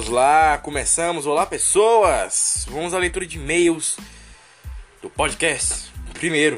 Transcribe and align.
Vamos 0.00 0.14
lá, 0.14 0.56
começamos. 0.56 1.26
Olá, 1.26 1.44
pessoas! 1.44 2.64
Vamos 2.70 2.94
à 2.94 2.98
leitura 2.98 3.26
de 3.26 3.36
e-mails 3.36 3.98
do 5.02 5.10
podcast. 5.10 5.92
Primeiro, 6.14 6.56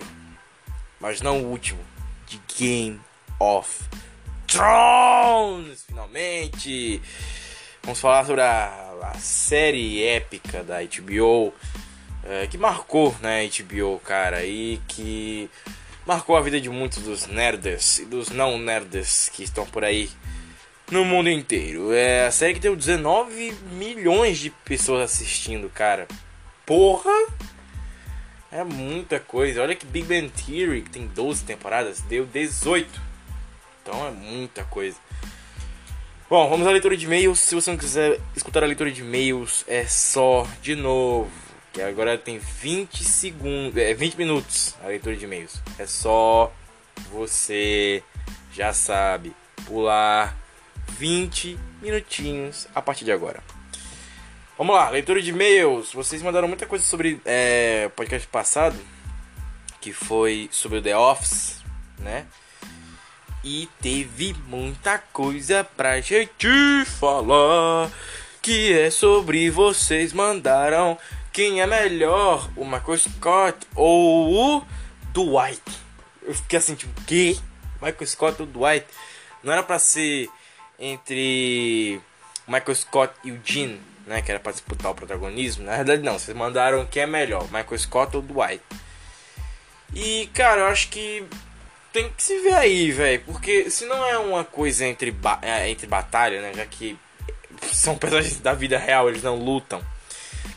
mas 1.01 1.21
não 1.21 1.43
o 1.43 1.51
último, 1.51 1.81
de 2.29 2.41
Game 2.57 3.01
of 3.41 3.83
Thrones! 4.47 5.83
Finalmente! 5.83 7.03
Vamos 7.83 7.99
falar 7.99 8.25
sobre 8.27 8.43
a, 8.43 8.93
a 9.13 9.19
série 9.19 10.05
épica 10.05 10.63
da 10.63 10.77
HBO 10.81 11.53
é, 12.23 12.47
que 12.47 12.57
marcou, 12.57 13.13
né, 13.21 13.49
HBO, 13.49 13.99
cara, 14.05 14.45
e 14.45 14.81
que 14.87 15.51
marcou 16.07 16.37
a 16.37 16.41
vida 16.41 16.61
de 16.61 16.71
muitos 16.71 17.03
dos 17.03 17.27
nerds 17.27 17.99
e 17.99 18.05
dos 18.05 18.29
não 18.29 18.57
nerds 18.57 19.29
que 19.31 19.43
estão 19.43 19.67
por 19.67 19.83
aí 19.83 20.09
no 20.93 21.05
mundo 21.07 21.31
inteiro. 21.31 21.93
É 21.93 22.27
a 22.27 22.31
série 22.31 22.55
que 22.55 22.61
tem 22.61 22.75
19 22.75 23.53
milhões 23.73 24.39
de 24.39 24.51
pessoas 24.51 25.03
assistindo, 25.11 25.69
cara. 25.71 26.07
Porra! 26.67 27.11
É 28.51 28.63
muita 28.63 29.19
coisa. 29.19 29.63
Olha 29.63 29.75
que 29.75 29.87
Big 29.87 30.07
Bang 30.07 30.29
Theory, 30.29 30.83
que 30.83 30.91
tem 30.91 31.07
12 31.07 31.45
temporadas, 31.45 32.03
deu 32.03 32.27
18. 32.27 32.89
Então 33.83 34.07
é 34.07 34.11
muita 34.11 34.65
coisa. 34.65 34.99
Bom, 36.29 36.49
vamos 36.49 36.67
à 36.67 36.71
leitura 36.71 36.97
de 36.97 37.07
e-mails. 37.07 37.41
Se 37.41 37.55
você 37.55 37.71
não 37.71 37.79
quiser 37.79 38.21
escutar 38.37 38.63
a 38.63 38.67
leitura 38.67 38.91
de 38.91 39.01
e-mails, 39.01 39.65
é 39.67 39.87
só 39.87 40.47
de 40.61 40.77
novo. 40.77 41.31
Que 41.73 41.81
agora 41.81 42.19
tem 42.19 42.39
20 42.39 43.03
segundos. 43.03 43.77
É 43.79 43.95
20 43.95 44.17
minutos 44.17 44.75
a 44.85 44.89
leitura 44.89 45.17
de 45.17 45.25
e-mails. 45.25 45.59
É 45.79 45.87
só 45.87 46.53
você 47.11 48.03
já 48.53 48.75
sabe 48.75 49.35
pular 49.65 50.42
20 50.99 51.59
minutinhos 51.81 52.69
a 52.75 52.81
partir 52.81 53.05
de 53.05 53.13
agora. 53.13 53.43
Vamos 54.57 54.77
lá, 54.77 54.91
leitura 54.91 55.21
de 55.21 55.31
e-mails. 55.31 55.93
Vocês 55.93 56.23
mandaram 56.23 56.47
muita 56.47 56.67
coisa 56.67 56.85
sobre 56.85 57.21
é, 57.25 57.91
podcast 57.97 58.29
passado, 58.29 58.79
que 59.81 59.93
foi 59.93 60.49
sobre 60.53 60.79
o 60.79 60.83
The 60.83 60.97
Office, 60.97 61.63
né? 61.99 62.27
E 63.43 63.69
teve 63.81 64.35
muita 64.47 64.99
coisa 64.99 65.65
pra 65.65 66.01
gente 66.01 66.49
falar. 66.99 67.91
Que 68.41 68.73
é 68.73 68.91
sobre 68.91 69.51
vocês 69.51 70.13
mandaram 70.13 70.99
quem 71.33 71.61
é 71.61 71.67
melhor, 71.67 72.51
o 72.55 72.65
Michael 72.65 72.99
Scott 72.99 73.67
ou 73.75 74.59
o 74.59 74.67
Dwight. 75.13 75.63
Eu 76.23 76.35
fiquei 76.35 76.59
assim, 76.59 76.75
tipo, 76.75 77.01
que? 77.03 77.41
Michael 77.81 78.07
Scott 78.07 78.43
ou 78.43 78.47
Dwight? 78.47 78.87
Não 79.43 79.53
era 79.53 79.63
pra 79.63 79.79
ser 79.79 80.29
entre 80.83 82.01
Michael 82.49 82.75
Scott 82.75 83.15
e 83.23 83.31
o 83.31 83.41
Gene, 83.45 83.81
né? 84.05 84.21
Que 84.21 84.33
era 84.33 84.41
pra 84.41 84.51
disputar 84.51 84.91
o 84.91 84.95
protagonismo. 84.95 85.65
Na 85.65 85.77
verdade, 85.77 86.03
não. 86.03 86.19
Vocês 86.19 86.37
mandaram 86.37 86.85
quem 86.85 87.05
é 87.05 87.07
melhor, 87.07 87.45
Michael 87.45 87.79
Scott 87.79 88.17
ou 88.17 88.23
Dwight. 88.23 88.63
E, 89.95 90.29
cara, 90.35 90.63
eu 90.63 90.67
acho 90.67 90.89
que 90.89 91.25
tem 91.93 92.11
que 92.11 92.23
se 92.23 92.37
ver 92.41 92.55
aí, 92.55 92.91
velho. 92.91 93.23
Porque 93.25 93.71
se 93.71 93.87
não 93.87 94.05
é 94.05 94.19
uma 94.19 94.43
coisa 94.43 94.85
entre, 94.85 95.13
ba 95.13 95.39
é, 95.41 95.71
entre 95.71 95.87
batalha, 95.87 96.43
né? 96.43 96.53
Já 96.53 96.67
que 96.67 96.99
são 97.73 97.97
personagens 97.99 98.39
da 98.39 98.53
vida 98.53 98.77
real, 98.77 99.09
eles 99.09 99.23
não 99.23 99.37
lutam. 99.37 99.81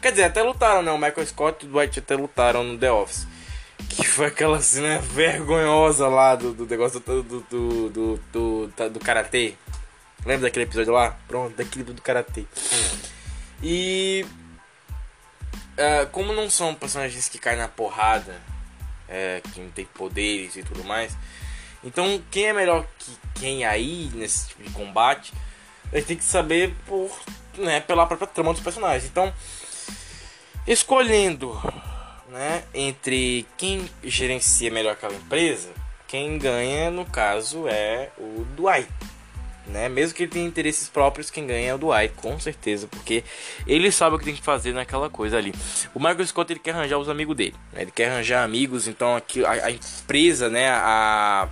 Quer 0.02 0.12
dizer, 0.12 0.24
até 0.24 0.42
lutaram, 0.42 0.82
né? 0.82 0.92
O 0.92 0.98
Michael 0.98 1.28
Scott 1.28 1.64
e 1.64 1.70
o 1.70 1.72
Dwight 1.72 2.00
até 2.00 2.16
lutaram 2.16 2.64
no 2.64 2.78
The 2.80 2.92
Office. 2.92 3.28
Que 3.90 4.08
foi 4.08 4.26
aquela 4.26 4.60
cena 4.60 5.00
vergonhosa 5.00 6.08
lá 6.08 6.36
do, 6.36 6.52
do 6.52 6.66
negócio 6.66 7.00
do, 7.00 7.22
do, 7.22 7.40
do, 7.42 7.90
do, 7.90 8.20
do, 8.32 8.90
do 8.90 9.00
karatê. 9.00 9.54
Lembra 10.26 10.48
daquele 10.48 10.66
episódio 10.66 10.92
lá? 10.92 11.18
Pronto, 11.28 11.56
daquele 11.56 11.84
do 11.84 12.02
karatê. 12.02 12.46
E. 13.62 14.26
Uh, 15.74 16.08
como 16.12 16.34
não 16.34 16.50
são 16.50 16.74
personagens 16.74 17.28
que 17.28 17.38
caem 17.38 17.58
na 17.58 17.68
porrada, 17.68 18.42
é, 19.10 19.42
que 19.54 19.60
não 19.60 19.70
tem 19.70 19.86
poderes 19.86 20.56
e 20.56 20.64
tudo 20.64 20.86
mais, 20.86 21.18
então 21.84 22.24
quem 22.32 22.46
é 22.46 22.54
melhor 22.54 22.88
que 22.98 23.18
quem 23.36 23.66
aí 23.66 24.10
nesse 24.14 24.48
tipo 24.48 24.64
de 24.64 24.70
combate, 24.70 25.34
a 25.92 25.98
gente 25.98 26.08
tem 26.08 26.18
que 26.18 26.24
saber 26.24 26.74
por, 26.88 27.12
né, 27.58 27.82
pela 27.82 28.08
própria 28.08 28.26
trama 28.26 28.54
dos 28.54 28.64
personagens. 28.64 29.04
Então, 29.04 29.34
escolhendo 30.66 31.62
né, 32.30 32.64
entre 32.74 33.46
quem 33.58 33.90
gerencia 34.02 34.72
melhor 34.72 34.94
aquela 34.94 35.14
empresa, 35.14 35.72
quem 36.08 36.38
ganha 36.38 36.90
no 36.90 37.06
caso 37.06 37.68
é 37.68 38.12
o 38.18 38.46
Dwight 38.56 38.90
né? 39.68 39.90
Mesmo 39.90 40.16
que 40.16 40.24
ele 40.24 40.32
tenha 40.32 40.46
interesses 40.46 40.88
próprios, 40.88 41.30
quem 41.30 41.46
ganha 41.46 41.70
é 41.70 41.74
o 41.74 41.78
Dwight, 41.78 42.14
com 42.16 42.40
certeza, 42.40 42.88
porque 42.88 43.24
ele 43.66 43.92
sabe 43.92 44.16
o 44.16 44.20
que 44.20 44.26
tem 44.26 44.36
que 44.36 44.44
fazer 44.44 44.74
naquela 44.74 45.10
coisa 45.10 45.38
ali. 45.38 45.54
O 45.94 46.00
Michael 46.00 46.26
Scott 46.28 46.52
ele 46.52 46.60
quer 46.60 46.72
arranjar 46.72 46.98
os 46.98 47.10
amigos 47.10 47.36
dele, 47.36 47.56
né? 47.74 47.82
ele 47.84 47.92
quer 47.92 48.10
arranjar 48.10 48.44
amigos, 48.44 48.88
então 48.88 49.16
aqui 49.16 49.44
a, 49.46 49.52
a 49.52 49.72
empresa, 49.72 50.50
né? 50.50 50.70
A, 50.70 51.48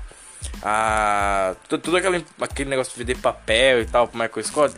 a 0.61 1.55
tudo 1.67 1.97
aquele, 1.97 2.25
aquele 2.39 2.69
negócio 2.69 2.93
de 2.93 2.99
vender 2.99 3.19
papel 3.19 3.81
e 3.81 3.85
tal 3.85 4.07
pro 4.07 4.19
Michael 4.19 4.43
Scott, 4.43 4.75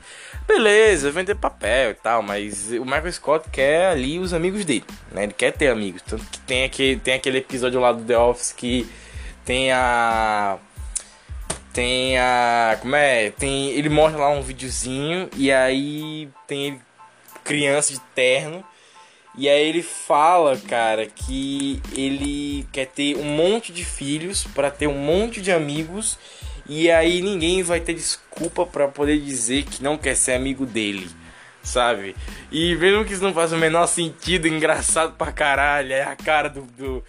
beleza, 0.48 1.12
vender 1.12 1.36
papel 1.36 1.92
e 1.92 1.96
tal, 1.96 2.22
mas 2.22 2.72
o 2.72 2.86
Michael 2.86 3.12
Scott 3.12 3.50
quer 3.50 3.88
ali 3.88 4.20
os 4.20 4.34
amigos 4.34 4.64
dele, 4.64 4.86
né? 5.12 5.24
Ele 5.24 5.34
quer 5.34 5.52
ter 5.52 5.68
amigos, 5.68 6.02
tanto 6.04 6.26
que 6.26 6.40
tem 6.40 6.64
aquele, 6.64 7.00
tem 7.00 7.14
aquele 7.16 7.40
episódio 7.40 7.80
lá 7.80 7.92
do 7.92 8.04
The 8.04 8.18
Office 8.18 8.54
que 8.54 8.88
tem 9.44 9.72
a 9.72 10.58
tem 11.76 12.18
a. 12.18 12.78
Como 12.80 12.96
é? 12.96 13.30
Tem. 13.32 13.70
Ele 13.72 13.90
mostra 13.90 14.22
lá 14.22 14.30
um 14.30 14.42
videozinho 14.42 15.30
e 15.36 15.52
aí 15.52 16.30
tem 16.48 16.68
ele, 16.68 16.82
criança 17.44 17.92
de 17.94 18.00
terno. 18.16 18.64
E 19.38 19.50
aí 19.50 19.68
ele 19.68 19.84
fala, 19.84 20.58
cara, 20.58 21.06
que 21.06 21.82
ele 21.94 22.66
quer 22.72 22.88
ter 22.88 23.18
um 23.18 23.26
monte 23.26 23.74
de 23.74 23.84
filhos 23.84 24.46
para 24.46 24.72
ter 24.72 24.88
um 24.88 24.98
monte 24.98 25.42
de 25.42 25.52
amigos 25.52 26.18
e 26.66 26.90
aí 26.90 27.22
ninguém 27.22 27.62
vai 27.62 27.82
ter 27.82 27.94
desculpa 27.94 28.66
para 28.66 28.88
poder 28.88 29.20
dizer 29.20 29.66
que 29.66 29.84
não 29.84 29.98
quer 29.98 30.16
ser 30.16 30.36
amigo 30.36 30.66
dele, 30.66 31.10
sabe? 31.62 32.16
E 32.50 32.76
mesmo 32.78 33.04
que 33.04 33.12
isso 33.12 33.22
não 33.22 33.34
faça 33.34 33.58
o 33.58 33.60
menor 33.60 33.88
sentido, 33.88 34.48
engraçado 34.48 35.18
pra 35.18 35.34
caralho, 35.34 35.92
é 35.92 36.04
a 36.04 36.16
cara 36.16 36.50
do, 36.50 36.62
do 36.62 37.04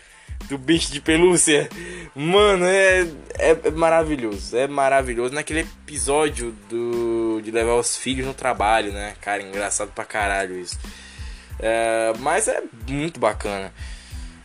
do 0.48 0.56
bicho 0.58 0.92
de 0.92 1.00
pelúcia. 1.00 1.68
Mano, 2.14 2.64
é, 2.64 3.06
é, 3.38 3.70
maravilhoso. 3.70 4.56
É 4.56 4.66
maravilhoso. 4.66 5.34
Naquele 5.34 5.60
episódio 5.60 6.52
do 6.68 7.40
de 7.42 7.50
levar 7.50 7.74
os 7.74 7.96
filhos 7.96 8.26
no 8.26 8.34
trabalho, 8.34 8.92
né? 8.92 9.14
Cara, 9.20 9.42
engraçado 9.42 9.90
pra 9.92 10.04
caralho 10.04 10.58
isso. 10.58 10.78
É, 11.58 12.12
mas 12.18 12.48
é 12.48 12.62
muito 12.88 13.20
bacana. 13.20 13.72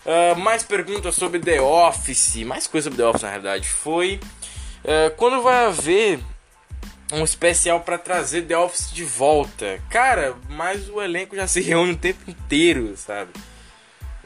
Uh, 0.06 0.38
mais 0.40 0.64
perguntas 0.64 1.16
sobre 1.16 1.40
The 1.40 1.62
Office. 1.62 2.38
Mais 2.38 2.68
coisa 2.68 2.90
sobre 2.90 2.98
The 2.98 3.08
Office, 3.08 3.22
na 3.22 3.30
realidade. 3.30 3.68
Foi 3.68 4.20
uh, 4.84 5.16
quando 5.16 5.42
vai 5.42 5.66
haver 5.66 6.20
um 7.14 7.24
especial 7.24 7.82
para 7.82 7.98
trazer 7.98 8.44
The 8.44 8.58
Office 8.58 8.92
de 8.92 9.04
volta. 9.04 9.80
Cara, 9.90 10.36
mas 10.50 10.90
o 10.90 11.02
elenco 11.02 11.36
já 11.36 11.48
se 11.48 11.62
reúne 11.62 11.92
o 11.92 11.98
tempo 11.98 12.30
inteiro, 12.30 12.96
sabe? 12.98 13.32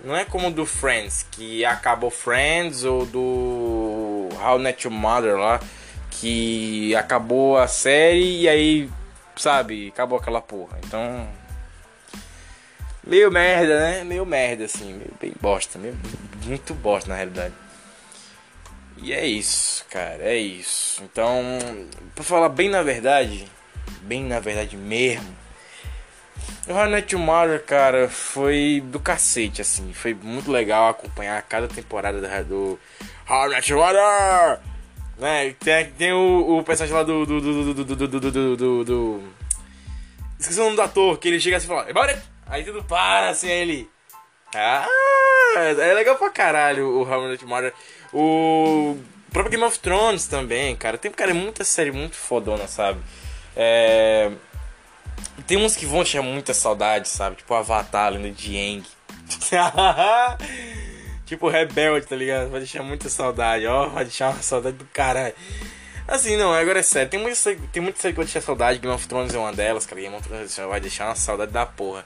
Não 0.05 0.15
é 0.15 0.23
como 0.23 0.51
do 0.51 0.67
Friends, 0.67 1.25
que 1.31 1.65
acabou 1.65 2.11
Friends, 2.11 2.83
ou 2.83 3.07
do 3.07 4.29
How 4.39 4.59
Net 4.59 4.85
Your 4.85 4.95
Mother 4.95 5.35
lá, 5.35 5.59
que 6.11 6.95
acabou 6.95 7.57
a 7.57 7.67
série 7.67 8.41
e 8.41 8.47
aí, 8.47 8.89
sabe, 9.35 9.87
acabou 9.87 10.19
aquela 10.19 10.39
porra. 10.39 10.77
Então. 10.85 11.27
Meio 13.03 13.31
merda, 13.31 13.79
né? 13.79 14.03
Meio 14.03 14.27
merda, 14.27 14.65
assim, 14.65 14.93
meio 14.93 15.13
bem 15.19 15.33
bosta, 15.41 15.79
meio, 15.79 15.97
muito 16.45 16.75
bosta 16.75 17.09
na 17.09 17.15
realidade. 17.15 17.55
E 18.97 19.11
é 19.11 19.25
isso, 19.25 19.85
cara, 19.89 20.21
é 20.21 20.37
isso. 20.37 21.03
Então, 21.03 21.43
pra 22.13 22.23
falar 22.23 22.49
bem 22.49 22.69
na 22.69 22.83
verdade, 22.83 23.51
bem 24.01 24.23
na 24.23 24.39
verdade 24.39 24.77
mesmo, 24.77 25.35
o 26.67 26.97
I 26.97 27.15
Mother, 27.15 27.63
cara, 27.63 28.09
foi 28.09 28.81
do 28.85 28.99
cacete, 28.99 29.61
assim. 29.61 29.93
Foi 29.93 30.13
muito 30.13 30.51
legal 30.51 30.89
acompanhar 30.89 31.41
cada 31.43 31.67
temporada 31.67 32.19
do 32.43 32.79
I 33.27 33.73
Mother! 33.73 34.59
Né? 35.17 35.55
Tem, 35.59 35.85
tem 35.91 36.13
o, 36.13 36.57
o 36.57 36.63
personagem 36.63 36.95
lá 36.95 37.03
do 37.03 37.25
do 37.25 37.41
do, 37.41 37.73
do, 37.73 37.85
do, 37.85 37.95
do, 37.95 38.19
do, 38.19 38.57
do, 38.57 38.83
do, 38.83 39.23
Esqueci 40.37 40.59
o 40.59 40.63
nome 40.65 40.75
do 40.75 40.81
ator, 40.81 41.17
que 41.17 41.29
ele 41.29 41.39
chega 41.39 41.57
assim 41.57 41.67
e 41.67 41.69
fala, 41.69 41.89
Embora! 41.89 42.21
Aí 42.47 42.63
tudo 42.63 42.83
para, 42.83 43.29
assim, 43.29 43.47
aí 43.47 43.61
ele... 43.61 43.89
Ah, 44.53 44.87
é 45.57 45.93
legal 45.93 46.15
pra 46.15 46.29
caralho 46.29 46.87
o 46.87 47.33
I 47.33 47.45
Mother. 47.45 47.73
O 48.13 48.97
próprio 49.31 49.51
Game 49.51 49.63
of 49.63 49.79
Thrones 49.79 50.27
também, 50.27 50.75
cara. 50.75 50.97
Tem, 50.97 51.11
cara, 51.11 51.31
é 51.31 51.33
muita 51.33 51.63
série 51.63 51.91
muito 51.91 52.15
fodona, 52.15 52.67
sabe? 52.67 52.99
É... 53.55 54.31
Tem 55.47 55.57
uns 55.57 55.75
que 55.75 55.85
vão 55.85 56.01
deixar 56.01 56.21
muita 56.21 56.53
saudade, 56.53 57.07
sabe? 57.07 57.35
Tipo 57.35 57.53
Avatar, 57.53 58.11
Lenda 58.11 58.31
de 58.31 58.55
Yang. 58.55 58.85
tipo 61.25 61.49
Rebelde, 61.49 62.07
tá 62.07 62.15
ligado? 62.15 62.49
Vai 62.49 62.59
deixar 62.59 62.81
muita 62.83 63.09
saudade, 63.09 63.65
ó. 63.67 63.87
Vai 63.87 64.05
deixar 64.05 64.31
uma 64.31 64.41
saudade 64.41 64.77
do 64.77 64.85
caralho. 64.85 65.35
Assim, 66.07 66.35
não, 66.35 66.53
agora 66.53 66.79
é 66.79 66.83
sério. 66.83 67.09
Tem 67.09 67.19
muita, 67.19 67.37
tem 67.71 67.81
muita 67.81 67.99
série 67.99 68.13
que 68.13 68.17
vai 68.17 68.25
deixar 68.25 68.41
saudade. 68.41 68.79
Game 68.79 68.93
of 68.93 69.07
Thrones 69.07 69.33
é 69.33 69.37
uma 69.37 69.53
delas, 69.53 69.85
cara. 69.85 70.01
Game 70.01 70.15
of 70.15 70.27
Thrones 70.27 70.55
vai 70.55 70.79
deixar 70.79 71.07
uma 71.07 71.15
saudade 71.15 71.51
da 71.51 71.65
porra. 71.65 72.05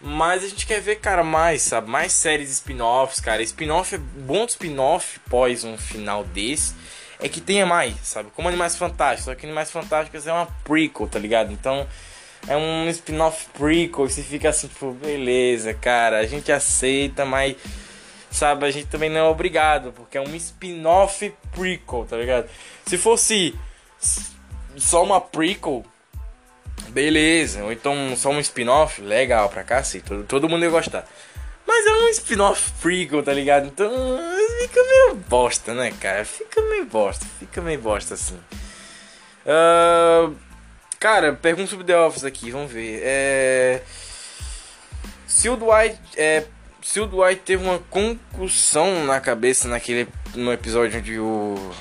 Mas 0.00 0.42
a 0.42 0.48
gente 0.48 0.66
quer 0.66 0.80
ver, 0.80 0.96
cara, 0.96 1.22
mais, 1.22 1.62
sabe? 1.62 1.88
Mais 1.88 2.12
séries 2.12 2.50
spin-offs, 2.50 3.20
cara. 3.20 3.42
Spin-off 3.42 3.94
é 3.94 3.98
bom 3.98 4.44
spin-off 4.46 5.20
pós 5.28 5.62
um 5.62 5.76
final 5.76 6.24
desse. 6.24 6.74
É 7.20 7.28
que 7.28 7.40
tenha 7.40 7.66
mais, 7.66 7.94
sabe? 8.02 8.30
Como 8.34 8.48
Animais 8.48 8.76
Fantásticos. 8.76 9.26
Só 9.26 9.34
que 9.34 9.44
Animais 9.44 9.70
Fantásticos 9.70 10.26
é 10.26 10.32
uma 10.32 10.46
prequel, 10.64 11.06
tá 11.06 11.18
ligado? 11.18 11.52
Então 11.52 11.86
é 12.48 12.56
um 12.56 12.88
spin-off 12.88 13.46
prequel. 13.52 14.08
Você 14.08 14.22
fica 14.22 14.48
assim, 14.48 14.68
tipo, 14.68 14.92
beleza, 14.92 15.74
cara. 15.74 16.18
A 16.18 16.26
gente 16.26 16.50
aceita, 16.50 17.24
mas 17.24 17.56
sabe? 18.30 18.66
A 18.66 18.70
gente 18.70 18.86
também 18.86 19.10
não 19.10 19.18
é 19.20 19.24
obrigado, 19.24 19.92
porque 19.92 20.16
é 20.16 20.20
um 20.20 20.34
spin-off 20.36 21.32
prequel, 21.52 22.06
tá 22.08 22.16
ligado? 22.16 22.48
Se 22.86 22.96
fosse 22.96 23.54
só 24.76 25.02
uma 25.02 25.20
prequel, 25.20 25.84
beleza. 26.88 27.64
Ou 27.64 27.72
então 27.72 27.94
só 28.16 28.30
um 28.30 28.40
spin-off, 28.40 29.00
legal 29.02 29.48
pra 29.48 29.64
cacete, 29.64 30.04
todo, 30.04 30.24
todo 30.24 30.48
mundo 30.48 30.64
ia 30.64 30.70
gostar. 30.70 31.06
Mas 31.66 31.86
é 31.86 31.92
um 31.92 32.08
spin-off 32.08 32.72
prequel, 32.80 33.22
tá 33.22 33.32
ligado? 33.32 33.66
Então 33.66 33.90
fica 34.60 34.82
meio 34.82 35.14
bosta, 35.28 35.74
né, 35.74 35.92
cara? 36.00 36.24
Fica 36.24 36.62
meio 36.62 36.86
bosta, 36.86 37.26
fica 37.38 37.60
meio 37.60 37.80
bosta 37.80 38.14
assim. 38.14 38.38
Uh, 39.46 40.34
cara, 41.00 41.32
pergunta 41.32 41.70
sobre 41.70 41.86
The 41.86 41.98
Office 41.98 42.24
aqui, 42.24 42.50
vamos 42.50 42.70
ver. 42.70 43.00
É... 43.02 43.82
Se 45.26 45.48
o 45.48 45.56
Dwight 45.56 45.98
é, 46.16 46.44
se 46.82 47.00
o 47.00 47.06
Dwight 47.06 47.42
teve 47.42 47.64
uma 47.64 47.78
concussão 47.78 49.04
na 49.06 49.20
cabeça 49.20 49.68
naquele 49.68 50.06
no 50.34 50.52
episódio 50.52 50.98
onde 50.98 51.18
o 51.18 51.72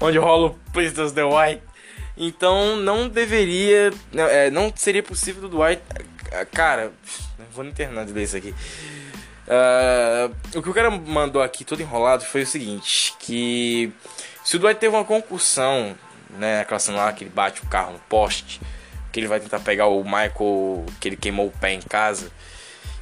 onde 0.00 0.18
rola 0.18 0.48
o 0.48 0.54
Please 0.72 0.94
The 0.94 1.24
White, 1.24 1.62
então 2.16 2.76
não 2.76 3.08
deveria, 3.08 3.92
não, 4.12 4.24
é, 4.24 4.50
não 4.50 4.72
seria 4.74 5.02
possível 5.02 5.42
do 5.42 5.48
Dwight, 5.48 5.82
cara, 6.52 6.92
vou 7.52 7.64
internar 7.64 8.04
de 8.04 8.12
ler 8.12 8.24
isso 8.24 8.36
aqui. 8.36 8.54
Uh, 9.46 10.58
o 10.58 10.62
que 10.62 10.70
o 10.70 10.74
cara 10.74 10.90
mandou 10.90 11.42
aqui 11.42 11.64
todo 11.64 11.80
enrolado 11.80 12.24
foi 12.24 12.42
o 12.42 12.46
seguinte, 12.46 13.14
que 13.18 13.92
se 14.44 14.56
o 14.56 14.58
Dwight 14.58 14.80
teve 14.80 14.94
uma 14.94 15.04
concussão, 15.04 15.94
né, 16.30 16.60
aquela 16.60 16.78
cena 16.78 16.98
lá 16.98 17.12
que 17.12 17.24
ele 17.24 17.30
bate 17.30 17.62
o 17.62 17.66
carro 17.66 17.92
no 17.92 17.98
poste, 18.00 18.60
que 19.12 19.20
ele 19.20 19.26
vai 19.26 19.40
tentar 19.40 19.60
pegar 19.60 19.86
o 19.86 20.02
Michael, 20.04 20.86
que 21.00 21.08
ele 21.08 21.16
queimou 21.16 21.46
o 21.46 21.52
pé 21.52 21.72
em 21.72 21.80
casa, 21.80 22.30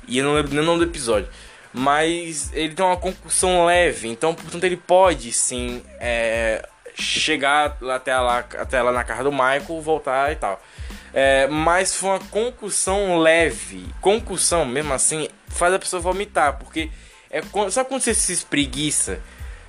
e 0.07 0.19
eu 0.19 0.25
não 0.25 0.35
lembro 0.35 0.53
nem 0.53 0.61
o 0.61 0.67
nome 0.67 0.85
do 0.85 0.91
episódio. 0.91 1.29
Mas 1.73 2.53
ele 2.53 2.75
tem 2.75 2.85
uma 2.85 2.99
concussão 2.99 3.65
leve, 3.65 4.07
então 4.09 4.35
portanto 4.35 4.65
ele 4.65 4.77
pode 4.77 5.33
sim 5.33 5.83
é, 5.99 6.69
chegar 6.95 7.79
até 7.91 8.15
lá, 8.19 8.39
até 8.39 8.83
lá 8.83 8.93
na 8.93 9.05
casa 9.05 9.25
do 9.25 9.33
Michael, 9.33 9.81
voltar 9.81 10.33
e 10.33 10.37
tal. 10.37 10.63
É, 11.15 11.47
mas 11.47 11.95
foi 11.95 12.11
uma 12.11 12.21
concussão 12.21 13.19
leve. 13.19 13.87
Concussão, 14.01 14.65
mesmo 14.65 14.93
assim, 14.93 15.29
faz 15.49 15.73
a 15.73 15.79
pessoa 15.79 16.01
vomitar, 16.01 16.59
porque 16.59 16.91
é 17.31 17.41
sabe 17.71 17.89
quando 17.89 18.03
você 18.03 18.15
se 18.15 18.33
espreguiça? 18.33 19.21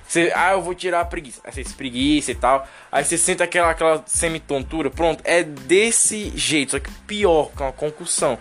Você, 0.06 0.32
ah, 0.34 0.52
eu 0.52 0.62
vou 0.62 0.74
tirar 0.74 1.00
a 1.00 1.04
preguiça. 1.04 1.40
Aí 1.44 1.52
você 1.52 1.60
espreguiça 1.60 2.30
e 2.30 2.34
tal. 2.34 2.68
Aí 2.92 3.04
você 3.04 3.16
sente 3.16 3.42
aquela, 3.42 3.70
aquela 3.70 4.02
semi-tontura. 4.06 4.90
Pronto, 4.90 5.22
é 5.24 5.42
desse 5.42 6.32
jeito, 6.36 6.72
só 6.72 6.78
que 6.78 6.90
pior, 7.06 7.50
que 7.56 7.62
uma 7.62 7.72
concussão 7.72 8.38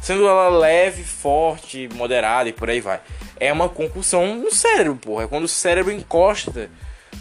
sendo 0.00 0.28
ela 0.28 0.48
leve, 0.48 1.02
forte, 1.02 1.88
moderada 1.94 2.48
e 2.48 2.52
por 2.52 2.68
aí 2.68 2.80
vai. 2.80 3.00
É 3.38 3.52
uma 3.52 3.68
concussão 3.68 4.36
no 4.36 4.52
cérebro, 4.52 4.96
porra. 4.96 5.24
É 5.24 5.28
quando 5.28 5.44
o 5.44 5.48
cérebro 5.48 5.92
encosta 5.92 6.70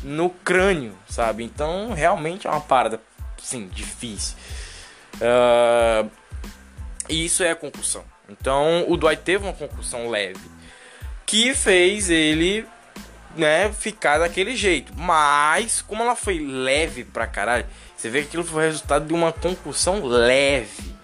no 0.04 0.30
crânio, 0.30 0.96
sabe? 1.08 1.44
Então, 1.44 1.94
realmente 1.94 2.48
é 2.48 2.50
uma 2.50 2.62
parada, 2.62 3.02
sim, 3.42 3.68
difícil. 3.68 4.36
Uh, 5.16 6.10
e 7.10 7.26
isso 7.26 7.44
é 7.44 7.52
a 7.52 7.56
concussão. 7.56 8.04
Então, 8.30 8.86
o 8.88 8.98
Dwight 8.98 9.22
teve 9.24 9.44
uma 9.44 9.54
concussão 9.54 10.10
leve 10.10 10.56
que 11.26 11.56
fez 11.56 12.10
ele, 12.10 12.66
né, 13.36 13.72
ficar 13.72 14.20
daquele 14.20 14.56
jeito. 14.56 14.94
Mas, 14.96 15.82
como 15.82 16.04
ela 16.04 16.16
foi 16.16 16.40
leve 16.40 17.04
pra 17.04 17.28
caralho, 17.28 17.66
você 17.96 18.10
vê 18.10 18.22
que 18.22 18.28
aquilo 18.28 18.44
foi 18.44 18.66
resultado 18.66 19.06
de 19.06 19.14
uma 19.14 19.32
concussão 19.32 20.04
leve 20.06 20.96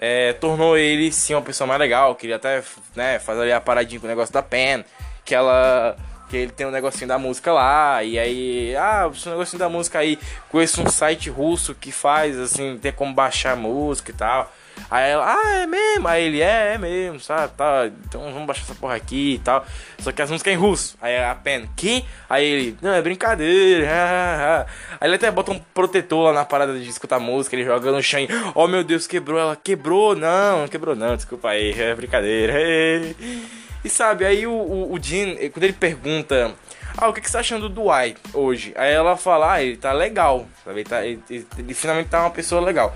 é, 0.00 0.32
tornou 0.34 0.78
ele 0.78 1.10
sim 1.10 1.34
uma 1.34 1.42
pessoa 1.42 1.66
mais 1.66 1.80
legal. 1.80 2.14
Queria 2.14 2.36
até 2.36 2.62
né, 2.94 3.18
fazer 3.18 3.42
ali 3.42 3.52
a 3.52 3.60
paradinha 3.60 4.00
com 4.00 4.06
o 4.06 4.08
negócio 4.08 4.32
da 4.32 4.42
Pen, 4.42 4.84
que 5.24 5.34
ela. 5.34 5.96
Que 6.30 6.36
ele 6.36 6.52
tem 6.52 6.66
um 6.66 6.70
negocinho 6.70 7.08
da 7.08 7.18
música 7.18 7.50
lá, 7.50 8.04
e 8.04 8.18
aí, 8.18 8.76
ah, 8.76 9.06
o 9.06 9.30
negocinho 9.30 9.58
da 9.58 9.66
música 9.66 9.98
aí, 9.98 10.18
conheço 10.50 10.82
um 10.82 10.86
site 10.86 11.30
russo 11.30 11.74
que 11.74 11.90
faz, 11.90 12.38
assim, 12.38 12.76
tem 12.76 12.92
como 12.92 13.14
baixar 13.14 13.56
música 13.56 14.10
e 14.10 14.14
tal. 14.14 14.52
Aí 14.90 15.10
ela, 15.10 15.34
ah, 15.34 15.50
é 15.60 15.66
mesmo? 15.66 16.08
Aí 16.08 16.24
ele, 16.24 16.40
é, 16.40 16.74
é 16.74 16.78
mesmo, 16.78 17.20
sabe? 17.20 17.52
Tá, 17.54 17.90
então 18.06 18.22
vamos 18.32 18.46
baixar 18.46 18.62
essa 18.62 18.74
porra 18.74 18.94
aqui 18.94 19.34
e 19.34 19.38
tal. 19.38 19.64
Só 19.98 20.12
que 20.12 20.22
as 20.22 20.30
músicas 20.30 20.52
é 20.52 20.54
em 20.54 20.58
russo. 20.58 20.96
Aí 21.00 21.22
a 21.22 21.34
Pen, 21.34 21.68
que? 21.76 22.04
Aí 22.28 22.44
ele, 22.44 22.78
não, 22.80 22.94
é 22.94 23.02
brincadeira. 23.02 23.86
Aí 24.98 25.08
ele 25.08 25.16
até 25.16 25.30
bota 25.30 25.52
um 25.52 25.60
protetor 25.74 26.24
lá 26.26 26.32
na 26.32 26.44
parada 26.44 26.78
de 26.78 26.88
escutar 26.88 27.18
música, 27.18 27.54
ele 27.54 27.64
joga 27.64 27.92
no 27.92 28.02
chão. 28.02 28.20
Oh 28.54 28.66
meu 28.66 28.82
Deus, 28.82 29.06
quebrou 29.06 29.38
ela. 29.38 29.56
Quebrou? 29.56 30.16
Não, 30.16 30.60
não 30.60 30.68
quebrou 30.68 30.96
não, 30.96 31.16
desculpa 31.16 31.50
aí, 31.50 31.72
é 31.78 31.94
brincadeira. 31.94 32.54
E 33.84 33.88
sabe, 33.88 34.24
aí 34.24 34.44
o, 34.44 34.50
o, 34.50 34.92
o 34.92 34.98
Jean, 35.00 35.36
quando 35.52 35.62
ele 35.62 35.72
pergunta 35.72 36.52
ah, 37.00 37.08
o 37.08 37.12
que, 37.12 37.20
que 37.20 37.28
você 37.28 37.34
tá 37.34 37.38
achando 37.38 37.68
do 37.68 37.82
Dwight 37.82 38.20
hoje? 38.34 38.72
Aí 38.76 38.92
ela 38.92 39.16
fala, 39.16 39.52
ah, 39.52 39.62
ele 39.62 39.76
tá 39.76 39.92
legal, 39.92 40.48
sabe? 40.64 40.80
Ele, 40.80 40.88
tá, 40.88 41.06
ele, 41.06 41.22
ele, 41.30 41.46
ele, 41.56 41.72
finalmente 41.72 42.08
tá 42.08 42.22
uma 42.22 42.30
pessoa 42.30 42.60
legal. 42.60 42.92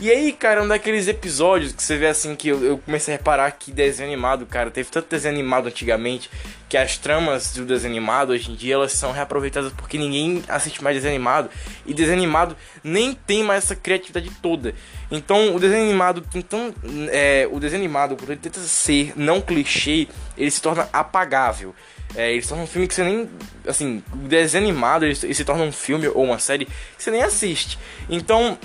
E 0.00 0.10
aí, 0.10 0.32
cara, 0.32 0.62
um 0.62 0.66
daqueles 0.66 1.06
episódios 1.06 1.72
que 1.72 1.82
você 1.82 1.96
vê 1.96 2.08
assim 2.08 2.34
que 2.34 2.48
eu, 2.48 2.62
eu, 2.64 2.78
comecei 2.78 3.14
a 3.14 3.16
reparar 3.16 3.50
que 3.52 3.70
desenho 3.70 4.08
animado, 4.08 4.44
cara, 4.44 4.70
teve 4.70 4.90
tanto 4.90 5.08
desenho 5.08 5.34
animado 5.34 5.68
antigamente 5.68 6.28
que 6.68 6.76
as 6.76 6.98
tramas 6.98 7.52
do 7.52 7.64
desenho 7.64 7.92
animado 7.92 8.30
hoje 8.30 8.50
em 8.50 8.56
dia 8.56 8.74
elas 8.74 8.92
são 8.92 9.12
reaproveitadas 9.12 9.72
porque 9.72 9.96
ninguém 9.96 10.42
assiste 10.48 10.82
mais 10.82 10.96
desenho 10.96 11.14
animado 11.14 11.48
e 11.86 11.94
desenho 11.94 12.18
animado 12.18 12.56
nem 12.82 13.14
tem 13.14 13.44
mais 13.44 13.64
essa 13.64 13.76
criatividade 13.76 14.30
toda. 14.42 14.74
Então, 15.10 15.54
o 15.54 15.60
desenho 15.60 15.84
animado 15.84 16.24
então 16.34 16.74
é, 17.10 17.48
o 17.50 17.60
desenho 17.60 17.82
animado 17.82 18.16
quando 18.16 18.30
ele 18.30 18.40
tenta 18.40 18.60
ser 18.60 19.12
não 19.14 19.40
clichê, 19.40 20.08
ele 20.36 20.50
se 20.50 20.60
torna 20.60 20.88
apagável. 20.92 21.74
É, 22.16 22.32
ele 22.32 22.42
se 22.42 22.48
torna 22.48 22.64
um 22.64 22.66
filme 22.66 22.86
que 22.86 22.94
você 22.94 23.04
nem. 23.04 23.28
Assim, 23.66 24.02
desenho 24.12 24.64
animado 24.64 25.04
ele 25.04 25.14
se 25.14 25.44
torna 25.44 25.62
um 25.64 25.72
filme 25.72 26.08
ou 26.08 26.24
uma 26.24 26.38
série 26.38 26.66
que 26.66 26.72
você 27.02 27.10
nem 27.10 27.22
assiste. 27.22 27.78
Então, 28.08 28.58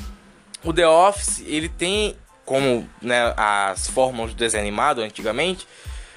o 0.64 0.74
The 0.74 0.88
Office, 0.88 1.44
ele 1.46 1.70
tem 1.70 2.16
como 2.46 2.90
né, 3.00 3.32
as 3.38 3.88
fórmulas 3.88 4.34
do 4.34 4.38
desenho 4.38 4.64
animado 4.64 5.02
antigamente, 5.02 5.68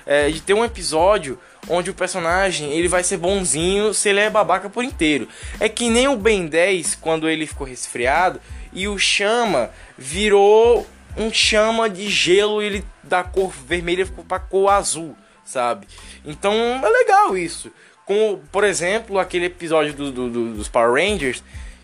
é, 0.06 0.30
de 0.30 0.40
ter 0.40 0.54
um 0.54 0.64
episódio 0.64 1.38
onde 1.68 1.90
o 1.90 1.94
personagem 1.94 2.72
ele 2.72 2.88
vai 2.88 3.04
ser 3.04 3.18
bonzinho 3.18 3.92
se 3.92 4.08
ele 4.08 4.20
é 4.20 4.30
babaca 4.30 4.70
por 4.70 4.82
inteiro. 4.82 5.28
É 5.60 5.68
que 5.68 5.90
nem 5.90 6.08
o 6.08 6.16
Ben 6.16 6.46
10 6.46 6.94
quando 6.96 7.28
ele 7.28 7.46
ficou 7.46 7.66
resfriado 7.66 8.40
e 8.72 8.88
o 8.88 8.98
chama 8.98 9.70
virou 9.96 10.86
um 11.16 11.30
chama 11.30 11.88
de 11.90 12.08
gelo 12.08 12.62
ele 12.62 12.82
da 13.02 13.22
cor 13.22 13.52
vermelha 13.66 14.06
ficou 14.06 14.24
pra 14.24 14.38
cor 14.38 14.70
azul, 14.70 15.14
sabe? 15.44 15.86
Então 16.24 16.54
é 16.54 16.88
legal 16.88 17.36
isso. 17.36 17.70
Como, 18.06 18.38
por 18.50 18.64
exemplo, 18.64 19.18
aquele 19.18 19.46
episódio 19.46 19.92
do, 19.92 20.10
do, 20.10 20.30
do, 20.30 20.54
dos 20.54 20.68
Power 20.68 20.92
Rangers 20.92 21.42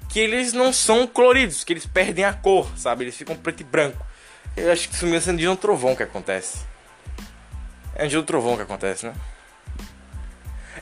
que 0.09 0.19
eles 0.19 0.53
não 0.53 0.73
são 0.73 1.07
coloridos, 1.07 1.63
que 1.63 1.73
eles 1.73 1.87
perdem 1.87 2.25
a 2.25 2.33
cor, 2.33 2.71
sabe? 2.77 3.05
Eles 3.05 3.17
ficam 3.17 3.37
preto 3.37 3.61
e 3.61 3.65
branco. 3.65 4.05
Eu 4.57 4.73
acho 4.73 4.89
que 4.89 4.95
isso 4.95 5.07
me 5.07 5.17
é 5.17 5.21
de 5.21 5.49
um 5.49 5.55
trovão 5.55 5.95
que 5.95 6.03
acontece. 6.03 6.59
É 7.95 8.05
um 8.05 8.09
dia 8.09 8.19
do 8.19 8.25
trovão 8.25 8.57
que 8.57 8.63
acontece, 8.63 9.07
né? 9.07 9.15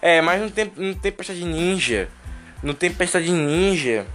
É, 0.01 0.21
mas 0.21 0.41
não 0.41 0.49
tem, 0.49 0.73
não 0.77 0.95
tem 0.95 1.13
de 1.13 1.45
ninja. 1.45 2.09
Não 2.63 2.75
tem 2.75 2.91
de 2.91 3.33
ninja. 3.33 4.07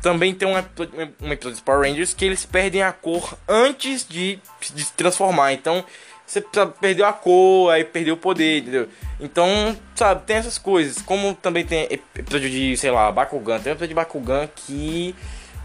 Também 0.00 0.34
tem 0.34 0.48
um 0.48 0.56
episódio, 0.56 1.14
um 1.20 1.32
episódio 1.32 1.56
de 1.56 1.62
Power 1.62 1.88
Rangers 1.88 2.14
que 2.14 2.24
eles 2.24 2.46
perdem 2.46 2.82
a 2.82 2.92
cor 2.92 3.36
antes 3.46 4.06
de, 4.08 4.38
de 4.74 4.84
se 4.84 4.92
transformar. 4.94 5.52
Então, 5.52 5.84
você 6.26 6.42
perdeu 6.80 7.04
a 7.04 7.12
cor, 7.12 7.70
aí 7.70 7.84
perdeu 7.84 8.14
o 8.14 8.16
poder, 8.16 8.60
entendeu? 8.60 8.88
Então, 9.20 9.76
sabe, 9.94 10.22
tem 10.24 10.36
essas 10.36 10.58
coisas. 10.58 11.02
Como 11.02 11.34
também 11.34 11.64
tem 11.64 11.84
episódio 11.90 12.48
de, 12.48 12.76
sei 12.76 12.90
lá, 12.90 13.12
Bakugan. 13.12 13.60
Tem 13.60 13.72
episódio 13.72 13.88
de 13.88 13.94
Bakugan 13.94 14.48
que 14.54 15.14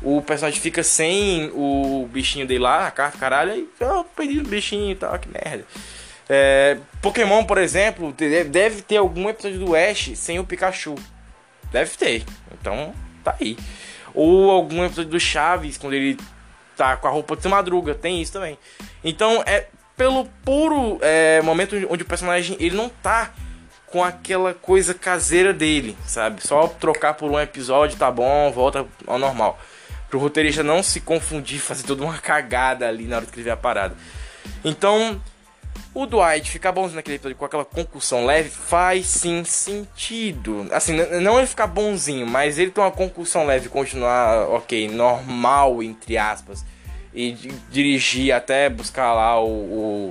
o 0.01 0.21
personagem 0.21 0.59
fica 0.59 0.83
sem 0.83 1.49
o 1.53 2.07
bichinho 2.11 2.45
dele 2.45 2.59
lá, 2.59 2.87
a 2.87 2.91
carta, 2.91 3.17
caralho, 3.17 3.53
aí 3.53 3.67
eu 3.79 4.03
perdi 4.15 4.39
o 4.39 4.43
bichinho 4.43 4.91
e 4.91 4.95
tal, 4.95 5.17
que 5.17 5.29
merda. 5.29 5.65
É, 6.27 6.77
Pokémon, 7.01 7.43
por 7.43 7.57
exemplo, 7.57 8.13
deve 8.49 8.81
ter 8.81 8.97
algum 8.97 9.29
episódio 9.29 9.59
do 9.59 9.75
Ash 9.75 10.11
sem 10.15 10.37
o 10.37 10.43
Pikachu. 10.43 10.95
Deve 11.71 11.97
ter. 11.97 12.23
Então, 12.59 12.93
tá 13.23 13.35
aí. 13.39 13.57
Ou 14.13 14.51
algum 14.51 14.83
episódio 14.83 15.11
do 15.11 15.19
Chaves, 15.19 15.77
quando 15.77 15.93
ele 15.93 16.17
tá 16.75 16.97
com 16.97 17.07
a 17.07 17.11
roupa 17.11 17.35
de 17.35 17.47
madruga, 17.47 17.95
tem 17.95 18.21
isso 18.21 18.33
também. 18.33 18.57
Então, 19.03 19.43
é 19.45 19.67
pelo 19.95 20.25
puro 20.43 20.99
é, 21.01 21.41
momento 21.41 21.75
onde 21.89 22.03
o 22.03 22.05
personagem 22.05 22.57
ele 22.59 22.75
não 22.75 22.89
tá 22.89 23.31
com 23.95 24.03
aquela 24.03 24.53
coisa 24.53 24.93
caseira 24.93 25.53
dele, 25.53 25.97
sabe? 26.05 26.45
Só 26.45 26.67
trocar 26.67 27.13
por 27.13 27.31
um 27.31 27.39
episódio, 27.39 27.97
tá 27.97 28.11
bom, 28.11 28.51
volta 28.51 28.85
ao 29.07 29.17
normal. 29.17 29.57
Pro 30.09 30.19
roteirista 30.19 30.61
não 30.61 30.83
se 30.83 30.99
confundir, 30.99 31.61
fazer 31.61 31.83
toda 31.83 32.03
uma 32.03 32.17
cagada 32.17 32.89
ali 32.89 33.05
na 33.05 33.15
hora 33.15 33.25
de 33.25 33.29
escrever 33.29 33.51
a 33.51 33.55
parada. 33.55 33.95
Então, 34.65 35.21
o 35.93 36.05
Dwight 36.05 36.51
ficar 36.51 36.73
bonzinho 36.73 36.97
naquele 36.97 37.15
episódio 37.15 37.37
com 37.37 37.45
aquela 37.45 37.63
concussão 37.63 38.25
leve 38.25 38.49
faz 38.49 39.05
sim 39.05 39.45
sentido. 39.45 40.67
Assim, 40.73 40.97
não 41.21 41.37
ele 41.37 41.47
ficar 41.47 41.67
bonzinho, 41.67 42.27
mas 42.27 42.59
ele 42.59 42.71
ter 42.71 42.81
uma 42.81 42.91
concussão 42.91 43.45
leve 43.45 43.67
e 43.67 43.69
continuar, 43.69 44.49
ok, 44.49 44.89
normal, 44.89 45.81
entre 45.81 46.17
aspas. 46.17 46.65
E 47.13 47.31
dirigir 47.71 48.33
até 48.33 48.69
buscar 48.69 49.13
lá 49.13 49.41
o, 49.41 49.47
o, 49.47 50.09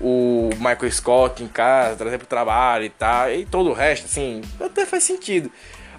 o 0.00 0.50
Michael 0.56 0.92
Scott 0.92 1.42
em 1.42 1.48
casa, 1.48 1.96
trazer 1.96 2.18
pro 2.18 2.26
trabalho 2.26 2.84
e 2.84 2.90
tal. 2.90 3.30
E 3.32 3.44
todo 3.46 3.70
o 3.70 3.72
resto, 3.72 4.06
assim, 4.06 4.42
até 4.60 4.84
faz 4.86 5.04
sentido. 5.04 5.50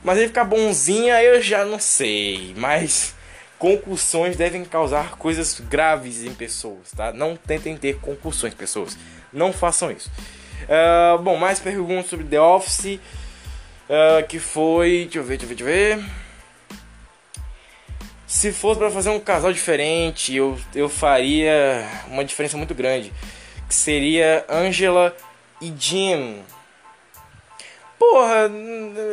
Mas 0.04 0.18
ele 0.18 0.28
ficar 0.28 0.46
bonzinho, 0.46 1.14
aí 1.14 1.26
eu 1.26 1.42
já 1.42 1.66
não 1.66 1.80
sei. 1.80 2.54
Mas 2.58 3.16
Concussões 3.58 4.38
devem 4.38 4.64
causar 4.64 5.18
coisas 5.18 5.60
graves 5.60 6.24
em 6.24 6.34
pessoas, 6.34 6.92
tá? 6.96 7.12
Não 7.12 7.36
tentem 7.36 7.76
ter 7.76 7.98
concussões, 8.00 8.54
pessoas. 8.54 8.96
Não 9.34 9.52
façam 9.52 9.92
isso. 9.92 10.12
Uh, 10.64 11.18
bom, 11.24 11.38
mais 11.38 11.60
perguntas 11.60 12.08
sobre 12.08 12.28
The 12.28 12.40
Office. 12.40 13.00
Uh, 13.90 14.28
que 14.28 14.38
foi. 14.38 15.06
Deixa 15.06 15.18
eu 15.18 15.24
ver, 15.24 15.38
deixa 15.38 15.46
eu 15.46 15.50
ver, 15.50 15.56
deixa 15.56 15.98
eu 15.98 15.98
ver. 15.98 16.12
Se 18.28 18.52
fosse 18.52 18.78
para 18.78 18.92
fazer 18.92 19.10
um 19.10 19.20
casal 19.20 19.52
diferente, 19.52 20.36
eu, 20.36 20.56
eu 20.76 20.88
faria 20.88 21.84
uma 22.10 22.24
diferença 22.24 22.58
muito 22.58 22.76
grande. 22.76 23.12
Que 23.68 23.76
seria 23.76 24.46
Angela 24.50 25.16
e 25.62 25.74
Jim. 25.78 26.42
Porra, 28.00 28.50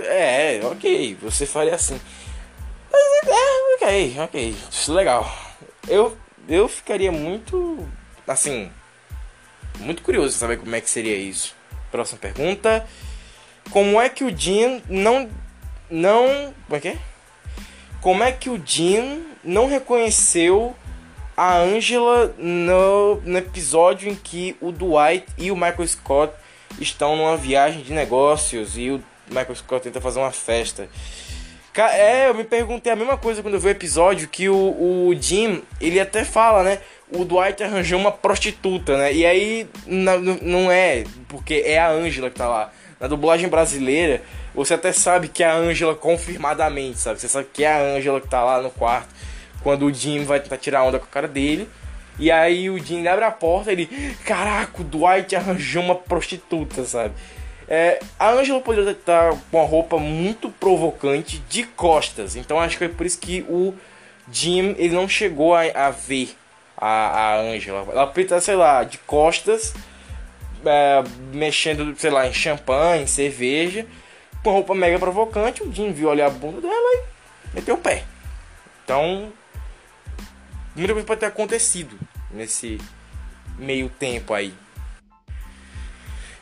é, 0.06 0.60
ok, 0.64 1.16
você 1.20 1.46
faria 1.46 1.74
assim. 1.74 2.00
Mas 2.90 3.28
é, 3.28 3.54
Ok, 3.84 4.16
ok. 4.18 4.56
Legal. 4.88 5.30
Eu, 5.88 6.16
eu 6.48 6.68
ficaria 6.68 7.10
muito. 7.10 7.86
Assim. 8.26 8.70
Muito 9.80 10.02
curioso 10.02 10.38
saber 10.38 10.58
como 10.58 10.74
é 10.74 10.80
que 10.80 10.88
seria 10.88 11.16
isso. 11.16 11.54
Próxima 11.90 12.18
pergunta. 12.18 12.86
Como 13.70 14.00
é 14.00 14.08
que 14.08 14.24
o 14.24 14.34
Jim 14.34 14.80
não. 14.88 15.28
Não. 15.90 16.54
Como 16.66 16.76
é 16.76 16.80
que 16.80 16.88
é? 16.88 16.98
Como 18.00 18.22
é 18.22 18.32
que 18.32 18.48
o 18.48 18.62
Jim 18.64 19.26
não 19.42 19.68
reconheceu 19.68 20.74
a 21.36 21.58
Angela 21.58 22.34
no, 22.38 23.16
no 23.24 23.38
episódio 23.38 24.08
em 24.08 24.14
que 24.14 24.56
o 24.60 24.70
Dwight 24.70 25.26
e 25.36 25.50
o 25.50 25.56
Michael 25.56 25.86
Scott 25.86 26.34
estão 26.80 27.16
numa 27.16 27.36
viagem 27.36 27.82
de 27.82 27.92
negócios 27.92 28.78
e 28.78 28.90
o 28.90 29.02
Michael 29.28 29.54
Scott 29.56 29.82
tenta 29.82 30.00
fazer 30.00 30.20
uma 30.20 30.30
festa? 30.30 30.88
É, 31.76 32.28
eu 32.28 32.34
me 32.34 32.44
perguntei 32.44 32.92
a 32.92 32.96
mesma 32.96 33.16
coisa 33.16 33.42
quando 33.42 33.54
eu 33.54 33.60
vi 33.60 33.66
o 33.66 33.70
episódio 33.70 34.28
que 34.28 34.48
o, 34.48 34.54
o 35.08 35.14
Jim, 35.20 35.62
ele 35.80 35.98
até 35.98 36.24
fala, 36.24 36.62
né? 36.62 36.78
O 37.10 37.24
Dwight 37.24 37.64
arranjou 37.64 37.98
uma 37.98 38.12
prostituta, 38.12 38.96
né? 38.96 39.12
E 39.12 39.26
aí 39.26 39.68
não, 39.84 40.20
não 40.20 40.70
é, 40.70 41.02
porque 41.26 41.64
é 41.66 41.80
a 41.80 41.90
Angela 41.90 42.30
que 42.30 42.36
tá 42.36 42.46
lá. 42.46 42.72
Na 43.00 43.08
dublagem 43.08 43.48
brasileira, 43.48 44.22
você 44.54 44.74
até 44.74 44.92
sabe 44.92 45.26
que 45.26 45.42
é 45.42 45.46
a 45.46 45.56
Angela 45.56 45.96
confirmadamente, 45.96 47.00
sabe? 47.00 47.20
Você 47.20 47.28
sabe 47.28 47.48
que 47.52 47.64
é 47.64 47.72
a 47.72 47.96
Angela 47.96 48.20
que 48.20 48.28
tá 48.28 48.44
lá 48.44 48.62
no 48.62 48.70
quarto 48.70 49.08
quando 49.64 49.86
o 49.86 49.92
Jim 49.92 50.22
vai 50.24 50.38
tentar 50.38 50.58
tirar 50.58 50.84
onda 50.84 51.00
com 51.00 51.06
a 51.06 51.08
cara 51.08 51.26
dele. 51.26 51.68
E 52.18 52.30
aí 52.30 52.70
o 52.70 52.78
Jim 52.78 53.04
abre 53.08 53.24
a 53.24 53.30
porta 53.32 53.72
e 53.72 53.74
ele, 53.74 54.16
caraca, 54.24 54.82
o 54.82 54.84
Dwight 54.84 55.34
arranjou 55.34 55.82
uma 55.82 55.96
prostituta, 55.96 56.84
sabe? 56.84 57.14
É, 57.66 57.98
a 58.18 58.30
Angela 58.30 58.60
poderia 58.60 58.90
estar 58.90 59.30
com 59.50 59.58
uma 59.58 59.66
roupa 59.66 59.98
muito 59.98 60.50
provocante 60.50 61.38
de 61.48 61.64
costas. 61.64 62.36
Então 62.36 62.60
acho 62.60 62.78
que 62.78 62.84
é 62.84 62.88
por 62.88 63.06
isso 63.06 63.18
que 63.18 63.44
o 63.48 63.74
Jim 64.30 64.76
ele 64.78 64.94
não 64.94 65.08
chegou 65.08 65.54
a, 65.54 65.62
a 65.62 65.90
ver 65.90 66.36
a, 66.76 66.88
a 66.88 67.40
Angela. 67.40 67.86
Ela 67.90 68.06
poderia 68.06 68.26
estar, 68.26 68.40
sei 68.42 68.54
lá, 68.54 68.84
de 68.84 68.98
costas, 68.98 69.74
é, 70.64 71.02
mexendo, 71.32 71.98
sei 71.98 72.10
lá, 72.10 72.28
em 72.28 72.32
champanhe, 72.32 73.04
em 73.04 73.06
cerveja, 73.06 73.86
com 74.42 74.52
roupa 74.52 74.74
mega 74.74 74.98
provocante. 74.98 75.62
O 75.62 75.72
Jim 75.72 75.90
viu 75.90 76.10
ali 76.10 76.22
a 76.22 76.30
bunda 76.30 76.60
dela 76.60 76.74
e 76.74 77.54
meteu 77.54 77.74
o 77.74 77.78
pé. 77.78 78.04
Então, 78.84 79.32
muita 80.74 80.92
coisa 80.92 81.06
pode 81.06 81.20
ter 81.20 81.26
acontecido 81.26 81.98
nesse 82.30 82.80
meio 83.58 83.88
tempo 83.88 84.34
aí. 84.34 84.52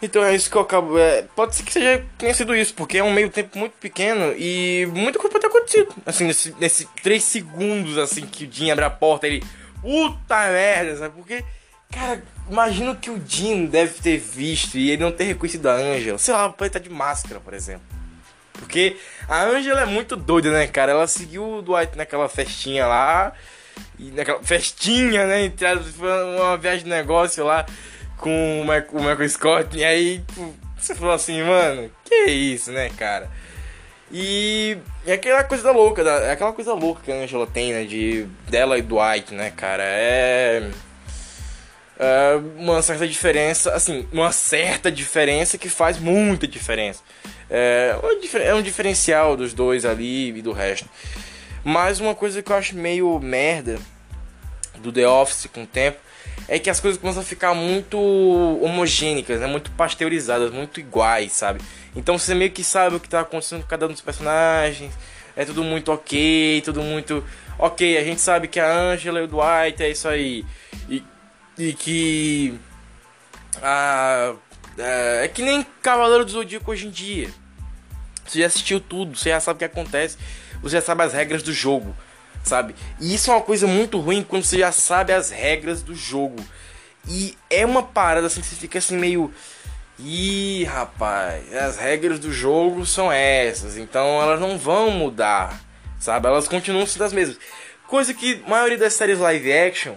Então 0.03 0.25
é 0.25 0.35
isso 0.35 0.51
que 0.51 0.57
eu 0.57 0.63
acabo. 0.63 0.99
É, 0.99 1.23
pode 1.37 1.55
ser 1.55 1.63
que 1.63 1.73
seja 1.73 2.05
tenha 2.19 2.35
sido 2.35 2.57
isso, 2.57 2.75
porque 2.75 2.99
é 2.99 3.05
um 3.05 3.13
meio 3.13 3.31
tempo 3.31 3.57
muito 3.57 3.75
pequeno 3.75 4.35
e 4.37 4.89
muita 4.93 5.19
coisa 5.19 5.33
pode 5.33 5.43
ter 5.43 5.47
acontecido. 5.47 5.95
Assim, 6.05 6.25
nesse, 6.25 6.55
nesse 6.59 6.89
3 7.03 7.23
segundos 7.23 7.97
assim 7.97 8.27
que 8.27 8.45
o 8.45 8.53
Jim 8.53 8.71
abre 8.71 8.85
a 8.85 8.91
porta, 8.91 9.29
ele. 9.29 9.45
Puta 9.81 10.49
merda, 10.49 10.97
sabe? 10.97 11.15
Porque, 11.17 11.45
cara, 11.91 12.23
imagino 12.49 12.95
que 12.95 13.11
o 13.11 13.21
Jim 13.27 13.67
deve 13.67 14.01
ter 14.01 14.17
visto 14.19 14.77
e 14.77 14.91
ele 14.91 15.03
não 15.03 15.11
ter 15.13 15.25
reconhecido 15.25 15.67
a 15.67 15.75
Angela. 15.75 16.19
Sei 16.19 16.35
lá, 16.35 16.49
pode 16.49 16.69
estar 16.69 16.79
de 16.79 16.91
máscara, 16.91 17.41
por 17.41 17.55
exemplo. 17.55 17.83
Porque 18.53 18.97
a 19.29 19.43
Angela 19.45 19.83
é 19.83 19.87
muito 19.87 20.15
doida, 20.15 20.53
né, 20.53 20.67
cara? 20.69 20.93
Ela 20.93 21.07
seguiu 21.09 21.59
o 21.59 21.63
Dwight 21.63 21.97
naquela 21.97 22.29
festinha 22.29 22.87
lá. 22.87 23.33
E 23.99 24.11
naquela 24.11 24.43
festinha, 24.43 25.27
né? 25.27 25.45
Entre 25.45 25.67
uma 25.99 26.57
viagem 26.57 26.85
de 26.85 26.91
negócio 26.91 27.45
lá 27.45 27.65
com 28.19 28.61
o 28.61 28.99
Michael, 28.99 29.29
Scott. 29.29 29.77
E 29.77 29.85
aí, 29.85 30.25
você 30.79 30.95
falou 30.95 31.13
assim, 31.13 31.43
mano, 31.43 31.91
que 32.05 32.27
isso, 32.27 32.71
né, 32.73 32.89
cara? 32.97 33.29
E 34.11 34.77
é 35.07 35.15
aquela 35.15 35.43
coisa 35.43 35.71
louca, 35.73 36.03
é 36.03 36.33
aquela 36.33 36.53
coisa 36.53 36.75
louca 36.75 37.01
que 37.03 37.11
a 37.11 37.17
Angela 37.17 37.47
tem, 37.47 37.73
né? 37.73 37.85
De 37.85 38.27
dela 38.49 38.79
e 38.79 38.83
Dwight, 38.83 39.33
né, 39.35 39.51
cara? 39.51 39.83
É. 39.85 40.71
é 41.99 42.41
uma 42.57 42.83
certa 42.83 43.09
diferença, 43.09 43.73
assim, 43.73 44.07
uma 44.13 44.31
certa 44.31 44.93
diferença 44.93 45.57
que 45.57 45.69
faz 45.69 45.99
muita 45.99 46.47
diferença. 46.47 47.03
É, 47.49 47.97
é 48.45 48.55
um 48.55 48.63
diferencial 48.63 49.37
dos 49.37 49.53
dois 49.53 49.85
ali 49.85 50.29
e 50.29 50.43
do 50.43 50.53
resto. 50.53 50.89
Mas 51.65 52.01
uma 52.01 52.15
coisa 52.15 52.43
que 52.43 52.51
eu 52.51 52.57
acho 52.57 52.75
meio 52.75 53.19
merda 53.21 53.79
do 54.79 54.93
The 54.93 55.07
Office 55.07 55.49
com 55.53 55.63
o 55.63 55.67
tempo 55.67 55.99
é 56.49 56.59
que 56.59 56.69
as 56.69 56.81
coisas 56.81 57.01
começam 57.01 57.23
a 57.23 57.25
ficar 57.25 57.55
muito 57.55 57.99
homogênicas, 58.61 59.41
né? 59.41 59.47
muito 59.47 59.71
pasteurizadas, 59.73 60.51
muito 60.51 60.81
iguais, 60.81 61.33
sabe? 61.33 61.61
Então 61.95 62.19
você 62.19 62.35
meio 62.35 62.51
que 62.51 62.65
sabe 62.65 62.97
o 62.97 63.01
que 63.01 63.09
tá 63.09 63.21
acontecendo 63.21 63.63
com 63.63 63.69
cada 63.69 63.87
um 63.87 63.93
dos 63.93 64.01
personagens, 64.01 64.93
é 65.37 65.45
tudo 65.45 65.63
muito 65.63 65.93
ok, 65.93 66.61
tudo 66.63 66.83
muito 66.83 67.25
ok. 67.59 67.97
A 67.97 68.05
gente 68.05 68.21
sabe 68.21 68.49
que 68.49 68.61
a 68.61 68.71
Angela 68.71 69.21
e 69.21 69.23
o 69.23 69.29
Dwight 69.29 69.83
é 69.83 69.91
isso 69.91 70.09
aí, 70.09 70.45
e, 70.89 71.03
e 71.59 71.73
que. 71.73 72.59
A, 73.63 74.35
é, 74.79 75.25
é 75.25 75.29
que 75.29 75.43
nem 75.43 75.65
Cavaleiro 75.83 76.25
do 76.25 76.31
Zodíaco 76.31 76.71
hoje 76.71 76.87
em 76.87 76.91
dia. 76.91 77.29
Você 78.27 78.41
já 78.41 78.47
assistiu 78.47 78.81
tudo, 78.81 79.17
você 79.17 79.31
já 79.31 79.41
sabe 79.41 79.57
o 79.57 79.59
que 79.59 79.65
acontece, 79.65 80.17
você 80.63 80.77
já 80.77 80.83
sabe 80.83 81.03
as 81.03 81.13
regras 81.13 81.43
do 81.43 81.53
jogo 81.53 81.95
sabe? 82.43 82.75
E 83.01 83.15
isso 83.15 83.31
é 83.31 83.35
uma 83.35 83.43
coisa 83.43 83.67
muito 83.67 83.99
ruim 83.99 84.23
quando 84.23 84.45
você 84.45 84.59
já 84.59 84.73
sabe 84.73 85.13
as 85.13 85.31
regras 85.31 85.83
do 85.83 85.95
jogo. 85.95 86.43
E 87.09 87.37
é 87.51 87.65
uma 87.65 87.83
parada 87.83 88.27
assim 88.27 88.41
que 88.41 88.47
você 88.47 88.57
fica 88.57 88.79
assim 88.79 88.97
meio. 88.97 89.33
Ih, 89.99 90.65
rapaz, 90.65 91.55
as 91.55 91.79
regras 91.79 92.19
do 92.19 92.33
jogo 92.33 92.85
são 92.85 93.13
essas, 93.13 93.77
então 93.77 94.21
elas 94.21 94.41
não 94.41 94.59
vão 94.59 94.91
mudar, 94.91 95.61
sabe? 96.01 96.27
Elas 96.27 96.49
continuam 96.49 96.87
sendo 96.87 97.05
as 97.05 97.13
mesmas. 97.13 97.39
Coisa 97.87 98.13
que 98.15 98.43
a 98.45 98.49
maioria 98.49 98.79
das 98.79 98.95
séries 98.95 99.19
live 99.19 99.53
action 99.53 99.95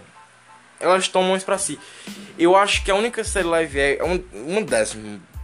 elas 0.78 1.08
tomam 1.08 1.34
isso 1.34 1.46
pra 1.46 1.56
si. 1.56 1.78
Eu 2.38 2.54
acho 2.54 2.84
que 2.84 2.90
a 2.90 2.94
única 2.94 3.24
série 3.24 3.46
live 3.46 3.80
action, 3.80 4.20
uma 4.32 4.60
das 4.62 4.94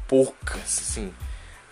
poucas, 0.06 0.60
assim. 0.60 1.12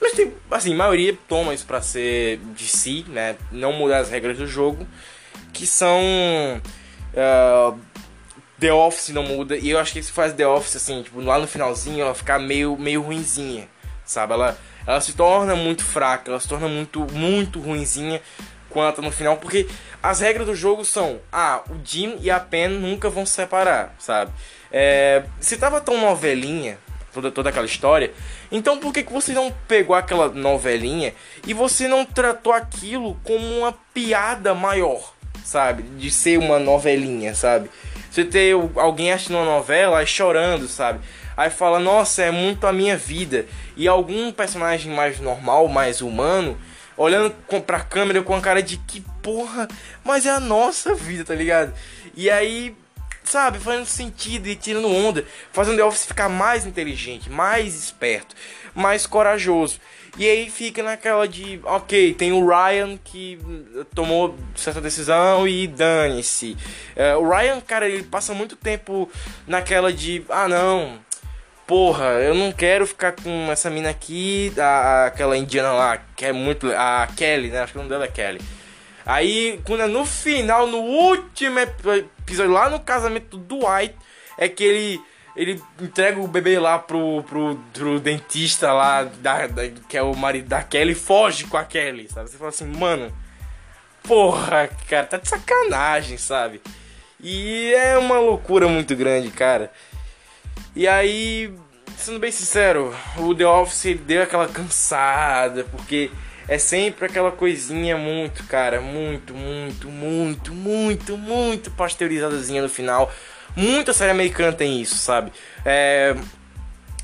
Mas 0.01 0.13
tem, 0.13 0.33
assim, 0.51 0.73
a 0.73 0.77
maioria 0.77 1.17
toma 1.29 1.53
isso 1.53 1.67
pra 1.67 1.83
ser 1.83 2.39
de 2.55 2.67
si, 2.67 3.05
né? 3.09 3.37
Não 3.53 3.73
mudar 3.73 3.99
as 3.99 4.11
regras 4.11 4.39
do 4.39 4.47
jogo 4.47 4.87
que 5.53 5.67
são. 5.67 6.01
Uh, 7.13 7.79
The 8.59 8.73
Office 8.73 9.09
não 9.11 9.23
muda. 9.23 9.57
E 9.57 9.71
eu 9.71 9.79
acho 9.79 9.93
que 9.93 9.99
isso 9.99 10.13
faz 10.13 10.33
The 10.33 10.47
Office, 10.47 10.77
assim, 10.77 11.03
tipo, 11.03 11.21
lá 11.21 11.39
no 11.39 11.47
finalzinho 11.47 12.03
ela 12.03 12.15
ficar 12.15 12.39
meio, 12.39 12.77
meio 12.77 13.03
ruinzinha, 13.03 13.69
sabe? 14.05 14.35
Ela, 14.35 14.59
ela 14.87 15.01
se 15.01 15.15
torna 15.15 15.57
muito 15.57 15.83
fraca, 15.83 16.31
ela 16.31 16.41
se 16.41 16.49
torna 16.49 16.69
muito, 16.69 17.01
muito 17.13 17.59
ruinzinha 17.59 18.21
quando 18.69 18.85
ela 18.85 18.93
tá 18.93 19.03
no 19.03 19.11
final, 19.11 19.37
porque 19.39 19.67
as 20.03 20.21
regras 20.21 20.47
do 20.47 20.55
jogo 20.55 20.85
são: 20.85 21.21
ah, 21.33 21.63
o 21.71 21.77
Jim 21.85 22.19
e 22.21 22.31
a 22.31 22.39
Pen 22.39 22.69
nunca 22.69 23.09
vão 23.09 23.25
se 23.25 23.33
separar, 23.33 23.95
sabe? 23.99 24.31
É, 24.71 25.25
se 25.41 25.57
tava 25.57 25.81
tão 25.81 25.99
novelinha, 26.01 26.79
toda, 27.13 27.31
toda 27.31 27.51
aquela 27.51 27.67
história, 27.67 28.13
então 28.51 28.79
por 28.79 28.93
que, 28.93 29.03
que 29.03 29.13
você 29.13 29.33
não 29.33 29.53
pegou 29.67 29.95
aquela 29.95 30.29
novelinha 30.29 31.15
e 31.47 31.55
você 31.55 31.87
não 31.89 32.05
tratou 32.05 32.53
aquilo 32.53 33.19
como 33.25 33.45
uma 33.59 33.73
piada 33.93 34.55
maior? 34.55 35.15
sabe? 35.51 35.83
De 35.83 36.11
ser 36.11 36.39
uma 36.39 36.59
novelinha, 36.59 37.35
sabe? 37.35 37.71
Você 38.11 38.25
ter 38.25 38.55
alguém 38.77 39.13
assistindo 39.13 39.37
uma 39.37 39.45
novela 39.45 40.03
e 40.03 40.07
chorando, 40.07 40.69
sabe? 40.69 41.01
Aí 41.37 41.51
fala, 41.51 41.79
nossa, 41.79 42.23
é 42.23 42.31
muito 42.31 42.67
a 42.67 42.73
minha 42.73 42.97
vida. 42.97 43.47
E 43.77 43.89
algum 43.89 44.31
personagem 44.33 44.93
mais 44.93 45.21
normal, 45.21 45.69
mais 45.69 46.01
humano, 46.01 46.59
olhando 46.97 47.35
pra 47.67 47.81
câmera 47.81 48.23
com 48.23 48.35
a 48.35 48.41
cara 48.41 48.63
de 48.63 48.77
que 48.77 49.01
porra, 49.23 49.69
mas 50.05 50.27
é 50.27 50.31
a 50.31 50.41
nossa 50.41 50.95
vida, 50.95 51.25
tá 51.25 51.35
ligado? 51.35 51.73
E 52.17 52.31
aí, 52.31 52.77
sabe, 53.31 53.59
fazendo 53.59 53.87
sentido 53.87 54.49
e 54.49 54.57
tirando 54.57 54.91
onda, 54.91 55.25
fazendo 55.53 55.77
The 55.77 55.85
Office 55.85 56.07
ficar 56.07 56.29
mais 56.29 56.67
inteligente, 56.67 57.31
mais 57.31 57.75
esperto, 57.75 58.35
mais 58.75 59.07
corajoso. 59.07 59.79
E 60.19 60.29
aí 60.29 60.51
fica 60.51 60.83
naquela 60.83 61.27
de, 61.29 61.61
ok, 61.63 62.13
tem 62.15 62.33
o 62.33 62.47
Ryan 62.47 62.99
que 63.03 63.39
tomou 63.95 64.37
certa 64.57 64.81
decisão 64.81 65.47
e 65.47 65.69
dane-se. 65.69 66.57
É, 66.97 67.15
o 67.15 67.29
Ryan, 67.29 67.61
cara, 67.61 67.89
ele 67.89 68.03
passa 68.03 68.35
muito 68.35 68.57
tempo 68.57 69.09
naquela 69.47 69.93
de, 69.93 70.25
ah 70.29 70.49
não, 70.49 70.99
porra, 71.71 72.07
eu 72.21 72.35
não 72.35 72.51
quero 72.51 72.85
ficar 72.85 73.13
com 73.13 73.49
essa 73.53 73.71
mina 73.71 73.91
aqui, 73.91 74.53
a, 74.59 75.07
aquela 75.07 75.37
indiana 75.37 75.73
lá, 75.73 76.03
que 76.17 76.27
é 76.27 76.33
muito. 76.33 76.69
A 76.73 77.09
Kelly, 77.17 77.49
né? 77.49 77.61
Acho 77.61 77.73
que 77.73 77.79
o 77.79 77.83
nome 77.83 77.91
dela 77.91 78.07
é 78.07 78.09
Kelly. 78.09 78.41
Aí, 79.05 79.61
quando 79.65 79.83
é 79.83 79.87
no 79.87 80.05
final, 80.05 80.67
no 80.67 80.79
último 80.79 81.59
episódio, 81.59 82.53
lá 82.53 82.69
no 82.69 82.81
casamento 82.81 83.37
do 83.37 83.59
Dwight, 83.59 83.95
é 84.39 84.49
que 84.49 84.65
ele 84.65 85.01
ele 85.37 85.63
entrega 85.81 86.21
o 86.21 86.27
bebê 86.27 86.59
lá 86.59 86.79
pro, 86.79 87.23
pro, 87.23 87.59
pro 87.73 88.01
dentista 88.01 88.73
lá, 88.73 89.05
da, 89.05 89.47
da, 89.47 89.69
que 89.89 89.97
é 89.97 90.03
o 90.03 90.15
marido 90.15 90.49
da 90.49 90.63
Kelly, 90.63 90.93
e 90.93 90.95
foge 90.95 91.45
com 91.45 91.57
a 91.57 91.65
Kelly, 91.65 92.09
sabe? 92.13 92.29
Você 92.29 92.37
fala 92.37 92.51
assim, 92.51 92.67
mano, 92.67 93.13
porra, 94.03 94.69
cara, 94.89 95.07
tá 95.07 95.17
de 95.17 95.29
sacanagem, 95.29 96.19
sabe? 96.19 96.61
E 97.21 97.73
é 97.75 97.97
uma 97.97 98.19
loucura 98.19 98.67
muito 98.67 98.95
grande, 98.97 99.31
cara. 99.31 99.71
E 100.75 100.89
aí, 100.89 101.53
sendo 101.97 102.19
bem 102.19 102.33
sincero, 102.33 102.95
o 103.19 103.35
The 103.35 103.47
Office 103.47 103.99
deu 104.01 104.23
aquela 104.23 104.49
cansada, 104.49 105.65
porque 105.65 106.11
é 106.51 106.59
sempre 106.59 107.07
aquela 107.07 107.31
coisinha 107.31 107.97
muito, 107.97 108.43
cara, 108.49 108.81
muito, 108.81 109.33
muito, 109.33 109.89
muito, 109.89 110.53
muito, 110.53 111.17
muito 111.17 111.71
pasteurizadazinha 111.71 112.61
no 112.61 112.69
final. 112.69 113.09
Muita 113.57 113.93
série 113.93 114.11
americana 114.11 114.53
tem 114.53 114.83
isso, 114.83 114.97
sabe? 114.97 115.33
É, 115.65 116.17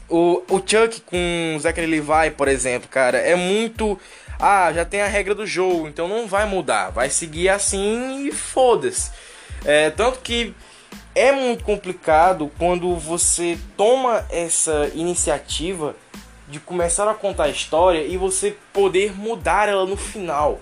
o, 0.09 0.43
o 0.50 0.59
Chuck 0.59 1.00
com 1.03 1.55
o 1.57 1.61
Zachary 1.61 1.87
Levi, 1.87 2.33
por 2.37 2.49
exemplo, 2.49 2.88
cara, 2.88 3.19
é 3.19 3.37
muito. 3.37 3.97
Ah, 4.37 4.73
já 4.73 4.85
tem 4.85 5.00
a 5.00 5.07
regra 5.07 5.33
do 5.33 5.47
jogo, 5.47 5.87
então 5.87 6.09
não 6.09 6.26
vai 6.26 6.45
mudar. 6.45 6.91
Vai 6.91 7.09
seguir 7.09 7.49
assim 7.49 8.26
e 8.26 8.33
foda-se. 8.33 9.12
É, 9.65 9.91
tanto 9.91 10.19
que 10.25 10.57
é 11.15 11.31
muito 11.31 11.62
complicado 11.62 12.50
quando 12.59 12.97
você 12.97 13.57
toma 13.76 14.26
essa 14.29 14.91
iniciativa 14.93 15.95
de 16.49 16.61
começar 16.61 17.09
a 17.11 17.15
contar 17.15 17.45
a 17.45 17.49
história 17.49 18.03
e 18.03 18.17
você 18.17 18.57
poder 18.73 19.12
mudar 19.17 19.69
ela 19.69 19.85
no 19.85 19.97
final. 19.97 20.61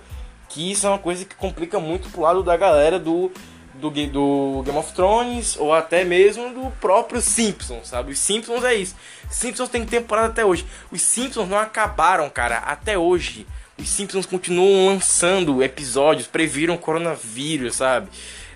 Que 0.49 0.71
isso 0.71 0.85
é 0.87 0.89
uma 0.89 0.99
coisa 0.99 1.25
que 1.25 1.35
complica 1.35 1.79
muito 1.79 2.09
pro 2.09 2.21
lado 2.21 2.43
da 2.43 2.55
galera 2.55 2.99
do 2.99 3.31
do, 3.75 3.89
do 3.89 4.63
Game 4.63 4.77
of 4.77 4.93
Thrones 4.93 5.57
ou 5.57 5.73
até 5.73 6.03
mesmo 6.03 6.53
do 6.53 6.71
próprio 6.79 7.21
Simpsons, 7.21 7.89
sabe? 7.89 8.11
Os 8.11 8.19
Simpsons 8.19 8.63
é 8.63 8.73
isso. 8.73 8.95
Simpsons 9.29 9.69
tem 9.69 9.85
temporada 9.85 10.27
até 10.27 10.45
hoje. 10.45 10.65
Os 10.91 11.01
Simpsons 11.01 11.49
não 11.49 11.57
acabaram, 11.57 12.29
cara, 12.29 12.57
até 12.59 12.97
hoje. 12.97 13.45
Os 13.77 13.89
Simpsons 13.89 14.25
continuam 14.25 14.93
lançando 14.93 15.61
episódios, 15.61 16.27
previram 16.27 16.77
coronavírus, 16.77 17.75
sabe? 17.75 18.07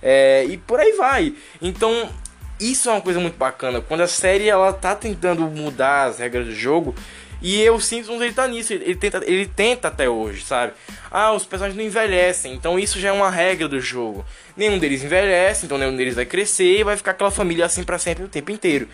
É, 0.01 0.45
e 0.45 0.57
por 0.57 0.79
aí 0.79 0.93
vai. 0.93 1.35
Então, 1.61 2.09
isso 2.59 2.89
é 2.89 2.93
uma 2.93 3.01
coisa 3.01 3.19
muito 3.19 3.37
bacana. 3.37 3.81
Quando 3.81 4.01
a 4.01 4.07
série 4.07 4.47
ela 4.47 4.71
tá 4.71 4.95
tentando 4.95 5.41
mudar 5.43 6.05
as 6.05 6.19
regras 6.19 6.45
do 6.45 6.55
jogo, 6.55 6.95
e 7.41 7.69
o 7.69 7.79
Simpsons 7.79 8.21
ele 8.21 8.33
tá 8.33 8.47
nisso, 8.47 8.73
ele 8.73 8.95
tenta, 8.95 9.23
ele 9.25 9.45
tenta 9.45 9.87
até 9.87 10.09
hoje, 10.09 10.43
sabe? 10.43 10.73
Ah, 11.09 11.31
os 11.31 11.45
personagens 11.45 11.77
não 11.77 11.85
envelhecem, 11.85 12.53
então 12.53 12.77
isso 12.77 12.99
já 12.99 13.09
é 13.09 13.11
uma 13.11 13.29
regra 13.29 13.67
do 13.67 13.79
jogo. 13.79 14.25
Nenhum 14.55 14.77
deles 14.77 15.03
envelhece, 15.03 15.65
então 15.65 15.77
nenhum 15.77 15.95
deles 15.95 16.15
vai 16.15 16.25
crescer 16.25 16.79
e 16.79 16.83
vai 16.83 16.97
ficar 16.97 17.11
aquela 17.11 17.31
família 17.31 17.65
assim 17.65 17.83
para 17.83 17.97
sempre 17.97 18.23
o 18.23 18.27
tempo 18.27 18.51
inteiro, 18.51 18.87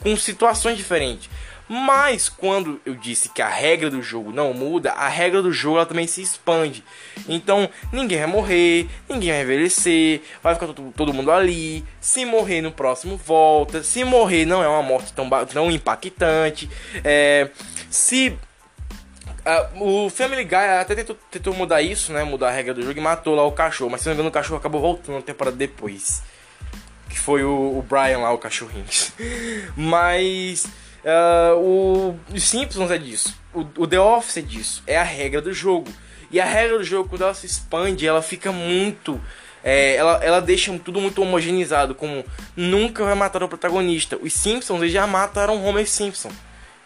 com 0.00 0.16
situações 0.16 0.76
diferentes. 0.76 1.30
Mas 1.68 2.28
quando 2.28 2.80
eu 2.84 2.94
disse 2.94 3.30
que 3.30 3.40
a 3.40 3.48
regra 3.48 3.88
do 3.88 4.02
jogo 4.02 4.30
não 4.30 4.52
muda, 4.52 4.92
a 4.92 5.08
regra 5.08 5.40
do 5.40 5.50
jogo 5.50 5.76
ela 5.76 5.86
também 5.86 6.06
se 6.06 6.20
expande. 6.20 6.84
Então 7.26 7.66
ninguém 7.90 8.18
vai 8.18 8.26
morrer, 8.26 8.88
ninguém 9.08 9.30
vai 9.30 9.42
envelhecer, 9.42 10.20
vai 10.42 10.52
ficar 10.54 10.66
todo, 10.66 10.92
todo 10.94 11.14
mundo 11.14 11.30
ali. 11.30 11.82
Se 11.98 12.26
morrer 12.26 12.60
no 12.60 12.72
próximo 12.72 13.16
volta. 13.16 13.82
Se 13.82 14.04
morrer 14.04 14.44
não 14.44 14.62
é 14.62 14.68
uma 14.68 14.82
morte 14.82 15.14
tão, 15.14 15.30
tão 15.46 15.70
impactante. 15.70 16.68
É, 17.02 17.48
se 17.92 18.36
Uh, 19.44 20.04
o 20.04 20.10
Family 20.10 20.44
Guy 20.44 20.54
até 20.54 20.94
tentou, 20.94 21.18
tentou, 21.28 21.52
mudar 21.52 21.82
isso, 21.82 22.12
né? 22.12 22.22
Mudar 22.22 22.48
a 22.48 22.52
regra 22.52 22.72
do 22.72 22.82
jogo 22.82 22.96
e 22.96 23.02
matou 23.02 23.34
lá 23.34 23.44
o 23.44 23.50
cachorro. 23.50 23.90
Mas 23.90 24.00
se 24.00 24.06
não 24.06 24.12
me 24.12 24.16
engano, 24.16 24.28
o 24.28 24.32
cachorro 24.32 24.58
acabou 24.58 24.80
voltando 24.80 25.16
uma 25.16 25.22
temporada 25.22 25.56
depois. 25.56 26.22
Que 27.08 27.18
foi 27.18 27.42
o, 27.42 27.50
o 27.50 27.82
Brian 27.82 28.18
lá, 28.18 28.32
o 28.32 28.38
cachorrinho. 28.38 28.86
mas 29.76 30.64
uh, 31.04 31.56
o, 31.58 32.16
os 32.32 32.44
Simpsons 32.44 32.90
é 32.92 32.98
disso. 32.98 33.36
O, 33.52 33.66
o, 33.78 33.86
The 33.86 33.98
Office 33.98 34.36
é 34.36 34.42
disso. 34.42 34.82
É 34.86 34.96
a 34.96 35.02
regra 35.02 35.42
do 35.42 35.52
jogo. 35.52 35.90
E 36.30 36.40
a 36.40 36.44
regra 36.44 36.78
do 36.78 36.84
jogo, 36.84 37.08
quando 37.08 37.22
ela 37.22 37.34
se 37.34 37.46
expande, 37.46 38.06
ela 38.06 38.22
fica 38.22 38.52
muito. 38.52 39.20
É, 39.64 39.96
ela, 39.96 40.20
ela 40.22 40.40
deixa 40.40 40.72
tudo 40.78 41.00
muito 41.00 41.20
homogeneizado. 41.20 41.96
Como 41.96 42.24
nunca 42.56 43.04
vai 43.04 43.16
matar 43.16 43.42
o 43.42 43.48
protagonista. 43.48 44.16
Os 44.22 44.32
Simpsons 44.32 44.80
eles 44.82 44.92
já 44.92 45.04
mataram 45.04 45.64
Homer 45.64 45.88
Simpson 45.88 46.30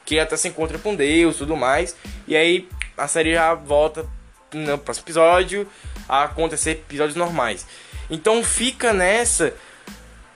que 0.06 0.18
até 0.18 0.36
se 0.36 0.48
encontra 0.48 0.78
com 0.78 0.94
Deus 0.94 1.36
tudo 1.36 1.56
mais. 1.56 1.94
E 2.26 2.34
aí 2.34 2.66
a 2.96 3.06
série 3.06 3.34
já 3.34 3.52
volta 3.52 4.06
no 4.54 4.78
próximo 4.78 5.04
episódio 5.04 5.68
a 6.08 6.24
acontecer 6.24 6.70
episódios 6.70 7.16
normais. 7.16 7.66
Então 8.08 8.42
fica 8.42 8.92
nessa 8.92 9.52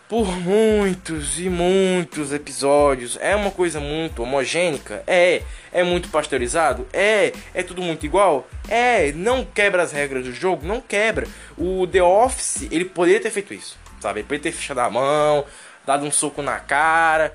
por 0.09 0.26
muitos 0.26 1.38
e 1.38 1.48
muitos 1.48 2.33
episódios. 2.33 3.16
É 3.20 3.37
uma 3.37 3.52
coisa 3.52 3.78
muito 3.78 4.24
homogênica? 4.24 5.04
É. 5.06 5.42
É 5.72 5.85
muito 5.85 6.09
pasteurizado? 6.09 6.85
É. 6.92 7.33
É 7.54 7.62
tudo 7.62 7.80
muito 7.80 8.04
igual? 8.04 8.48
É. 8.68 9.12
Não 9.12 9.44
quebra 9.44 9.85
as 9.85 9.92
regras 9.92 10.24
do 10.24 10.33
jogo? 10.33 10.66
Não 10.66 10.80
quebra. 10.80 11.28
O 11.56 11.87
The 11.87 12.02
Office, 12.02 12.66
ele 12.72 12.87
poderia 12.87 13.20
ter 13.20 13.30
feito 13.30 13.54
isso, 13.54 13.78
sabe? 14.00 14.18
Ele 14.18 14.26
poderia 14.26 14.50
ter 14.50 14.52
fechado 14.52 14.80
a 14.80 14.90
mão, 14.90 15.44
dado 15.87 16.04
um 16.04 16.11
soco 16.11 16.42
na 16.42 16.59
cara, 16.59 17.33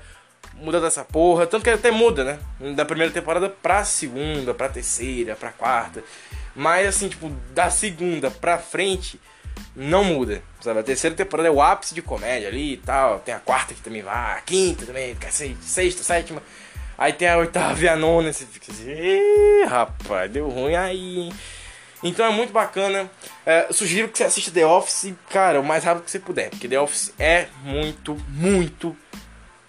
muda 0.60 0.80
dessa 0.80 1.04
porra. 1.04 1.46
Tanto 1.46 1.64
que 1.64 1.70
até 1.70 1.90
muda, 1.90 2.24
né? 2.24 2.38
Da 2.74 2.84
primeira 2.84 3.12
temporada 3.12 3.48
pra 3.48 3.84
segunda, 3.84 4.54
pra 4.54 4.68
terceira, 4.68 5.36
pra 5.36 5.52
quarta. 5.52 6.02
Mas 6.54 6.86
assim, 6.88 7.08
tipo, 7.08 7.30
da 7.52 7.70
segunda 7.70 8.30
pra 8.30 8.58
frente, 8.58 9.20
não 9.74 10.02
muda. 10.04 10.42
Sabe? 10.60 10.80
A 10.80 10.82
terceira 10.82 11.14
temporada 11.14 11.48
é 11.48 11.52
o 11.52 11.60
ápice 11.60 11.94
de 11.94 12.02
comédia 12.02 12.48
ali 12.48 12.74
e 12.74 12.76
tal. 12.78 13.18
Tem 13.20 13.34
a 13.34 13.38
quarta 13.38 13.74
que 13.74 13.80
também 13.80 14.02
vai, 14.02 14.38
a 14.38 14.40
quinta 14.40 14.86
também, 14.86 15.16
sexta, 15.60 16.02
sétima. 16.02 16.42
Aí 16.98 17.12
tem 17.12 17.28
a 17.28 17.36
oitava 17.36 17.78
e 17.82 17.88
a 17.88 17.96
nona. 17.96 18.32
Você 18.32 18.46
fica 18.46 18.72
assim, 18.72 19.64
rapaz, 19.68 20.30
deu 20.30 20.48
ruim 20.48 20.74
aí? 20.74 21.30
Então 22.02 22.24
é 22.24 22.30
muito 22.30 22.52
bacana. 22.52 23.10
É, 23.44 23.68
sugiro 23.70 24.08
que 24.08 24.18
você 24.18 24.24
assista 24.24 24.50
The 24.50 24.66
Office, 24.66 25.12
cara, 25.30 25.60
o 25.60 25.64
mais 25.64 25.84
rápido 25.84 26.04
que 26.04 26.10
você 26.10 26.18
puder. 26.18 26.50
Porque 26.50 26.68
The 26.68 26.80
Office 26.80 27.12
é 27.18 27.48
muito, 27.64 28.16
muito 28.28 28.96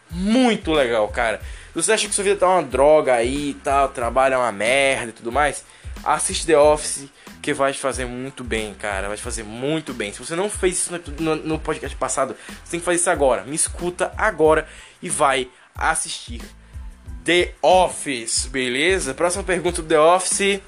muito 0.10 0.72
legal, 0.72 1.08
cara. 1.10 1.39
Se 1.67 1.84
você 1.84 1.91
acha 1.91 2.08
que 2.08 2.15
sua 2.15 2.24
vida 2.24 2.38
tá 2.38 2.48
uma 2.48 2.63
droga 2.63 3.13
aí 3.13 3.52
e 3.52 3.54
tal, 3.56 3.89
trabalho 3.89 4.36
é 4.36 4.38
uma 4.38 4.52
merda 4.52 5.10
e 5.10 5.13
tudo 5.13 5.32
mais, 5.32 5.63
assiste 6.04 6.46
The 6.46 6.58
Office 6.58 7.10
que 7.41 7.54
vai 7.54 7.72
te 7.72 7.80
fazer 7.80 8.06
muito 8.06 8.43
bem, 8.43 8.74
cara. 8.74 9.08
Vai 9.08 9.15
te 9.15 9.24
fazer 9.24 9.43
muito 9.43 9.93
bem. 9.93 10.12
Se 10.12 10.20
você 10.20 10.36
não 10.36 10.50
fez 10.50 10.76
isso 10.76 10.91
no, 10.91 11.36
no, 11.36 11.36
no 11.43 11.60
podcast 11.60 11.96
passado, 11.96 12.36
você 12.46 12.72
tem 12.72 12.80
que 12.80 12.86
fazer 12.86 12.98
isso 12.98 13.10
agora. 13.10 13.46
Me 13.46 13.56
escuta 13.56 14.12
agora 14.17 14.67
e 15.02 15.08
vai 15.08 15.50
assistir 15.74 16.41
The 17.24 17.54
Office, 17.62 18.48
beleza? 18.48 19.13
Próxima 19.13 19.43
pergunta 19.43 19.82
do 19.82 19.88
The 19.88 20.00
Office. 20.00 20.62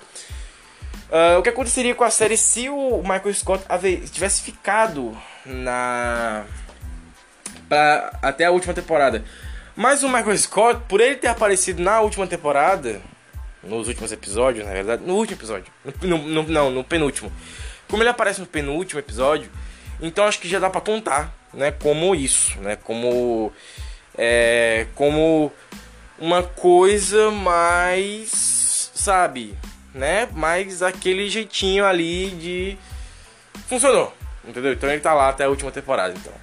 Uh, 1.12 1.39
o 1.39 1.41
que 1.41 1.49
aconteceria 1.49 1.95
com 1.95 2.04
a 2.04 2.12
série 2.12 2.38
se 2.38 2.69
o 2.69 3.02
Michael 3.02 3.34
Scott 3.34 3.65
tivesse 4.12 4.41
ficado 4.41 5.17
na 5.45 6.45
até 8.21 8.45
a 8.45 8.51
última 8.51 8.73
temporada. 8.73 9.23
Mas 9.75 10.03
o 10.03 10.10
Michael 10.10 10.38
Scott, 10.38 10.82
por 10.88 10.99
ele 10.99 11.15
ter 11.15 11.27
aparecido 11.27 11.82
na 11.82 12.01
última 12.01 12.27
temporada, 12.27 13.01
nos 13.63 13.88
últimos 13.88 14.12
episódios, 14.12 14.65
na 14.65 14.73
verdade, 14.73 15.03
no 15.05 15.15
último 15.15 15.38
episódio, 15.38 15.71
no, 16.01 16.17
no, 16.17 16.43
não, 16.43 16.69
no 16.69 16.84
penúltimo. 16.84 17.32
Como 17.88 18.03
ele 18.03 18.10
aparece 18.10 18.39
no 18.39 18.45
penúltimo 18.45 18.99
episódio, 18.99 19.49
então 20.01 20.25
acho 20.25 20.39
que 20.39 20.47
já 20.47 20.60
dá 20.60 20.69
para 20.69 20.82
contar, 20.82 21.34
né, 21.53 21.71
como 21.71 22.13
isso, 22.13 22.60
né, 22.60 22.75
como 22.75 23.51
é, 24.17 24.86
como 24.95 25.51
uma 26.17 26.43
coisa 26.43 27.32
mais, 27.32 28.91
sabe, 28.93 29.58
né, 29.93 30.27
mais 30.34 30.84
aquele 30.84 31.29
jeitinho 31.29 31.86
ali 31.86 32.32
de 32.32 32.77
funcionou, 33.67 34.13
entendeu? 34.45 34.73
Então 34.73 34.89
ele 34.89 34.99
tá 34.99 35.13
lá 35.13 35.29
até 35.29 35.45
a 35.45 35.49
última 35.49 35.71
temporada, 35.71 36.13
então. 36.17 36.34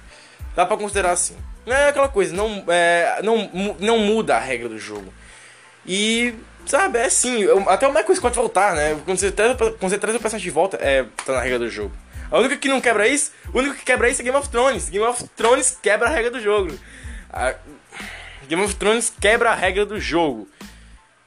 Dá 0.57 0.65
pra 0.65 0.75
considerar 0.75 1.11
assim. 1.11 1.37
Não 1.67 1.75
é 1.75 1.89
aquela 1.89 2.09
coisa, 2.09 2.35
não, 2.35 2.63
é, 2.67 3.21
não, 3.23 3.47
não 3.79 3.99
muda 3.99 4.37
a 4.37 4.39
regra 4.39 4.67
do 4.67 4.79
jogo. 4.79 5.13
E, 5.85 6.33
sabe, 6.65 6.97
é 6.97 7.05
assim. 7.05 7.45
Até 7.67 7.87
o 7.87 7.93
Michael 7.93 8.15
Scott 8.15 8.35
voltar, 8.35 8.73
né? 8.73 8.99
Quando 9.05 9.19
você 9.19 9.31
traz, 9.31 9.55
quando 9.55 9.77
você 9.79 9.99
traz 9.99 10.15
o 10.15 10.19
personagem 10.19 10.43
de 10.43 10.49
volta, 10.49 10.75
é, 10.81 11.05
tá 11.23 11.33
na 11.33 11.41
regra 11.41 11.59
do 11.59 11.69
jogo. 11.69 11.95
A 12.31 12.39
única 12.39 12.57
que 12.57 12.67
não 12.67 12.81
quebra 12.81 13.07
isso, 13.07 13.31
o 13.53 13.59
único 13.59 13.75
que 13.75 13.85
quebra 13.85 14.09
isso 14.09 14.19
é 14.19 14.25
Game 14.25 14.35
of 14.35 14.49
Thrones. 14.49 14.89
Game 14.89 15.05
of 15.05 15.23
Thrones 15.35 15.77
quebra 15.79 16.07
a 16.07 16.11
regra 16.11 16.31
do 16.31 16.41
jogo. 16.41 16.73
A 17.31 17.53
Game 18.47 18.63
of 18.63 18.73
Thrones 18.77 19.13
quebra 19.21 19.51
a 19.51 19.53
regra 19.53 19.85
do 19.85 19.99
jogo. 19.99 20.49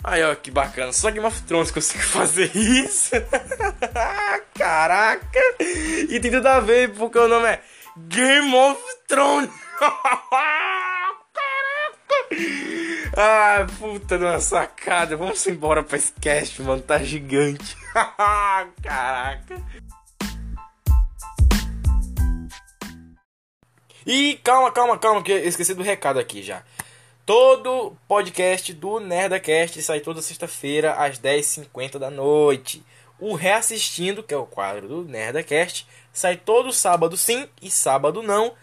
Aí, 0.03 0.25
ó, 0.25 0.35
que 0.35 0.51
bacana. 0.51 0.93
Só 0.93 1.09
Game 1.09 1.25
of 1.25 1.41
Thrones 1.43 1.71
conseguiu 1.71 2.03
fazer 2.11 2.51
isso. 2.57 3.13
Caraca! 4.59 5.41
E 6.09 6.19
tem 6.19 6.33
tudo 6.33 6.49
a 6.49 6.59
ver, 6.59 6.91
porque 6.95 7.17
o 7.17 7.29
nome 7.29 7.47
é 7.47 7.61
Game 8.09 8.55
of 8.55 8.81
Thrones. 9.09 9.51
Caraca! 9.81 11.21
Ah, 13.17 13.67
puta 13.79 14.19
de 14.19 14.25
uma 14.25 14.41
sacada. 14.41 15.17
Vamos 15.17 15.47
embora 15.47 15.83
pra 15.83 15.97
esse 15.97 16.13
cast, 16.13 16.63
mano. 16.63 16.81
Tá 16.81 16.99
gigante. 16.99 17.77
Caraca. 18.83 19.63
E 24.07 24.41
calma, 24.43 24.73
calma, 24.73 24.99
calma, 24.99 25.23
que 25.23 25.33
eu 25.33 25.39
esqueci 25.47 25.75
do 25.75 25.83
recado 25.83 26.19
aqui 26.19 26.43
já. 26.43 26.63
Todo 27.27 27.95
podcast 28.09 28.73
do 28.73 28.99
Nerdacast 28.99 29.83
sai 29.83 30.01
toda 30.01 30.23
sexta-feira 30.23 30.95
às 30.95 31.19
10h50 31.19 31.99
da 31.99 32.11
noite. 32.11 32.83
O 33.19 33.35
Reassistindo, 33.35 34.23
que 34.23 34.33
é 34.33 34.37
o 34.37 34.47
quadro 34.47 34.89
do 34.89 35.05
Nerdacast, 35.05 35.87
sai 36.13 36.37
todo 36.37 36.73
sábado 36.73 37.17
sim 37.17 37.49
e 37.61 37.71
sábado 37.71 38.23
não. 38.23 38.55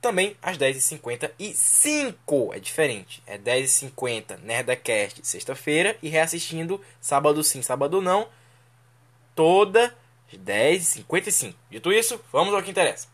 Também 0.00 0.36
às 0.40 0.56
10h55. 0.56 2.54
É 2.54 2.58
diferente. 2.58 3.22
É 3.26 3.36
10h50 3.36 4.38
Nerdacast 4.42 5.20
sexta-feira 5.22 5.96
e 6.02 6.08
reassistindo 6.08 6.80
sábado 7.00 7.44
sim, 7.44 7.60
sábado 7.60 8.00
não. 8.00 8.28
Toda 9.34 9.94
10h55. 10.32 11.54
Dito 11.70 11.92
isso, 11.92 12.20
vamos 12.32 12.54
ao 12.54 12.62
que 12.62 12.70
interessa. 12.70 13.08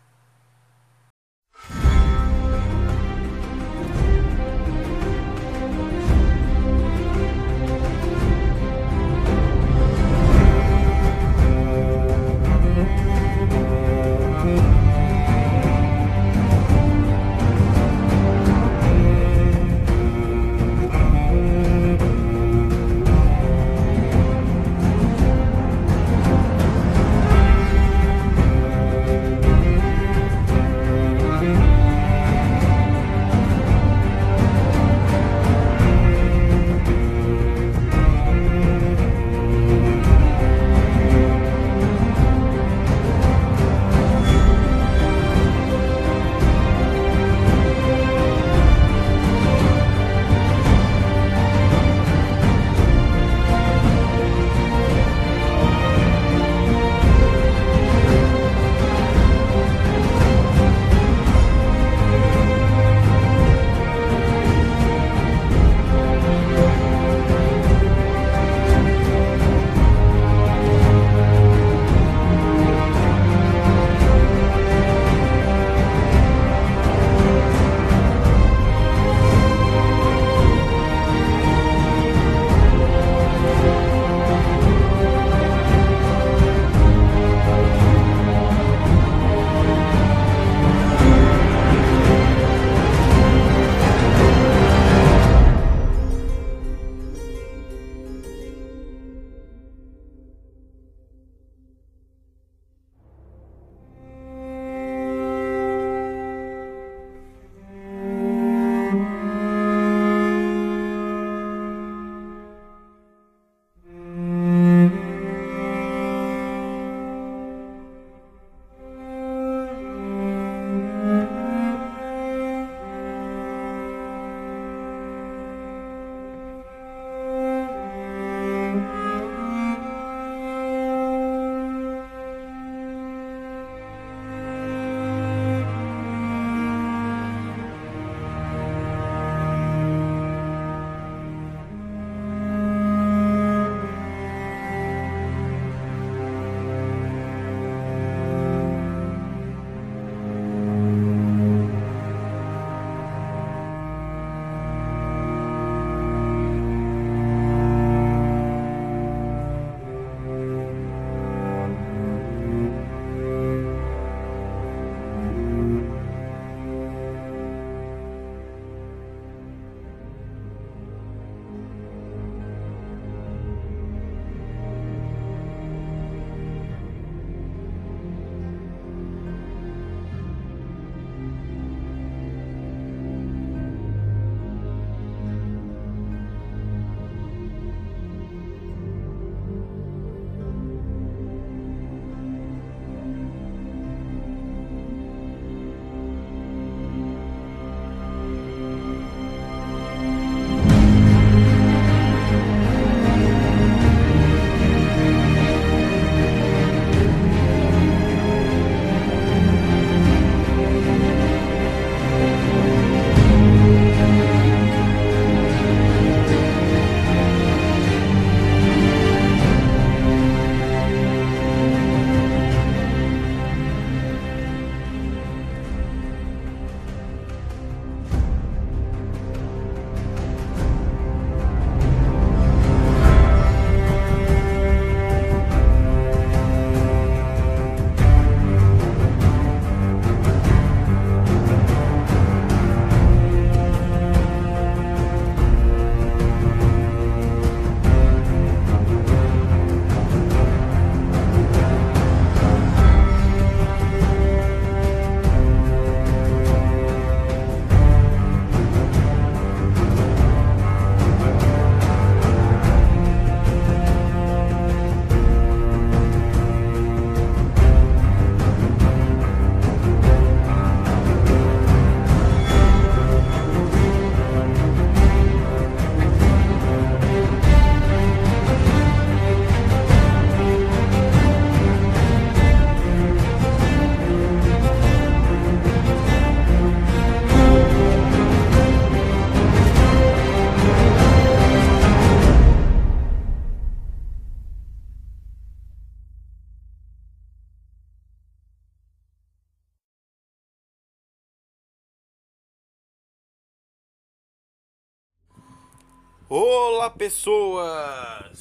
Olá, 306.29 306.91
pessoas! 306.91 308.41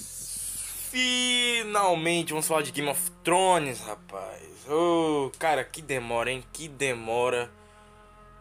Finalmente 0.90 2.32
vamos 2.32 2.48
falar 2.48 2.64
de 2.64 2.72
Game 2.72 2.90
of 2.90 3.12
Thrones, 3.24 3.80
rapaz. 3.82 4.42
Oh, 4.68 5.30
cara, 5.38 5.64
que 5.64 5.84
demora, 5.84 6.32
hein? 6.32 6.44
Que 6.52 6.68
demora 6.68 7.48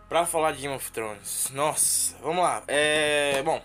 pra 0.09 0.25
falar 0.25 0.53
de 0.53 0.63
Game 0.63 0.75
of 0.75 0.91
Thrones. 0.91 1.51
Nossa, 1.53 2.17
vamos 2.23 2.43
lá. 2.43 2.63
É. 2.69 3.43
Bom. 3.43 3.63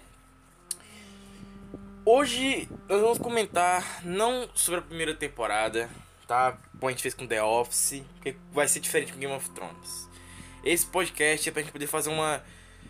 Hoje 2.03 2.67
nós 2.89 2.99
vamos 2.99 3.17
comentar 3.17 4.01
não 4.03 4.49
sobre 4.53 4.81
a 4.81 4.83
primeira 4.83 5.15
temporada, 5.15 5.89
tá? 6.27 6.57
Como 6.77 6.89
a 6.89 6.91
gente 6.91 7.03
fez 7.03 7.13
com 7.13 7.25
The 7.25 7.41
Office, 7.41 8.03
porque 8.15 8.35
vai 8.51 8.67
ser 8.67 8.81
diferente 8.81 9.13
com 9.13 9.19
Game 9.19 9.33
of 9.33 9.49
Thrones. 9.51 10.09
Esse 10.61 10.85
podcast 10.85 11.47
é 11.47 11.53
pra 11.53 11.61
gente 11.61 11.71
poder 11.71 11.87
fazer 11.87 12.09
uma 12.09 12.43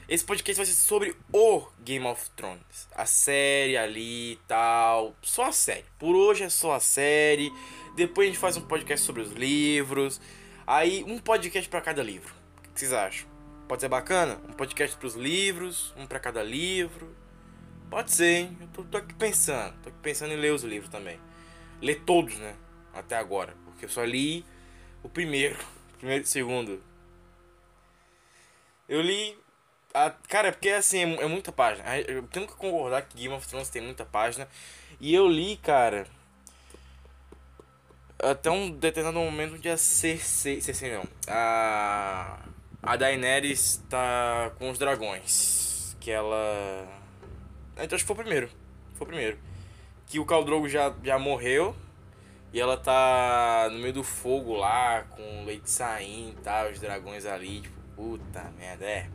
esse 0.09 0.25
podcast 0.25 0.57
vai 0.57 0.65
ser 0.65 0.73
sobre 0.73 1.15
o 1.31 1.67
Game 1.81 2.03
of 2.07 2.31
Thrones. 2.31 2.89
A 2.95 3.05
série 3.05 3.77
ali 3.77 4.33
e 4.33 4.39
tal. 4.47 5.15
Só 5.21 5.45
a 5.45 5.51
série. 5.51 5.85
Por 5.99 6.15
hoje 6.15 6.43
é 6.43 6.49
só 6.49 6.73
a 6.73 6.79
série. 6.79 7.53
Depois 7.95 8.25
a 8.27 8.31
gente 8.31 8.39
faz 8.39 8.57
um 8.57 8.61
podcast 8.61 9.05
sobre 9.05 9.21
os 9.21 9.31
livros. 9.33 10.19
Aí 10.65 11.03
um 11.03 11.19
podcast 11.19 11.69
para 11.69 11.79
cada 11.79 12.01
livro. 12.01 12.33
O 12.57 12.73
que 12.73 12.79
vocês 12.79 12.91
acham? 12.91 13.29
Pode 13.67 13.81
ser 13.81 13.87
bacana? 13.87 14.41
Um 14.49 14.53
podcast 14.53 14.97
para 14.97 15.05
os 15.05 15.13
livros, 15.13 15.93
um 15.95 16.07
para 16.07 16.19
cada 16.19 16.41
livro. 16.41 17.15
Pode 17.87 18.11
ser, 18.11 18.35
hein? 18.35 18.57
Eu 18.59 18.67
tô, 18.69 18.83
tô, 18.85 18.97
aqui 18.97 19.13
pensando. 19.13 19.75
Tô 19.83 19.89
aqui 19.89 19.99
pensando 20.01 20.33
em 20.33 20.37
ler 20.37 20.53
os 20.53 20.63
livros 20.63 20.89
também. 20.89 21.19
Ler 21.79 22.01
todos, 22.01 22.35
né? 22.39 22.55
Até 22.95 23.15
agora. 23.15 23.55
Porque 23.63 23.85
eu 23.85 23.89
só 23.89 24.03
li 24.03 24.43
o 25.03 25.09
primeiro. 25.09 25.59
Primeiro 25.99 26.23
e 26.23 26.27
segundo. 26.27 26.81
Eu 28.87 29.01
li 29.01 29.37
a, 29.93 30.11
cara, 30.27 30.49
é 30.49 30.51
porque 30.51 30.69
assim, 30.69 30.99
é, 30.99 31.23
é, 31.23 31.27
muita 31.27 31.51
página. 31.51 31.97
Eu 32.01 32.23
tenho 32.23 32.47
que 32.47 32.53
concordar 32.53 33.01
que 33.03 33.17
Game 33.17 33.33
of 33.33 33.47
Thrones 33.47 33.69
tem 33.69 33.81
muita 33.81 34.05
página. 34.05 34.47
E 34.99 35.13
eu 35.13 35.27
li, 35.27 35.57
cara. 35.57 36.05
Até 38.21 38.51
um 38.51 38.69
determinado 38.69 39.17
momento 39.19 39.55
onde 39.55 39.69
a 39.69 39.77
Cersei. 39.77 40.61
Cersei 40.61 40.93
não. 40.93 41.05
A. 41.27 42.39
A 42.81 42.95
Daenerys 42.95 43.83
tá 43.89 44.51
com 44.57 44.69
os 44.69 44.77
dragões. 44.77 45.95
Que 45.99 46.11
ela. 46.11 46.87
Então 47.77 47.95
acho 47.95 48.03
que 48.03 48.07
foi 48.07 48.15
o 48.15 48.19
primeiro. 48.19 48.49
Foi 48.95 49.05
o 49.05 49.07
primeiro. 49.07 49.39
Que 50.05 50.19
o 50.19 50.25
Caldrogo 50.25 50.69
já, 50.69 50.93
já 51.03 51.17
morreu. 51.17 51.75
E 52.53 52.59
ela 52.59 52.77
tá 52.77 53.69
no 53.71 53.79
meio 53.79 53.93
do 53.93 54.03
fogo 54.03 54.55
lá, 54.55 55.03
com 55.03 55.43
o 55.43 55.45
leite 55.45 55.69
saindo 55.69 56.31
e 56.39 56.43
tal, 56.43 56.71
os 56.71 56.79
dragões 56.79 57.23
ali, 57.23 57.61
tipo, 57.61 57.79
puta 57.95 58.51
merda, 58.57 58.85
é. 58.85 59.07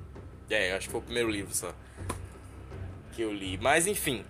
É, 0.50 0.72
acho 0.72 0.86
que 0.86 0.92
foi 0.92 1.00
o 1.00 1.04
primeiro 1.04 1.30
livro 1.30 1.54
só 1.54 1.72
que 3.14 3.22
eu 3.22 3.32
li. 3.32 3.58
Mas 3.60 3.86
enfim, 3.86 4.24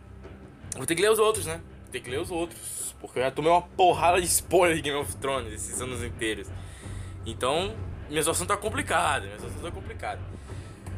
vou 0.77 0.87
ter 0.87 0.95
que 0.95 1.03
ler 1.03 1.11
os 1.11 1.19
outros, 1.19 1.47
né? 1.47 1.61
Vou 1.83 1.93
ter 1.93 2.01
que 2.01 2.11
ler 2.11 2.21
os 2.21 2.31
outros. 2.31 2.95
Porque 3.01 3.19
eu 3.19 3.23
já 3.23 3.31
tomei 3.31 3.51
uma 3.51 3.63
porrada 3.63 4.21
de 4.21 4.27
spoiler 4.27 4.77
de 4.77 4.83
Game 4.83 4.99
of 4.99 5.17
Thrones 5.17 5.53
esses 5.53 5.81
anos 5.81 6.03
inteiros. 6.03 6.49
Então, 7.27 7.75
minha 8.09 8.23
situação 8.23 8.47
tá 8.47 8.57
complicada. 8.57 9.27
Minha 9.27 9.39
situação 9.39 9.61
tá 9.61 9.71
complicada. 9.71 10.21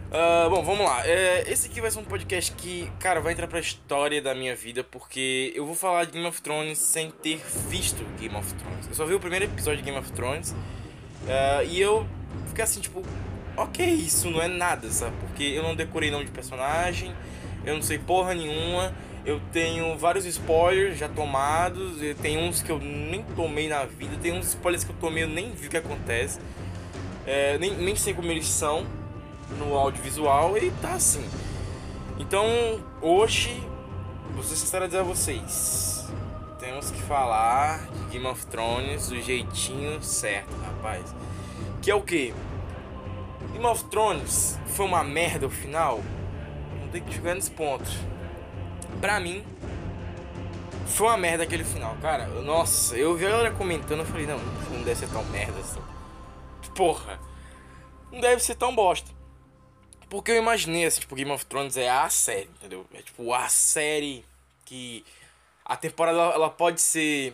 Uh, 0.06 0.48
bom, 0.50 0.62
vamos 0.62 0.86
lá. 0.86 1.06
É, 1.06 1.44
esse 1.50 1.68
aqui 1.68 1.80
vai 1.80 1.90
ser 1.90 1.98
um 1.98 2.04
podcast 2.04 2.52
que, 2.52 2.90
cara, 3.00 3.20
vai 3.20 3.32
entrar 3.32 3.48
pra 3.48 3.58
história 3.58 4.22
da 4.22 4.34
minha 4.34 4.54
vida. 4.54 4.84
Porque 4.84 5.52
eu 5.56 5.66
vou 5.66 5.74
falar 5.74 6.04
de 6.04 6.12
Game 6.12 6.26
of 6.26 6.40
Thrones 6.40 6.78
sem 6.78 7.10
ter 7.10 7.40
visto 7.68 8.04
Game 8.20 8.36
of 8.36 8.54
Thrones. 8.54 8.86
Eu 8.88 8.94
só 8.94 9.04
vi 9.04 9.14
o 9.14 9.20
primeiro 9.20 9.46
episódio 9.46 9.78
de 9.78 9.84
Game 9.84 9.98
of 9.98 10.12
Thrones. 10.12 10.50
Uh, 10.50 11.64
e 11.68 11.80
eu 11.80 12.06
fiquei 12.48 12.62
assim, 12.62 12.80
tipo, 12.80 13.02
ok, 13.56 13.84
isso 13.86 14.30
não 14.30 14.40
é 14.40 14.48
nada, 14.48 14.90
sabe? 14.90 15.14
Porque 15.20 15.42
eu 15.42 15.62
não 15.62 15.74
decorei 15.74 16.10
nome 16.10 16.24
de 16.24 16.30
personagem, 16.30 17.14
eu 17.64 17.74
não 17.74 17.82
sei 17.82 17.98
porra 17.98 18.34
nenhuma, 18.34 18.94
eu 19.24 19.40
tenho 19.52 19.96
vários 19.98 20.24
spoilers 20.24 20.98
já 20.98 21.08
tomados, 21.08 21.98
tem 22.22 22.38
uns 22.38 22.62
que 22.62 22.70
eu 22.70 22.78
nem 22.78 23.22
tomei 23.34 23.68
na 23.68 23.84
vida, 23.84 24.16
tem 24.22 24.32
uns 24.32 24.46
spoilers 24.48 24.84
que 24.84 24.90
eu 24.90 24.96
tomei 25.00 25.24
eu 25.24 25.28
nem 25.28 25.50
vi 25.52 25.66
o 25.66 25.70
que 25.70 25.76
acontece, 25.76 26.38
é, 27.26 27.58
nem, 27.58 27.74
nem 27.74 27.96
sei 27.96 28.14
como 28.14 28.30
eles 28.30 28.46
são 28.46 28.86
no 29.58 29.74
audiovisual 29.74 30.56
e 30.56 30.70
tá 30.82 30.94
assim. 30.94 31.24
Então, 32.18 32.46
hoje, 33.02 33.60
vou 34.32 34.42
ser 34.42 34.56
sincero 34.56 34.84
a 34.84 34.86
dizer 34.86 35.00
a 35.00 35.02
vocês, 35.02 36.06
temos 36.58 36.90
que 36.90 37.00
falar 37.02 37.86
de 37.86 38.12
Game 38.12 38.26
of 38.26 38.46
Thrones 38.46 39.08
do 39.08 39.20
jeitinho 39.20 40.02
certo, 40.02 40.54
rapaz. 40.62 41.14
Que 41.82 41.90
é 41.90 41.94
o 41.94 42.00
que? 42.00 42.32
Game 43.56 43.68
of 43.68 43.84
Thrones 43.84 44.58
foi 44.66 44.84
uma 44.84 45.02
merda 45.02 45.46
o 45.46 45.50
final? 45.50 46.02
Não 46.78 46.88
tem 46.88 47.02
que 47.02 47.14
chegar 47.14 47.34
nesse 47.34 47.50
ponto. 47.50 47.88
Pra 49.00 49.18
mim, 49.18 49.42
foi 50.86 51.06
uma 51.06 51.16
merda 51.16 51.44
aquele 51.44 51.64
final, 51.64 51.96
cara. 52.02 52.26
Nossa, 52.26 52.98
eu 52.98 53.16
vi 53.16 53.24
a 53.24 53.30
galera 53.30 53.50
comentando, 53.52 54.00
eu 54.00 54.04
falei, 54.04 54.26
não, 54.26 54.36
não 54.38 54.82
deve 54.82 54.96
ser 54.96 55.08
tão 55.08 55.24
merda 55.24 55.58
assim. 55.58 55.80
Porra, 56.74 57.18
não 58.12 58.20
deve 58.20 58.42
ser 58.42 58.56
tão 58.56 58.74
bosta. 58.74 59.10
Porque 60.10 60.32
eu 60.32 60.36
imaginei, 60.36 60.84
assim, 60.84 61.00
tipo, 61.00 61.16
Game 61.16 61.30
of 61.30 61.46
Thrones 61.46 61.78
é 61.78 61.88
a 61.88 62.10
série, 62.10 62.50
entendeu? 62.58 62.86
É 62.92 63.00
tipo 63.00 63.32
a 63.32 63.48
série 63.48 64.22
que 64.66 65.02
a 65.64 65.78
temporada 65.78 66.18
ela 66.18 66.50
pode 66.50 66.82
ser 66.82 67.32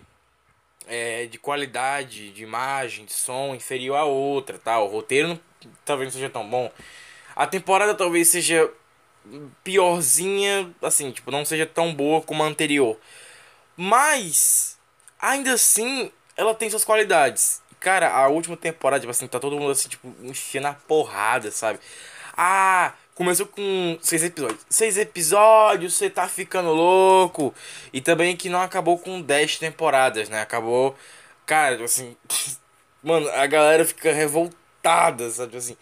é, 0.87 1.27
de 1.27 1.37
qualidade, 1.37 2.31
de 2.31 2.45
imagem, 2.45 3.07
de 3.07 3.13
som 3.13 3.57
inferior 3.57 3.97
a 3.97 4.05
outra, 4.05 4.57
tá? 4.57 4.79
O 4.79 4.87
roteiro 4.87 5.27
não 5.27 5.52
talvez 5.85 6.09
não 6.09 6.13
seja 6.13 6.31
tão 6.31 6.49
bom. 6.49 6.71
A 7.35 7.47
temporada 7.47 7.95
talvez 7.95 8.29
seja 8.29 8.71
piorzinha, 9.63 10.71
assim, 10.83 11.11
tipo, 11.11 11.31
não 11.31 11.45
seja 11.45 11.67
tão 11.67 11.95
boa 11.95 12.21
como 12.21 12.43
a 12.43 12.47
anterior. 12.47 12.99
Mas, 13.77 14.79
ainda 15.21 15.55
assim, 15.55 16.11
ela 16.37 16.55
tem 16.55 16.69
suas 16.71 16.85
qualidades. 16.85 17.63
Cara, 17.81 18.11
a 18.13 18.29
última 18.29 18.57
temporada, 18.57 19.01
tipo 19.01 19.11
assim, 19.11 19.27
tá 19.27 19.41
todo 19.41 19.59
mundo 19.59 19.73
assim, 19.73 19.89
tipo, 19.89 20.15
enchendo 20.23 20.69
a 20.69 20.75
porrada, 20.75 21.51
sabe? 21.51 21.81
Ah, 22.37 22.95
começou 23.15 23.47
com 23.47 23.99
seis 24.01 24.23
episódios. 24.23 24.65
Seis 24.69 24.97
episódios, 24.97 25.95
você 25.95 26.09
tá 26.11 26.29
ficando 26.29 26.71
louco. 26.71 27.55
E 27.93 28.01
também 28.01 28.37
que 28.37 28.49
não 28.49 28.63
acabou 28.63 28.99
com 28.99 29.21
dez 29.21 29.59
temporadas, 29.59 30.29
né? 30.29 30.41
Acabou. 30.43 30.97
Cara, 31.47 31.83
assim. 31.85 32.17
Mano, 33.03 33.29
a 33.31 33.47
galera 33.47 33.85
fica 33.85 34.13
revoltada 34.13 34.62
lotada, 34.83 35.31
sabe 35.31 35.57
assim. 35.57 35.77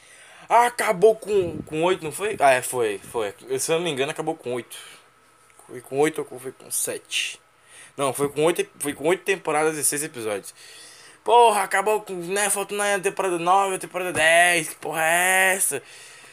Ah, 0.49 0.67
acabou 0.67 1.17
com, 1.17 1.59
com 1.63 1.83
8, 1.83 2.05
não 2.05 2.13
foi? 2.13 2.37
Ah, 2.39 2.53
é, 2.53 2.63
foi, 2.63 2.99
foi. 2.99 3.35
Se 3.59 3.73
eu 3.73 3.77
não 3.77 3.85
me 3.85 3.91
engano, 3.91 4.11
acabou 4.11 4.35
com 4.35 4.53
8. 4.53 4.77
Foi 5.67 5.81
com 5.81 5.99
8 5.99 6.27
ou 6.29 6.41
foi 6.41 6.53
com 6.53 6.71
7? 6.71 7.41
Não, 7.97 8.13
foi 8.13 8.29
com 8.29 8.45
8, 8.45 8.69
foi 8.79 8.93
com 8.93 9.07
8 9.07 9.23
temporadas 9.23 9.77
e 9.79 9.85
6 9.85 10.05
episódios. 10.05 10.55
Porra, 11.23 11.63
acabou 11.63 12.01
com, 12.03 12.15
né, 12.15 12.51
faltando 12.51 12.79
na 12.83 12.99
temporada 12.99 13.39
9, 13.39 13.79
temporada 13.79 14.13
10, 14.13 14.71
que 14.71 14.75
porra 14.77 15.03
é 15.03 15.55
essa? 15.55 15.83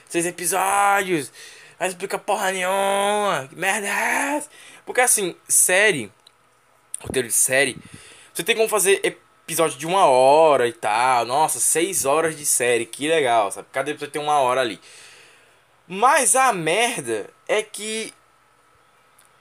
6 0.10 0.26
episódios, 0.26 1.32
não 1.80 1.88
explica 1.88 2.18
porra 2.18 2.52
nenhuma, 2.52 3.48
que 3.50 3.56
merda 3.56 3.88
é 3.88 4.38
essa? 4.38 4.50
Porque 4.86 5.02
assim, 5.02 5.36
série, 5.48 6.10
roteiro 7.02 7.28
de 7.28 7.34
série, 7.34 7.78
você 8.34 8.44
tem 8.44 8.56
como 8.56 8.70
fazer 8.70 9.02
episódio 9.48 9.80
de 9.80 9.88
uma 9.88 10.06
hora 10.06 10.68
e 10.68 10.74
tal. 10.74 11.26
Nossa, 11.26 11.58
seis 11.58 12.04
horas 12.04 12.38
de 12.38 12.46
série, 12.46 12.86
que 12.86 13.08
legal, 13.08 13.50
sabe? 13.50 13.70
Cada 13.72 13.90
episódio 13.90 14.12
tem 14.12 14.22
uma 14.22 14.40
hora 14.42 14.60
ali. 14.60 14.78
Mas 15.88 16.36
a 16.36 16.52
merda 16.52 17.30
é 17.48 17.64
que 17.64 18.14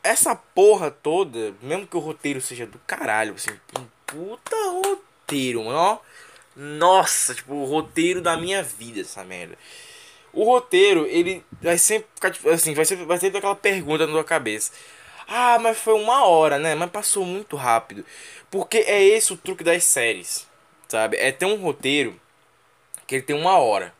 essa 0.04 0.36
porra 0.36 0.92
toda, 0.92 1.52
mesmo 1.60 1.88
que 1.88 1.96
o 1.96 2.00
roteiro 2.00 2.40
seja 2.40 2.64
do 2.64 2.78
caralho, 2.86 3.34
assim, 3.34 3.50
um 3.76 3.84
puta 4.06 4.54
roteiro, 4.70 5.64
mano, 5.64 5.76
ó. 5.76 5.98
Nossa, 6.54 7.34
tipo, 7.34 7.52
o 7.52 7.64
roteiro 7.64 8.22
da 8.22 8.36
minha 8.36 8.62
vida, 8.62 9.00
essa 9.00 9.24
merda. 9.24 9.58
O 10.32 10.44
roteiro, 10.44 11.04
ele 11.06 11.44
vai 11.60 11.78
sempre 11.78 12.06
ficar, 12.14 12.30
tipo, 12.30 12.48
assim, 12.48 12.74
vai 12.74 12.84
ser, 12.84 12.94
vai 13.04 13.18
ter 13.18 13.36
aquela 13.36 13.56
pergunta 13.56 14.06
na 14.06 14.12
tua 14.12 14.24
cabeça. 14.24 14.70
Ah, 15.28 15.58
mas 15.58 15.78
foi 15.78 15.94
uma 15.94 16.24
hora, 16.26 16.58
né? 16.58 16.74
Mas 16.74 16.90
passou 16.90 17.24
muito 17.24 17.56
rápido. 17.56 18.04
Porque 18.50 18.78
é 18.78 19.02
esse 19.02 19.32
o 19.32 19.36
truque 19.36 19.64
das 19.64 19.84
séries, 19.84 20.46
sabe? 20.88 21.16
É 21.16 21.32
ter 21.32 21.46
um 21.46 21.56
roteiro 21.56 22.18
que 23.06 23.16
ele 23.16 23.22
tem 23.22 23.36
uma 23.36 23.58
hora. 23.58 23.92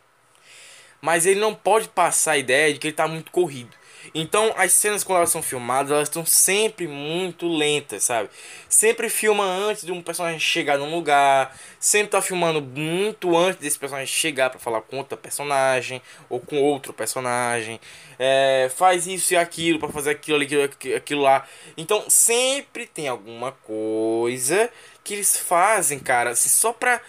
Mas 1.00 1.26
ele 1.26 1.40
não 1.40 1.54
pode 1.54 1.88
passar 1.88 2.32
a 2.32 2.38
ideia 2.38 2.72
de 2.72 2.78
que 2.78 2.86
ele 2.88 2.92
está 2.92 3.06
muito 3.08 3.30
corrido. 3.30 3.76
Então 4.14 4.52
as 4.56 4.72
cenas 4.72 5.04
quando 5.04 5.18
elas 5.18 5.30
são 5.30 5.42
filmadas, 5.42 5.90
elas 5.90 6.08
estão 6.08 6.24
sempre 6.24 6.86
muito 6.86 7.48
lentas, 7.48 8.04
sabe? 8.04 8.28
Sempre 8.68 9.08
filma 9.08 9.44
antes 9.44 9.84
de 9.84 9.92
um 9.92 10.02
personagem 10.02 10.38
chegar 10.38 10.78
num 10.78 10.94
lugar, 10.94 11.56
sempre 11.78 12.08
tá 12.08 12.22
filmando 12.22 12.60
muito 12.60 13.36
antes 13.36 13.60
desse 13.60 13.78
personagem 13.78 14.06
chegar 14.06 14.50
para 14.50 14.58
falar 14.58 14.82
com 14.82 14.98
outra 14.98 15.16
personagem 15.16 16.00
ou 16.28 16.40
com 16.40 16.60
outro 16.60 16.92
personagem. 16.92 17.80
É, 18.18 18.70
faz 18.74 19.06
isso 19.06 19.34
e 19.34 19.36
aquilo 19.36 19.78
para 19.78 19.88
fazer 19.88 20.10
aquilo 20.10 20.36
ali, 20.36 20.62
aquilo, 20.62 20.96
aquilo 20.96 21.22
lá. 21.22 21.46
Então 21.76 22.04
sempre 22.08 22.86
tem 22.86 23.08
alguma 23.08 23.52
coisa 23.52 24.70
que 25.04 25.14
eles 25.14 25.36
fazem, 25.36 25.98
cara, 25.98 26.30
assim, 26.30 26.48
só 26.48 26.72
pra 26.72 27.00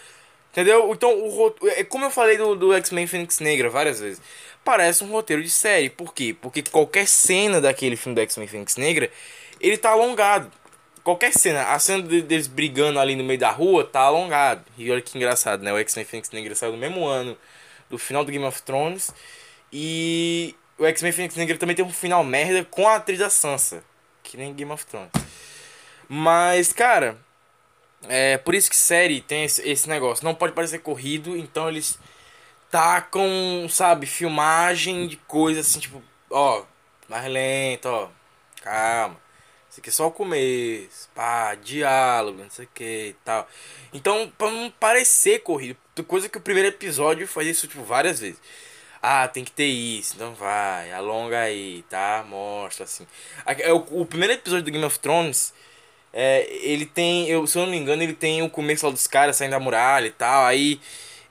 Entendeu? 0.57 0.91
Então, 0.91 1.11
o 1.11 1.55
é 1.67 1.83
como 1.83 2.05
eu 2.05 2.09
falei 2.09 2.35
do, 2.35 2.55
do 2.55 2.73
X-Men 2.73 3.05
Fênix 3.05 3.39
Negra 3.39 3.69
várias 3.69 3.99
vezes. 3.99 4.19
Parece 4.67 5.01
um 5.01 5.07
roteiro 5.07 5.41
de 5.41 5.49
série. 5.49 5.89
Por 5.89 6.13
quê? 6.13 6.35
Porque 6.41 6.61
qualquer 6.61 7.07
cena 7.07 7.61
daquele 7.61 7.95
filme 7.95 8.13
do 8.13 8.19
X-Men 8.19 8.49
Fênix 8.49 8.75
Negra, 8.75 9.09
ele 9.61 9.77
tá 9.77 9.91
alongado. 9.91 10.51
Qualquer 11.05 11.31
cena, 11.31 11.63
a 11.71 11.79
cena 11.79 12.03
deles 12.03 12.47
brigando 12.47 12.99
ali 12.99 13.15
no 13.15 13.23
meio 13.23 13.39
da 13.39 13.49
rua 13.49 13.85
tá 13.85 14.01
alongado. 14.01 14.65
E 14.77 14.91
olha 14.91 15.01
que 15.01 15.17
engraçado, 15.17 15.63
né? 15.63 15.71
O 15.71 15.77
X-Men 15.77 16.03
Fênix 16.03 16.29
Negra 16.31 16.53
saiu 16.53 16.73
no 16.73 16.77
mesmo 16.77 17.05
ano 17.05 17.37
do 17.89 17.97
final 17.97 18.25
do 18.25 18.31
Game 18.33 18.43
of 18.43 18.61
Thrones. 18.61 19.09
E 19.71 20.53
o 20.77 20.85
X-Men 20.85 21.13
Fênix 21.13 21.37
Negra 21.37 21.57
também 21.57 21.73
tem 21.73 21.85
um 21.85 21.89
final 21.89 22.21
merda 22.25 22.65
com 22.65 22.89
a 22.89 22.97
atriz 22.97 23.19
da 23.19 23.29
Sansa. 23.29 23.81
Que 24.21 24.35
nem 24.35 24.53
Game 24.53 24.73
of 24.73 24.85
Thrones. 24.85 25.11
Mas, 26.09 26.73
cara, 26.73 27.17
é 28.09 28.37
por 28.37 28.53
isso 28.53 28.69
que 28.69 28.75
série 28.75 29.21
tem 29.21 29.45
esse, 29.45 29.65
esse 29.65 29.87
negócio. 29.87 30.25
Não 30.25 30.35
pode 30.35 30.51
parecer 30.51 30.79
corrido, 30.79 31.37
então 31.37 31.69
eles 31.69 31.97
tacam, 32.71 33.67
sabe, 33.69 34.05
filmagem 34.05 35.07
de 35.07 35.17
coisas 35.17 35.67
assim, 35.67 35.79
tipo, 35.79 36.01
ó, 36.29 36.63
mais 37.09 37.25
lento, 37.31 37.87
ó, 37.87 38.09
calma. 38.61 39.17
Isso 39.69 39.79
aqui 39.79 39.89
é 39.89 39.91
só 39.93 40.07
o 40.07 40.11
começo, 40.11 41.09
pá, 41.13 41.55
diálogo, 41.55 42.41
não 42.43 42.49
sei 42.49 42.65
o 42.65 42.69
que 42.73 43.07
e 43.09 43.15
tal. 43.23 43.47
Então, 43.93 44.31
pra 44.37 44.49
não 44.51 44.71
parecer 44.71 45.39
corrido, 45.39 45.77
coisa 46.07 46.29
que 46.29 46.37
o 46.37 46.41
primeiro 46.41 46.69
episódio 46.69 47.27
faz 47.27 47.47
isso, 47.47 47.67
tipo, 47.67 47.83
várias 47.83 48.19
vezes. 48.19 48.41
Ah, 49.01 49.27
tem 49.27 49.43
que 49.43 49.51
ter 49.51 49.65
isso, 49.67 50.15
então 50.15 50.33
vai, 50.33 50.91
alonga 50.91 51.39
aí, 51.41 51.83
tá? 51.89 52.25
Mostra 52.27 52.85
assim. 52.85 53.07
É 53.45 53.71
o, 53.71 53.77
o 53.91 54.05
primeiro 54.05 54.33
episódio 54.33 54.65
do 54.65 54.71
Game 54.71 54.83
of 54.85 54.99
Thrones 54.99 55.53
é, 56.13 56.47
ele 56.63 56.85
tem, 56.85 57.29
eu, 57.29 57.45
se 57.45 57.57
eu 57.57 57.63
não 57.63 57.69
me 57.69 57.77
engano, 57.77 58.01
ele 58.01 58.13
tem 58.13 58.41
o 58.41 58.49
começo 58.49 58.85
lá 58.85 58.91
dos 58.91 59.05
caras 59.05 59.35
saindo 59.35 59.51
da 59.51 59.59
muralha 59.59 60.07
e 60.07 60.11
tal. 60.11 60.45
Aí 60.45 60.79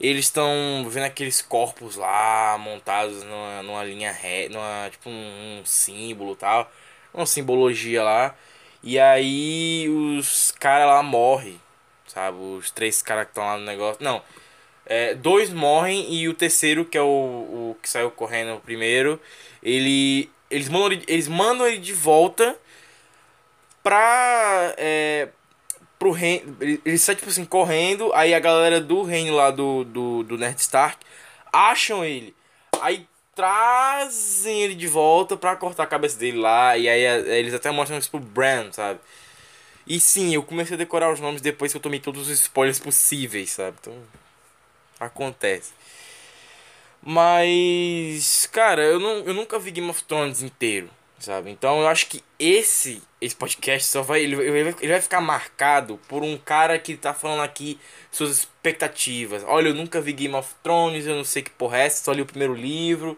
eles 0.00 0.26
estão 0.26 0.86
vendo 0.88 1.04
aqueles 1.04 1.40
corpos 1.40 1.96
lá 1.96 2.56
montados 2.58 3.22
numa, 3.24 3.62
numa 3.62 3.84
linha 3.84 4.12
reta, 4.12 4.54
numa, 4.54 4.88
tipo 4.90 5.08
um, 5.08 5.60
um 5.60 5.64
símbolo 5.64 6.36
tal. 6.36 6.70
Uma 7.14 7.26
simbologia 7.26 8.02
lá. 8.02 8.36
E 8.82 8.98
aí 8.98 9.88
os 9.88 10.52
caras 10.52 10.86
lá 10.86 11.02
morrem, 11.02 11.60
sabe? 12.06 12.38
Os 12.38 12.70
três 12.70 13.02
caras 13.02 13.24
que 13.24 13.30
estão 13.30 13.44
lá 13.44 13.56
no 13.58 13.64
negócio. 13.64 14.02
Não. 14.02 14.22
É, 14.84 15.14
dois 15.14 15.52
morrem 15.52 16.12
e 16.14 16.28
o 16.28 16.34
terceiro, 16.34 16.84
que 16.84 16.96
é 16.96 17.02
o, 17.02 17.06
o 17.06 17.76
que 17.82 17.88
saiu 17.88 18.10
correndo 18.10 18.60
primeiro, 18.60 19.20
ele. 19.62 20.30
Eles 20.48 20.68
mandam, 20.68 20.92
ele, 20.92 21.04
eles 21.08 21.26
mandam 21.26 21.66
ele 21.66 21.78
de 21.78 21.92
volta 21.92 22.56
pra. 23.82 24.74
É, 24.76 25.28
pro 26.06 26.10
reino. 26.12 26.56
Ele 26.60 26.98
sai, 26.98 27.16
tipo 27.16 27.28
assim, 27.28 27.44
correndo. 27.44 28.12
Aí 28.14 28.32
a 28.32 28.38
galera 28.38 28.80
do 28.80 29.02
reino 29.02 29.34
lá 29.34 29.50
do, 29.50 29.84
do, 29.84 30.22
do 30.22 30.38
Nerd 30.38 30.60
Stark 30.60 31.04
acham 31.52 32.04
ele. 32.04 32.34
Aí 32.80 33.06
trazem 33.34 34.62
ele 34.62 34.74
de 34.74 34.86
volta 34.86 35.36
pra 35.36 35.56
cortar 35.56 35.82
a 35.82 35.86
cabeça 35.86 36.18
dele 36.18 36.38
lá. 36.38 36.76
E 36.76 36.88
aí 36.88 37.02
eles 37.38 37.54
até 37.54 37.70
mostram 37.70 37.98
isso 37.98 38.10
pro 38.10 38.20
Bran, 38.20 38.70
sabe? 38.72 39.00
E 39.86 40.00
sim, 40.00 40.34
eu 40.34 40.42
comecei 40.42 40.74
a 40.74 40.78
decorar 40.78 41.12
os 41.12 41.20
nomes 41.20 41.40
depois 41.40 41.72
que 41.72 41.78
eu 41.78 41.82
tomei 41.82 42.00
todos 42.00 42.28
os 42.28 42.40
spoilers 42.40 42.78
possíveis, 42.78 43.50
sabe? 43.50 43.76
Então. 43.80 43.94
Acontece. 44.98 45.72
Mas. 47.02 48.48
Cara, 48.52 48.82
eu, 48.82 48.98
não, 48.98 49.18
eu 49.18 49.34
nunca 49.34 49.58
vi 49.58 49.70
Game 49.70 49.90
of 49.90 50.02
Thrones 50.04 50.42
inteiro 50.42 50.90
sabe? 51.18 51.50
Então 51.50 51.80
eu 51.80 51.88
acho 51.88 52.06
que 52.06 52.22
esse 52.38 53.02
esse 53.26 53.36
podcast 53.36 53.88
só 53.88 54.02
vai 54.02 54.22
ele, 54.22 54.36
ele 54.36 54.92
vai 54.92 55.00
ficar 55.00 55.20
marcado 55.20 55.98
por 56.08 56.22
um 56.22 56.36
cara 56.38 56.78
que 56.78 56.96
tá 56.96 57.12
falando 57.12 57.42
aqui 57.42 57.78
suas 58.10 58.30
expectativas. 58.30 59.44
Olha, 59.46 59.68
eu 59.68 59.74
nunca 59.74 60.00
vi 60.00 60.12
Game 60.12 60.34
of 60.34 60.54
Thrones, 60.62 61.06
eu 61.06 61.14
não 61.14 61.24
sei 61.24 61.42
que 61.42 61.50
porra 61.50 61.78
é 61.78 61.86
essa, 61.86 62.04
só 62.04 62.12
li 62.12 62.22
o 62.22 62.26
primeiro 62.26 62.54
livro. 62.54 63.16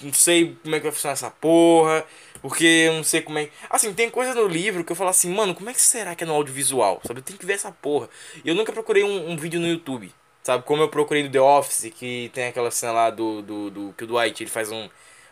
Não 0.00 0.12
sei 0.12 0.56
como 0.62 0.74
é 0.74 0.78
que 0.78 0.84
vai 0.84 0.92
funcionar 0.92 1.12
essa 1.12 1.30
porra, 1.30 2.04
porque 2.40 2.64
eu 2.64 2.94
não 2.94 3.04
sei 3.04 3.22
como 3.22 3.38
é. 3.38 3.48
Assim, 3.70 3.92
tem 3.94 4.10
coisa 4.10 4.34
no 4.34 4.48
livro 4.48 4.84
que 4.84 4.92
eu 4.92 4.96
falo 4.96 5.10
assim, 5.10 5.32
mano, 5.32 5.54
como 5.54 5.70
é 5.70 5.72
que 5.72 5.80
será 5.80 6.14
que 6.14 6.24
é 6.24 6.26
no 6.26 6.34
audiovisual? 6.34 7.00
Sabe? 7.04 7.20
Eu 7.20 7.24
tenho 7.24 7.38
que 7.38 7.46
ver 7.46 7.54
essa 7.54 7.70
porra. 7.70 8.08
E 8.44 8.48
eu 8.48 8.54
nunca 8.54 8.72
procurei 8.72 9.04
um, 9.04 9.30
um 9.30 9.36
vídeo 9.36 9.60
no 9.60 9.68
YouTube. 9.68 10.12
Sabe, 10.42 10.64
como 10.64 10.82
eu 10.82 10.88
procurei 10.88 11.22
no 11.22 11.30
The 11.30 11.40
Office, 11.40 11.92
que 11.94 12.28
tem 12.34 12.48
aquela 12.48 12.70
cena 12.72 12.92
lá 12.92 13.10
do, 13.10 13.42
do, 13.42 13.70
do 13.70 13.94
que 13.96 14.02
o 14.02 14.06
Dwight 14.08 14.42
ele 14.42 14.50
faz 14.50 14.72
um, 14.72 14.88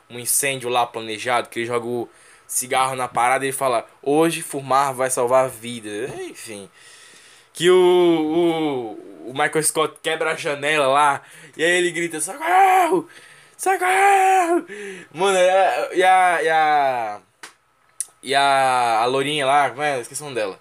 um 0.08 0.20
incêndio 0.20 0.68
lá 0.68 0.86
planejado, 0.86 1.48
que 1.48 1.58
ele 1.58 1.66
joga 1.66 1.84
o 1.84 2.08
cigarro 2.50 2.96
na 2.96 3.06
parada 3.06 3.44
ele 3.44 3.52
fala: 3.52 3.86
Hoje 4.02 4.42
fumar 4.42 4.92
vai 4.92 5.08
salvar 5.08 5.48
vidas. 5.48 6.10
Enfim. 6.20 6.68
Que 7.52 7.70
o, 7.70 7.76
o, 7.76 9.30
o 9.30 9.32
Michael 9.32 9.62
Scott 9.62 9.96
quebra 10.02 10.32
a 10.32 10.36
janela 10.36 10.86
lá 10.86 11.22
e 11.56 11.64
aí 11.64 11.70
ele 11.70 11.92
grita: 11.92 12.20
Socorro! 12.20 13.08
Socorro! 13.56 14.66
Mano, 15.12 15.38
e 15.94 16.02
a. 16.02 16.42
E 16.42 16.48
a. 16.48 17.20
E 18.22 18.34
a, 18.34 19.00
a 19.00 19.06
Lourinha 19.06 19.46
lá, 19.46 19.70
como 19.70 19.82
é? 19.82 20.00
Esqueci 20.00 20.20
o 20.20 20.24
nome 20.24 20.36
dela. 20.36 20.60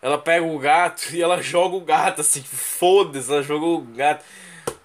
Ela 0.00 0.18
pega 0.18 0.44
o 0.46 0.58
gato 0.58 1.12
e 1.12 1.20
ela 1.20 1.42
joga 1.42 1.74
o 1.74 1.80
gato 1.80 2.20
assim, 2.20 2.40
foda-se, 2.42 3.32
ela 3.32 3.42
jogou 3.42 3.78
o 3.78 3.82
gato. 3.82 4.24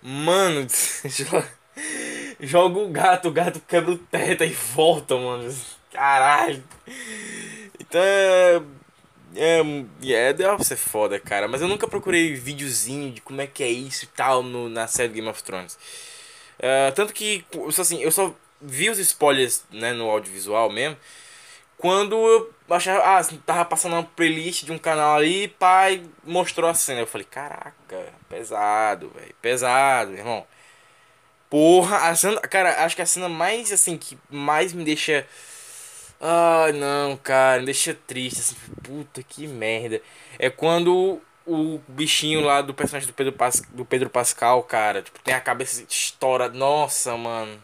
Mano, 0.01 0.65
joga 2.39 2.79
o 2.79 2.89
gato, 2.89 3.27
o 3.27 3.31
gato 3.31 3.61
quebra 3.67 3.91
o 3.91 3.97
teto 3.97 4.43
e 4.43 4.51
volta, 4.51 5.15
mano. 5.15 5.53
Caralho. 5.91 6.63
Então 7.79 8.01
é. 8.01 8.61
É, 9.33 9.61
é 10.11 10.33
deve 10.33 10.63
ser 10.63 10.75
foda, 10.75 11.19
cara. 11.19 11.47
Mas 11.47 11.61
eu 11.61 11.67
nunca 11.67 11.87
procurei 11.87 12.33
videozinho 12.33 13.11
de 13.11 13.21
como 13.21 13.41
é 13.41 13.47
que 13.47 13.63
é 13.63 13.69
isso 13.69 14.05
e 14.05 14.07
tal 14.07 14.43
no, 14.43 14.67
na 14.67 14.87
série 14.87 15.13
Game 15.13 15.29
of 15.29 15.41
Thrones. 15.41 15.75
Uh, 16.59 16.91
tanto 16.93 17.13
que, 17.13 17.45
assim, 17.79 18.01
eu 18.01 18.11
só 18.11 18.33
vi 18.61 18.89
os 18.89 18.99
spoilers 18.99 19.63
né, 19.71 19.93
no 19.93 20.09
audiovisual 20.09 20.69
mesmo. 20.69 20.97
Quando 21.77 22.15
eu 22.15 22.53
achava, 22.69 23.03
ah, 23.03 23.21
tava 23.45 23.65
passando 23.65 23.93
uma 23.93 24.03
playlist 24.03 24.65
de 24.65 24.71
um 24.71 24.77
canal 24.77 25.15
ali, 25.15 25.47
pai 25.47 26.03
mostrou 26.23 26.69
a 26.69 26.73
cena. 26.75 26.99
Eu 26.99 27.07
falei, 27.07 27.25
caraca, 27.25 28.13
pesado, 28.29 29.09
velho, 29.15 29.35
pesado, 29.41 30.13
irmão. 30.13 30.45
Porra, 31.49 32.09
a 32.09 32.15
cena, 32.15 32.39
cara, 32.41 32.85
acho 32.85 32.95
que 32.95 33.01
a 33.01 33.05
cena 33.05 33.27
mais 33.27 33.71
assim 33.71 33.97
que 33.97 34.17
mais 34.29 34.73
me 34.73 34.83
deixa 34.83 35.27
Ai, 36.23 36.71
não, 36.73 37.17
cara, 37.17 37.59
me 37.59 37.65
deixa 37.65 37.95
triste 37.95 38.39
assim, 38.41 38.55
puta 38.83 39.23
que 39.23 39.47
merda. 39.47 39.99
É 40.37 40.51
quando 40.51 41.19
o 41.47 41.79
bichinho 41.87 42.41
lá 42.41 42.61
do 42.61 42.75
personagem 42.75 43.07
do 43.07 43.13
Pedro, 43.13 43.33
Pas, 43.33 43.59
do 43.69 43.83
Pedro 43.83 44.07
Pascal, 44.07 44.61
cara, 44.63 45.01
tipo, 45.01 45.19
tem 45.21 45.33
a 45.33 45.41
cabeça 45.41 45.83
estoura. 45.89 46.47
Nossa, 46.47 47.17
mano. 47.17 47.61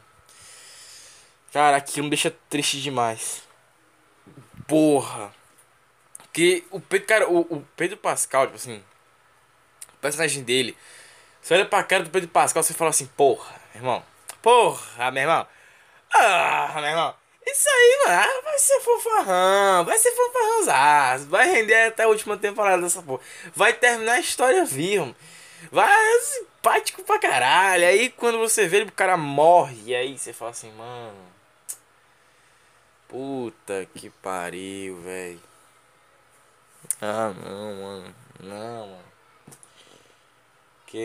Cara, 1.54 1.78
aquilo 1.78 2.06
me 2.06 2.10
deixa 2.10 2.32
triste 2.50 2.82
demais. 2.82 3.44
Porra. 4.68 5.32
Que 6.34 6.66
o 6.72 6.80
Pedro, 6.80 7.08
cara, 7.08 7.30
o, 7.30 7.42
o 7.42 7.68
Pedro 7.76 7.98
Pascal, 7.98 8.46
tipo 8.46 8.56
assim, 8.58 8.84
o 9.94 9.98
personagem 10.02 10.44
dele, 10.44 10.76
você 11.42 11.54
olha 11.54 11.66
pra 11.66 11.84
cara 11.84 12.04
do 12.04 12.10
Pedro 12.10 12.30
Pascal, 12.30 12.64
você 12.64 12.74
fala 12.74 12.90
assim, 12.90 13.08
porra, 13.08 13.56
irmão. 13.76 14.04
Porra, 14.42 15.12
meu 15.12 15.22
irmão. 15.24 15.48
Ah, 16.14 16.74
meu 16.76 16.86
irmão. 16.86 17.27
Isso 17.50 17.70
aí, 17.70 18.04
mano, 18.06 18.22
ah, 18.22 18.42
vai 18.44 18.60
ser 18.60 18.80
fofarrão, 18.82 19.86
vai 19.86 19.98
ser 19.98 20.12
fofarrãozaço, 20.12 21.28
vai 21.28 21.50
render 21.50 21.88
até 21.88 22.04
a 22.04 22.08
última 22.10 22.38
temporada 22.38 22.82
dessa 22.82 23.02
porra. 23.02 23.22
Vai 23.56 23.74
terminar 23.74 24.14
a 24.14 24.20
história 24.20 24.66
viva, 24.66 25.16
vai 25.72 26.20
simpático 26.20 27.04
pra 27.04 27.20
caralho. 27.20 27.86
Aí 27.86 28.10
quando 28.10 28.38
você 28.38 28.68
vê 28.68 28.82
o 28.82 28.92
cara 28.92 29.16
morre, 29.16 29.82
e 29.86 29.96
aí 29.96 30.18
você 30.18 30.34
fala 30.34 30.52
assim, 30.52 30.72
mano. 30.74 31.38
Puta 33.08 33.88
que 33.96 34.10
pariu, 34.10 35.00
velho. 35.02 35.42
Ah, 37.02 37.34
não, 37.34 37.76
mano. 37.76 38.16
Não, 38.42 38.88
mano. 38.88 39.06
Que 40.86 40.98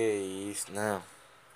isso, 0.51 0.72
não. 0.72 1.03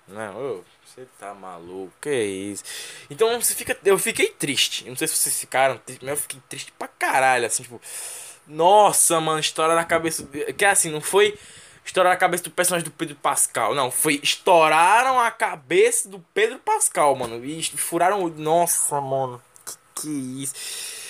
Não, 0.07 0.37
ô, 0.37 0.63
você 0.87 1.05
tá 1.19 1.33
maluco, 1.33 1.91
que 2.01 2.09
isso. 2.09 2.63
Então 3.09 3.39
você 3.39 3.53
fica. 3.53 3.77
Eu 3.83 3.99
fiquei 3.99 4.27
triste. 4.27 4.87
Não 4.87 4.95
sei 4.95 5.07
se 5.07 5.15
vocês 5.15 5.37
ficaram 5.39 5.77
tristes, 5.77 6.07
mas 6.07 6.17
eu 6.17 6.21
fiquei 6.21 6.41
triste 6.47 6.71
pra 6.71 6.87
caralho, 6.87 7.45
assim, 7.45 7.63
tipo. 7.63 7.81
Nossa, 8.47 9.19
mano, 9.19 9.39
história 9.39 9.75
na 9.75 9.83
cabeça. 9.83 10.27
Que 10.57 10.65
assim, 10.65 10.89
não 10.89 11.01
foi 11.01 11.37
estourar 11.85 12.13
a 12.13 12.17
cabeça 12.17 12.43
do 12.43 12.51
personagem 12.51 12.85
do 12.85 12.91
Pedro 12.91 13.15
Pascal. 13.15 13.75
Não, 13.75 13.91
foi. 13.91 14.19
Estouraram 14.23 15.19
a 15.19 15.29
cabeça 15.29 16.07
do 16.09 16.19
Pedro 16.33 16.59
Pascal, 16.59 17.15
mano. 17.15 17.43
E 17.43 17.61
furaram. 17.63 18.27
Nossa, 18.29 18.99
mano. 19.01 19.41
Que, 19.65 20.01
que 20.01 20.43
isso. 20.43 20.55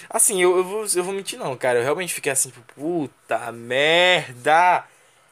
Assim, 0.09 0.41
eu, 0.41 0.57
eu, 0.57 0.63
vou, 0.63 0.85
eu 0.95 1.03
vou 1.03 1.13
mentir, 1.13 1.37
não, 1.37 1.55
cara. 1.55 1.79
Eu 1.79 1.83
realmente 1.83 2.13
fiquei 2.13 2.31
assim, 2.31 2.49
tipo, 2.49 2.61
puta 2.73 3.51
merda. 3.51 4.85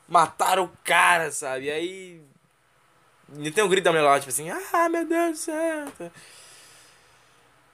Mataram 0.08 0.66
o 0.66 0.72
cara, 0.84 1.32
sabe? 1.32 1.66
E 1.66 1.72
aí 1.72 2.22
e 3.40 3.52
tem 3.52 3.64
um 3.64 3.70
grito 3.70 3.84
da 3.84 3.92
mulher 3.92 4.04
lá, 4.04 4.20
tipo 4.20 4.30
assim, 4.30 4.50
ah, 4.50 4.90
meu 4.90 5.06
Deus 5.06 5.32
do 5.32 5.38
céu. 5.38 6.12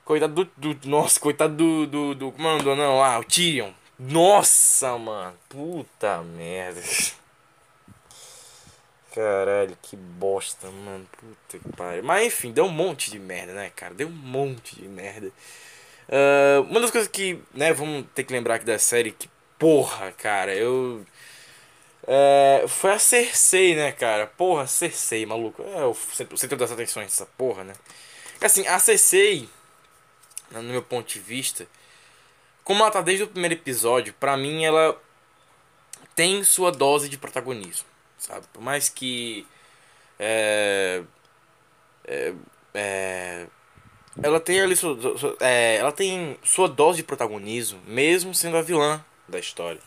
Coitado 0.06 0.46
do. 0.46 0.74
do 0.74 0.90
nossa, 0.90 1.20
coitado 1.20 1.56
do. 1.56 1.88
do, 1.88 2.16
do 2.16 2.32
como 2.32 2.48
é 2.48 2.64
não 2.64 3.00
lá? 3.00 3.20
O 3.20 3.24
Tyrion. 3.24 3.72
Nossa, 4.00 4.98
mano. 4.98 5.38
Puta 5.48 6.22
merda. 6.24 6.82
Caralho, 9.14 9.78
que 9.82 9.96
bosta, 9.96 10.70
mano. 10.72 11.08
Puta 11.18 11.60
que 11.60 11.76
pariu. 11.76 12.04
Mas 12.04 12.28
enfim, 12.28 12.52
deu 12.52 12.66
um 12.66 12.72
monte 12.72 13.12
de 13.12 13.20
merda, 13.20 13.54
né, 13.54 13.72
cara? 13.76 13.94
Deu 13.94 14.08
um 14.08 14.12
monte 14.12 14.76
de 14.76 14.88
merda. 14.88 15.32
Uh, 16.08 16.62
uma 16.70 16.80
das 16.80 16.92
coisas 16.92 17.10
que, 17.10 17.40
né, 17.54 17.72
vamos 17.72 18.06
ter 18.16 18.24
que 18.24 18.34
lembrar 18.34 18.56
aqui 18.56 18.66
da 18.66 18.80
série 18.80 19.12
que, 19.12 19.30
porra, 19.60 20.12
cara, 20.14 20.56
eu. 20.56 21.06
É, 22.08 22.66
foi 22.68 22.92
a 22.92 23.00
Cersei, 23.00 23.76
né, 23.76 23.92
cara? 23.92 24.28
Porra, 24.28 24.68
Cersei, 24.68 25.26
maluco. 25.26 25.64
É 25.64 25.86
o 25.86 25.94
centro, 25.94 26.36
o 26.36 26.38
centro 26.38 26.58
das 26.58 26.72
atenções 26.72 27.08
dessa 27.08 27.26
porra, 27.26 27.64
né? 27.64 27.74
Assim, 28.42 28.66
a 28.68 28.80
Cersei, 28.80 29.48
no 30.52 30.64
meu 30.64 30.82
ponto 30.82 31.08
de 31.08 31.20
vista, 31.20 31.68
como 32.64 32.82
ela 32.82 32.92
tá 32.92 33.02
desde 33.02 33.24
o 33.24 33.28
primeiro 33.28 33.56
episódio, 33.56 34.14
pra 34.20 34.36
mim 34.36 34.64
ela 34.66 35.00
tem 36.16 36.44
sua 36.44 36.72
dose 36.72 37.08
de 37.10 37.18
protagonismo, 37.18 37.88
sabe? 38.18 38.46
Por 38.54 38.62
mais 38.62 38.90
que. 38.90 39.48
É, 40.20 41.04
é, 42.06 42.34
é, 42.74 43.48
ela 44.22 44.40
tem 44.40 44.62
ali 44.62 44.76
sua, 44.76 45.18
sua 45.18 45.38
é, 45.40 45.78
ela 45.78 45.92
tem 45.92 46.38
sua 46.44 46.68
dose 46.68 46.98
de 46.98 47.04
protagonismo, 47.04 47.82
mesmo 47.86 48.34
sendo 48.34 48.58
a 48.58 48.62
vilã 48.62 49.04
da 49.28 49.40
história. 49.40 49.82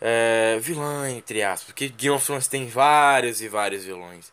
É, 0.00 0.58
vilã, 0.60 1.10
entre 1.10 1.42
aspas, 1.42 1.66
porque 1.66 1.88
Game 1.88 2.14
of 2.14 2.24
Thrones 2.24 2.46
tem 2.46 2.66
vários 2.68 3.40
e 3.40 3.48
vários 3.48 3.84
vilões. 3.84 4.30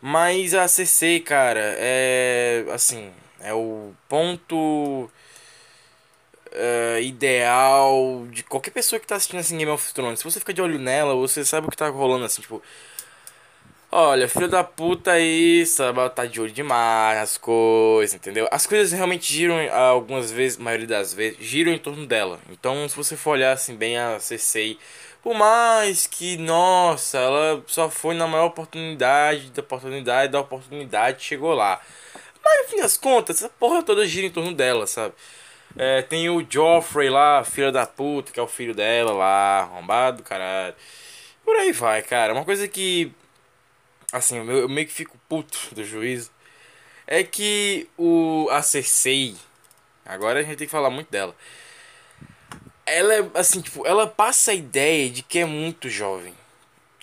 Mas 0.00 0.52
a 0.54 0.66
CC, 0.66 1.20
cara, 1.20 1.60
é. 1.78 2.64
Assim, 2.72 3.12
é 3.40 3.54
o 3.54 3.92
ponto. 4.08 5.10
Uh, 6.54 7.00
ideal 7.00 8.26
de 8.30 8.42
qualquer 8.42 8.72
pessoa 8.72 9.00
que 9.00 9.06
tá 9.06 9.16
assistindo 9.16 9.40
assim 9.40 9.56
Game 9.56 9.70
of 9.70 9.94
Thrones. 9.94 10.18
Se 10.18 10.24
você 10.24 10.38
fica 10.38 10.52
de 10.52 10.60
olho 10.60 10.78
nela, 10.78 11.14
você 11.14 11.46
sabe 11.46 11.66
o 11.66 11.70
que 11.70 11.76
tá 11.76 11.88
rolando 11.88 12.24
assim, 12.26 12.42
tipo. 12.42 12.62
Olha, 13.94 14.26
filho 14.26 14.48
da 14.48 14.64
puta 14.64 15.12
aí, 15.12 15.66
sabe, 15.66 15.98
tá 16.10 16.24
de 16.24 16.40
olho 16.40 16.50
demais 16.50 17.18
as 17.18 17.36
coisas, 17.36 18.14
entendeu? 18.14 18.48
As 18.50 18.66
coisas 18.66 18.90
realmente 18.90 19.30
giram 19.30 19.56
algumas 19.70 20.32
vezes, 20.32 20.56
maioria 20.56 20.86
das 20.86 21.12
vezes, 21.12 21.36
giram 21.38 21.70
em 21.72 21.78
torno 21.78 22.06
dela. 22.06 22.40
Então, 22.50 22.88
se 22.88 22.96
você 22.96 23.16
for 23.18 23.32
olhar 23.32 23.52
assim 23.52 23.76
bem 23.76 23.98
a 23.98 24.18
CC, 24.18 24.78
por 25.22 25.34
mais 25.34 26.06
que, 26.06 26.38
nossa, 26.38 27.18
ela 27.18 27.62
só 27.66 27.90
foi 27.90 28.14
na 28.14 28.26
maior 28.26 28.46
oportunidade, 28.46 29.50
da 29.50 29.60
oportunidade, 29.60 30.32
da 30.32 30.40
oportunidade, 30.40 31.22
chegou 31.22 31.52
lá. 31.52 31.78
Mas, 32.42 32.62
no 32.62 32.68
fim 32.70 32.76
das 32.78 32.96
contas, 32.96 33.36
essa 33.38 33.50
porra 33.50 33.82
toda 33.82 34.06
gira 34.06 34.26
em 34.26 34.30
torno 34.30 34.54
dela, 34.54 34.86
sabe? 34.86 35.14
É, 35.76 36.00
tem 36.02 36.30
o 36.30 36.46
Joffrey 36.48 37.10
lá, 37.10 37.44
filho 37.44 37.70
da 37.70 37.86
puta, 37.86 38.32
que 38.32 38.40
é 38.40 38.42
o 38.42 38.48
filho 38.48 38.74
dela 38.74 39.12
lá, 39.12 39.60
arrombado, 39.60 40.22
caralho. 40.22 40.74
Por 41.44 41.56
aí 41.56 41.72
vai, 41.72 42.02
cara. 42.02 42.32
Uma 42.32 42.44
coisa 42.44 42.66
que 42.68 43.12
assim, 44.12 44.36
eu, 44.36 44.68
meio 44.68 44.86
que 44.86 44.92
fico 44.92 45.18
puto 45.28 45.74
do 45.74 45.84
juízo, 45.84 46.30
é 47.06 47.24
que 47.24 47.88
o 47.96 48.46
a 48.50 48.62
Cersei, 48.62 49.34
agora 50.04 50.40
a 50.40 50.42
gente 50.42 50.56
tem 50.56 50.66
que 50.66 50.70
falar 50.70 50.90
muito 50.90 51.10
dela. 51.10 51.34
Ela 52.84 53.14
é 53.14 53.30
assim, 53.34 53.60
tipo, 53.60 53.86
ela 53.86 54.06
passa 54.06 54.50
a 54.50 54.54
ideia 54.54 55.08
de 55.08 55.22
que 55.22 55.38
é 55.38 55.44
muito 55.44 55.88
jovem. 55.88 56.34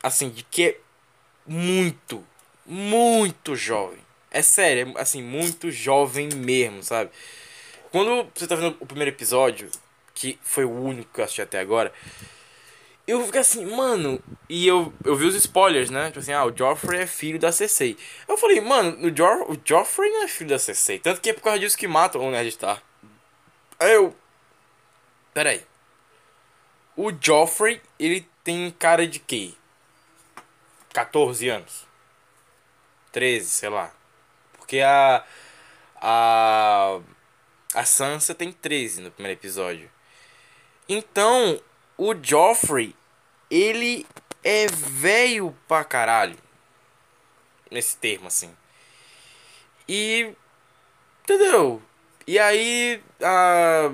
Assim, 0.03 0.29
de 0.29 0.43
que 0.43 0.63
é 0.63 0.77
muito, 1.47 2.25
muito 2.65 3.55
jovem. 3.55 3.99
É 4.31 4.41
sério, 4.41 4.93
é, 4.95 5.01
assim, 5.01 5.23
muito 5.23 5.71
jovem 5.71 6.29
mesmo, 6.35 6.83
sabe? 6.83 7.09
Quando 7.91 8.29
você 8.35 8.47
tá 8.47 8.55
vendo 8.55 8.77
o 8.79 8.85
primeiro 8.85 9.11
episódio, 9.11 9.69
que 10.13 10.37
foi 10.43 10.65
o 10.65 10.71
único 10.71 11.11
que 11.13 11.19
eu 11.21 11.25
assisti 11.25 11.41
até 11.41 11.59
agora, 11.59 11.91
eu 13.09 13.25
fiquei 13.25 13.41
assim, 13.41 13.65
mano. 13.65 14.21
E 14.47 14.67
eu, 14.67 14.93
eu 15.03 15.15
vi 15.15 15.25
os 15.25 15.35
spoilers, 15.35 15.89
né? 15.89 16.07
Tipo 16.07 16.19
assim, 16.19 16.33
ah, 16.33 16.45
o 16.45 16.55
Joffrey 16.55 17.01
é 17.01 17.07
filho 17.07 17.39
da 17.39 17.51
Cersei. 17.51 17.97
Eu 18.27 18.37
falei, 18.37 18.61
mano, 18.61 19.07
o, 19.07 19.11
jo 19.11 19.25
o 19.47 19.57
Joffrey 19.63 20.11
não 20.11 20.23
é 20.23 20.27
filho 20.27 20.49
da 20.49 20.59
Cersei. 20.59 20.99
Tanto 20.99 21.19
que 21.19 21.29
é 21.29 21.33
por 21.33 21.41
causa 21.41 21.59
disso 21.59 21.77
que 21.77 21.87
matam 21.87 22.21
o 22.21 22.31
Ned 22.31 22.47
Stark. 22.49 22.83
Aí 23.79 23.93
eu. 23.93 24.15
Peraí. 25.33 25.65
O 26.95 27.11
Joffrey, 27.19 27.81
ele 27.97 28.27
tem 28.43 28.69
cara 28.71 29.07
de 29.07 29.19
quê? 29.19 29.53
14 30.93 31.49
anos. 31.49 31.87
13, 33.11 33.49
sei 33.49 33.69
lá. 33.69 33.91
Porque 34.57 34.81
a. 34.81 35.23
A. 35.95 36.99
A 37.73 37.85
Sansa 37.85 38.33
tem 38.33 38.51
13 38.51 39.01
no 39.01 39.11
primeiro 39.11 39.39
episódio. 39.39 39.89
Então, 40.87 41.61
o 41.97 42.15
Joffrey, 42.15 42.95
ele 43.49 44.05
é 44.43 44.67
velho 44.67 45.55
pra 45.67 45.83
caralho. 45.83 46.35
Nesse 47.71 47.97
termo, 47.97 48.27
assim. 48.27 48.49
E. 49.87 50.31
Entendeu? 51.23 51.81
E 52.25 52.39
aí. 52.39 53.01
A, 53.21 53.91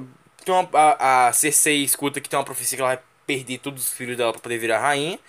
a, 0.74 1.28
a 1.28 1.34
Cersei 1.34 1.84
escuta 1.84 2.22
que 2.22 2.30
tem 2.30 2.38
uma 2.38 2.46
profecia 2.46 2.78
que 2.78 2.82
ela 2.82 2.96
vai 2.96 3.04
perder 3.26 3.58
todos 3.58 3.88
os 3.88 3.94
filhos 3.94 4.16
dela 4.16 4.32
pra 4.32 4.42
poder 4.42 4.58
virar 4.58 4.80
rainha. 4.80 5.20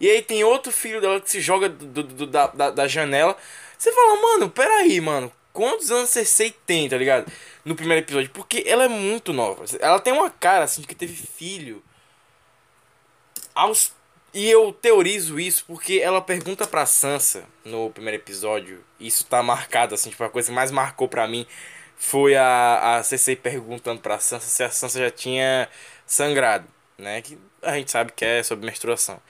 E 0.00 0.08
aí 0.08 0.22
tem 0.22 0.44
outro 0.44 0.70
filho 0.70 1.00
dela 1.00 1.20
que 1.20 1.30
se 1.30 1.40
joga 1.40 1.68
do, 1.68 2.02
do, 2.02 2.26
da, 2.26 2.46
da, 2.48 2.70
da 2.70 2.88
janela. 2.88 3.36
Você 3.76 3.92
fala, 3.92 4.20
mano, 4.20 4.50
peraí, 4.50 5.00
mano. 5.00 5.32
Quantos 5.52 5.90
anos 5.90 6.10
Cersei 6.10 6.54
tem, 6.66 6.88
tá 6.88 6.96
ligado? 6.96 7.30
No 7.64 7.74
primeiro 7.74 8.04
episódio. 8.04 8.30
Porque 8.30 8.62
ela 8.66 8.84
é 8.84 8.88
muito 8.88 9.32
nova. 9.32 9.64
Ela 9.80 9.98
tem 9.98 10.12
uma 10.12 10.30
cara 10.30 10.64
assim 10.64 10.82
de 10.82 10.86
que 10.86 10.94
teve 10.94 11.14
filho 11.14 11.82
aos 13.58 13.92
e 14.32 14.48
eu 14.48 14.72
teorizo 14.72 15.40
isso 15.40 15.64
porque 15.66 16.00
ela 16.02 16.20
pergunta 16.20 16.66
pra 16.66 16.86
Sansa 16.86 17.44
no 17.64 17.90
primeiro 17.90 18.16
episódio, 18.22 18.84
isso 19.00 19.24
tá 19.24 19.42
marcado 19.42 19.94
assim, 19.94 20.10
tipo, 20.10 20.22
a 20.22 20.30
coisa 20.30 20.48
que 20.48 20.54
mais 20.54 20.70
marcou 20.70 21.08
pra 21.08 21.26
mim 21.26 21.44
foi 21.96 22.36
a, 22.36 22.98
a 22.98 23.02
CC 23.02 23.34
perguntando 23.34 24.00
pra 24.00 24.20
Sansa 24.20 24.46
se 24.46 24.62
a 24.62 24.70
Sansa 24.70 25.00
já 25.00 25.10
tinha 25.10 25.68
sangrado, 26.06 26.68
né? 26.96 27.20
Que 27.20 27.36
a 27.62 27.74
gente 27.74 27.90
sabe 27.90 28.12
que 28.12 28.24
é 28.24 28.42
sobre 28.42 28.64
menstruação. 28.64 29.20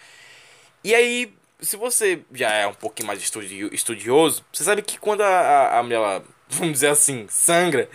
E 0.84 0.94
aí, 0.94 1.32
se 1.60 1.76
você 1.76 2.22
já 2.32 2.52
é 2.52 2.66
um 2.66 2.74
pouquinho 2.74 3.06
mais 3.06 3.22
estudioso, 3.22 4.44
você 4.52 4.64
sabe 4.64 4.82
que 4.82 4.98
quando 4.98 5.22
a, 5.22 5.26
a, 5.28 5.78
a 5.78 5.82
mulher, 5.82 5.96
ela, 5.96 6.24
vamos 6.50 6.74
dizer 6.74 6.88
assim, 6.88 7.26
sangra, 7.30 7.88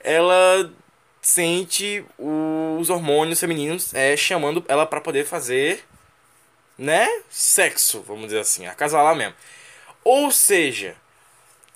ela 0.00 0.70
sente 1.26 2.04
os 2.16 2.88
hormônios 2.88 3.40
femininos 3.40 3.92
é, 3.92 4.16
chamando 4.16 4.64
ela 4.68 4.86
para 4.86 5.00
poder 5.00 5.26
fazer, 5.26 5.84
né, 6.78 7.08
sexo, 7.28 8.00
vamos 8.00 8.26
dizer 8.26 8.38
assim, 8.38 8.64
acasalar 8.64 9.16
mesmo. 9.16 9.34
Ou 10.04 10.30
seja, 10.30 10.94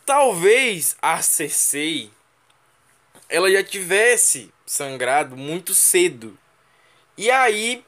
talvez 0.07 0.96
a 1.03 1.20
Cersei 1.20 2.12
ela 3.28 3.51
já 3.51 3.64
tivesse 3.64 4.55
sangrado 4.64 5.36
muito 5.36 5.74
cedo. 5.74 6.38
E 7.18 7.28
aí 7.28 7.84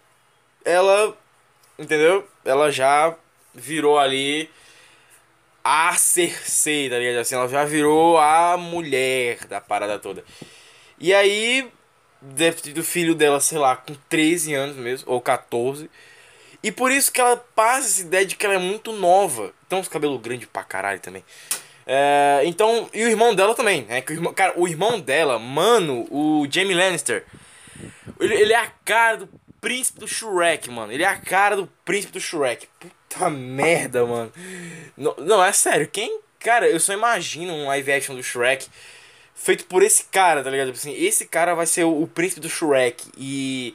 ela, 0.64 1.16
entendeu? 1.78 2.28
Ela 2.44 2.72
já 2.72 3.16
virou 3.54 4.00
ali 4.00 4.50
a 5.62 5.94
Cersei, 5.94 6.90
tá 6.90 6.98
ligado? 6.98 7.20
Assim, 7.20 7.36
ela 7.36 7.48
já 7.48 7.64
virou 7.64 8.18
a 8.18 8.56
mulher 8.56 9.46
da 9.46 9.60
parada 9.60 9.96
toda. 9.96 10.24
E 11.03 11.12
aí, 11.12 11.68
deve 12.20 12.62
ter 12.62 12.72
do 12.72 12.84
filho 12.84 13.12
dela, 13.12 13.40
sei 13.40 13.59
lá, 13.59 13.74
com 13.74 13.92
13 14.09 14.55
anos 14.55 14.76
mesmo, 14.76 15.11
ou 15.11 15.20
14. 15.20 15.90
E 16.62 16.70
por 16.70 16.92
isso 16.92 17.11
que 17.11 17.20
ela 17.20 17.36
passa 17.36 17.88
essa 17.88 18.03
ideia 18.03 18.24
de 18.24 18.36
que 18.36 18.46
ela 18.46 18.55
é 18.55 18.59
muito 18.59 18.92
nova. 18.92 19.53
Então, 19.66 19.80
os 19.80 19.88
cabelos 19.88 20.20
grandes 20.20 20.48
pra 20.50 20.62
caralho 20.62 21.00
também. 21.00 21.24
É, 21.84 22.42
então, 22.44 22.88
e 22.94 23.05
o 23.05 23.09
irmão 23.09 23.34
dela 23.34 23.53
também, 23.53 23.82
né? 23.82 24.00
Que 24.00 24.12
o 24.12 24.14
irmão, 24.14 24.32
cara, 24.32 24.53
o 24.57 24.68
irmão 24.68 25.00
dela, 25.00 25.40
mano, 25.40 26.07
o 26.09 26.46
Jamie 26.48 26.72
Lannister, 26.72 27.26
ele, 28.20 28.34
ele 28.34 28.53
é 28.53 28.61
a 28.61 28.70
cara 28.84 29.16
do 29.16 29.28
príncipe 29.61 29.98
do 29.98 30.07
Shrek, 30.07 30.70
mano. 30.70 30.92
Ele 30.92 31.03
é 31.03 31.09
a 31.09 31.16
cara 31.16 31.57
do 31.57 31.66
príncipe 31.84 32.12
do 32.12 32.20
Shrek. 32.20 32.68
Puta 32.78 33.28
merda, 33.28 34.07
mano. 34.07 34.32
Não, 34.96 35.16
não 35.18 35.44
é 35.44 35.53
sério. 35.53 35.88
Quem. 35.88 36.20
Cara, 36.38 36.68
eu 36.68 36.78
só 36.78 36.92
imagino 36.92 37.53
um 37.53 37.66
live 37.66 37.92
action 37.92 38.14
do 38.14 38.22
Shrek 38.22 38.68
feito 39.34 39.64
por 39.66 39.82
esse 39.82 40.04
cara, 40.04 40.42
tá 40.42 40.50
ligado? 40.50 40.70
Assim, 40.70 40.94
esse 40.94 41.26
cara 41.26 41.54
vai 41.54 41.66
ser 41.66 41.84
o, 41.84 42.02
o 42.02 42.06
príncipe 42.06 42.40
do 42.40 42.48
Shrek. 42.48 43.10
E 43.16 43.74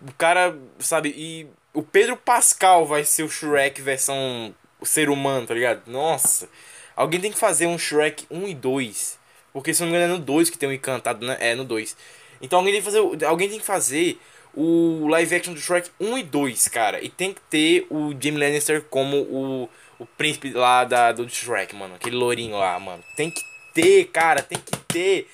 o 0.00 0.12
cara, 0.12 0.56
sabe? 0.78 1.14
E 1.16 1.46
o 1.74 1.82
Pedro 1.82 2.16
Pascal 2.16 2.86
vai 2.86 3.04
ser 3.04 3.22
o 3.22 3.28
Shrek 3.28 3.80
versão 3.80 4.54
ser 4.82 5.08
humano, 5.08 5.46
tá 5.46 5.54
ligado? 5.54 5.82
Nossa. 5.86 6.48
Alguém 6.94 7.20
tem 7.20 7.32
que 7.32 7.38
fazer 7.38 7.66
um 7.66 7.78
Shrek 7.78 8.26
1 8.30 8.48
e 8.48 8.54
2. 8.54 9.18
Porque 9.52 9.74
se 9.74 9.82
não 9.82 9.90
me 9.90 9.96
engano 9.96 10.14
é 10.14 10.18
no 10.18 10.24
2 10.24 10.50
que 10.50 10.58
tem 10.58 10.68
um 10.68 10.72
encantado, 10.72 11.26
né? 11.26 11.36
É 11.40 11.54
no 11.54 11.64
2. 11.64 11.96
Então 12.40 12.58
alguém 12.58 12.74
tem 12.74 12.82
que 12.82 12.84
fazer. 12.84 13.24
Alguém 13.24 13.48
tem 13.48 13.58
que 13.58 13.64
fazer 13.64 14.18
o 14.54 15.06
live 15.08 15.34
action 15.34 15.54
do 15.54 15.60
Shrek 15.60 15.90
1 15.98 16.18
e 16.18 16.22
2, 16.22 16.68
cara. 16.68 17.02
E 17.02 17.08
tem 17.08 17.32
que 17.32 17.40
ter 17.42 17.86
o 17.90 18.10
Jamie 18.12 18.38
Lannister 18.38 18.82
como 18.82 19.16
o, 19.16 19.68
o 19.98 20.06
príncipe 20.06 20.52
lá 20.52 20.84
da, 20.84 21.12
do 21.12 21.28
Shrek, 21.28 21.74
mano. 21.74 21.94
Aquele 21.94 22.16
lourinho 22.16 22.56
lá, 22.56 22.78
mano. 22.78 23.02
Tem 23.16 23.30
que 23.30 23.40
ter, 23.72 24.04
cara, 24.06 24.42
tem 24.42 24.58
que 24.58 24.76
ter. 24.88 25.28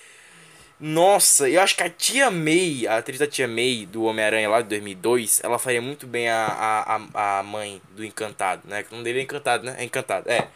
Nossa, 0.80 1.48
eu 1.48 1.60
acho 1.60 1.74
que 1.74 1.82
a 1.82 1.90
Tia 1.90 2.30
May, 2.30 2.86
a 2.86 2.98
atriz 2.98 3.18
da 3.18 3.26
Tia 3.26 3.48
May 3.48 3.84
do 3.84 4.04
Homem-Aranha 4.04 4.48
lá 4.48 4.60
de 4.60 4.68
2002, 4.68 5.40
ela 5.42 5.58
faria 5.58 5.82
muito 5.82 6.06
bem 6.06 6.28
a, 6.28 7.00
a, 7.14 7.40
a 7.40 7.42
mãe 7.42 7.82
do 7.90 8.04
Encantado, 8.04 8.62
né? 8.64 8.84
Que 8.84 8.90
o 8.90 8.92
nome 8.92 9.04
dele 9.04 9.18
é 9.18 9.22
Encantado, 9.22 9.64
né? 9.64 9.74
É 9.78 9.84
Encantado, 9.84 10.30
é. 10.30 10.46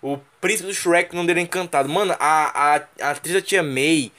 O 0.00 0.18
príncipe 0.40 0.68
do 0.68 0.74
Shrek, 0.74 1.12
o 1.12 1.16
nome 1.16 1.26
dele 1.26 1.40
é 1.40 1.42
Encantado. 1.42 1.88
Mano, 1.88 2.14
a, 2.20 2.76
a, 2.76 2.82
a 3.00 3.10
atriz 3.10 3.34
da 3.34 3.42
Tia 3.42 3.62
May, 3.64 4.12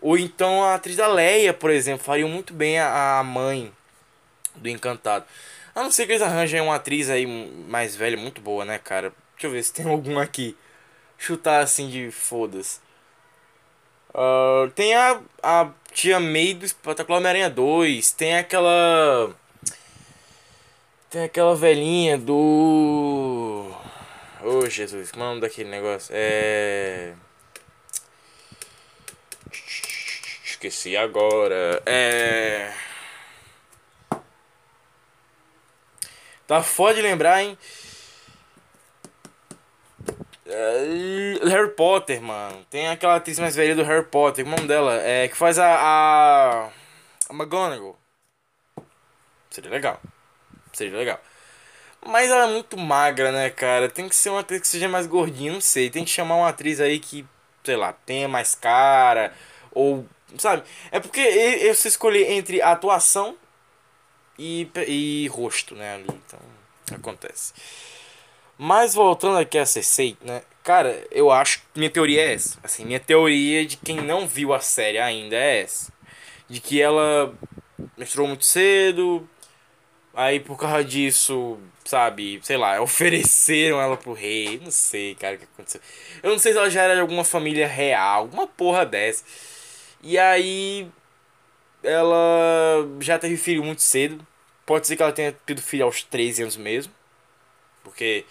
ou 0.00 0.16
então 0.16 0.64
a 0.64 0.74
atriz 0.76 0.96
da 0.96 1.06
Leia, 1.08 1.52
por 1.52 1.70
exemplo, 1.70 2.04
faria 2.04 2.26
muito 2.26 2.54
bem 2.54 2.78
a, 2.78 3.18
a 3.18 3.22
mãe 3.22 3.70
do 4.54 4.68
Encantado. 4.68 5.26
A 5.74 5.82
não 5.82 5.90
ser 5.90 6.06
que 6.06 6.12
eles 6.12 6.22
arranjem 6.22 6.62
uma 6.62 6.76
atriz 6.76 7.10
aí 7.10 7.26
mais 7.68 7.94
velha, 7.94 8.16
muito 8.16 8.40
boa, 8.40 8.64
né, 8.64 8.78
cara? 8.78 9.12
Deixa 9.34 9.46
eu 9.46 9.50
ver 9.50 9.62
se 9.62 9.74
tem 9.74 9.84
alguma 9.90 10.22
aqui. 10.22 10.56
Chutar 11.18 11.62
assim 11.62 11.88
de 11.88 12.10
foda-se. 12.10 12.80
Uh, 14.14 14.70
tem 14.70 14.94
a, 14.94 15.20
a 15.42 15.70
tia 15.92 16.18
May 16.18 16.54
do 16.54 16.64
Espetacular 16.64 17.18
Homem-Aranha 17.18 17.50
2. 17.50 18.12
Tem 18.12 18.36
aquela. 18.36 19.34
Tem 21.10 21.24
aquela 21.24 21.54
velhinha 21.54 22.16
do. 22.16 23.70
Ô 24.42 24.58
oh, 24.58 24.70
Jesus, 24.70 25.10
como 25.10 25.24
é 25.24 25.26
o 25.26 25.30
nome 25.30 25.40
daquele 25.40 25.68
negócio? 25.68 26.14
É. 26.14 27.12
Esqueci 30.44 30.96
agora. 30.96 31.82
É. 31.84 32.72
Tá 36.46 36.62
foda 36.62 36.94
de 36.94 37.02
lembrar, 37.02 37.42
hein? 37.42 37.58
É, 40.58 41.48
Harry 41.48 41.70
Potter, 41.72 42.22
mano. 42.22 42.64
Tem 42.70 42.88
aquela 42.88 43.16
atriz 43.16 43.38
mais 43.38 43.54
velha 43.54 43.74
do 43.74 43.82
Harry 43.82 44.06
Potter, 44.06 44.42
é 44.44 44.48
o 44.48 44.50
nome 44.50 44.66
dela? 44.66 44.94
É, 45.02 45.28
que 45.28 45.36
faz 45.36 45.58
a, 45.58 45.66
a. 45.66 46.70
A 47.28 47.34
McGonagall. 47.34 47.98
Seria 49.50 49.70
legal. 49.70 50.00
Seria 50.72 50.96
legal. 50.96 51.20
Mas 52.06 52.30
ela 52.30 52.44
é 52.48 52.52
muito 52.52 52.78
magra, 52.78 53.32
né, 53.32 53.50
cara? 53.50 53.88
Tem 53.90 54.08
que 54.08 54.16
ser 54.16 54.30
uma 54.30 54.40
atriz 54.40 54.60
que 54.62 54.68
seja 54.68 54.88
mais 54.88 55.06
gordinha, 55.06 55.52
não 55.52 55.60
sei. 55.60 55.90
Tem 55.90 56.04
que 56.04 56.10
chamar 56.10 56.36
uma 56.36 56.48
atriz 56.48 56.80
aí 56.80 56.98
que, 57.00 57.26
sei 57.64 57.76
lá, 57.76 57.92
tenha 57.92 58.28
mais 58.28 58.54
cara. 58.54 59.34
Ou, 59.72 60.06
sabe? 60.38 60.62
É 60.90 61.00
porque 61.00 61.20
eu 61.20 61.74
se 61.74 61.88
escolher 61.88 62.30
entre 62.30 62.62
atuação 62.62 63.36
e, 64.38 64.70
e 64.86 65.28
rosto, 65.28 65.74
né? 65.74 65.96
Ali. 65.96 66.06
Então, 66.08 66.40
acontece. 66.94 67.52
Mas 68.58 68.94
voltando 68.94 69.38
aqui 69.38 69.58
a 69.58 69.66
Cersei, 69.66 70.16
né? 70.22 70.42
Cara, 70.62 71.06
eu 71.10 71.30
acho 71.30 71.60
que 71.60 71.78
minha 71.78 71.90
teoria 71.90 72.22
é 72.22 72.34
essa. 72.34 72.58
Assim, 72.62 72.84
minha 72.84 72.98
teoria 72.98 73.64
de 73.66 73.76
quem 73.76 74.00
não 74.00 74.26
viu 74.26 74.52
a 74.52 74.60
série 74.60 74.98
ainda 74.98 75.36
é 75.36 75.62
essa. 75.62 75.92
De 76.48 76.60
que 76.60 76.80
ela 76.80 77.34
menstruou 77.96 78.26
muito 78.28 78.44
cedo. 78.44 79.28
Aí 80.14 80.40
por 80.40 80.58
causa 80.58 80.82
disso, 80.82 81.58
sabe, 81.84 82.40
sei 82.42 82.56
lá, 82.56 82.80
ofereceram 82.82 83.80
ela 83.80 83.96
pro 83.96 84.12
rei. 84.12 84.58
Não 84.62 84.70
sei, 84.70 85.14
cara, 85.14 85.36
o 85.36 85.38
que 85.38 85.44
aconteceu. 85.44 85.80
Eu 86.22 86.30
não 86.30 86.38
sei 86.38 86.52
se 86.52 86.58
ela 86.58 86.70
já 86.70 86.82
era 86.82 86.94
de 86.94 87.00
alguma 87.00 87.24
família 87.24 87.66
real, 87.68 88.20
alguma 88.22 88.46
porra 88.46 88.86
dessa. 88.86 89.24
E 90.02 90.18
aí 90.18 90.88
ela 91.82 92.86
já 93.00 93.18
teve 93.18 93.36
filho 93.36 93.62
muito 93.64 93.82
cedo. 93.82 94.26
Pode 94.64 94.86
ser 94.86 94.96
que 94.96 95.02
ela 95.02 95.12
tenha 95.12 95.36
tido 95.46 95.62
filho 95.62 95.84
aos 95.84 96.02
13 96.02 96.42
anos 96.42 96.56
mesmo. 96.56 96.92
Porque 97.84 98.24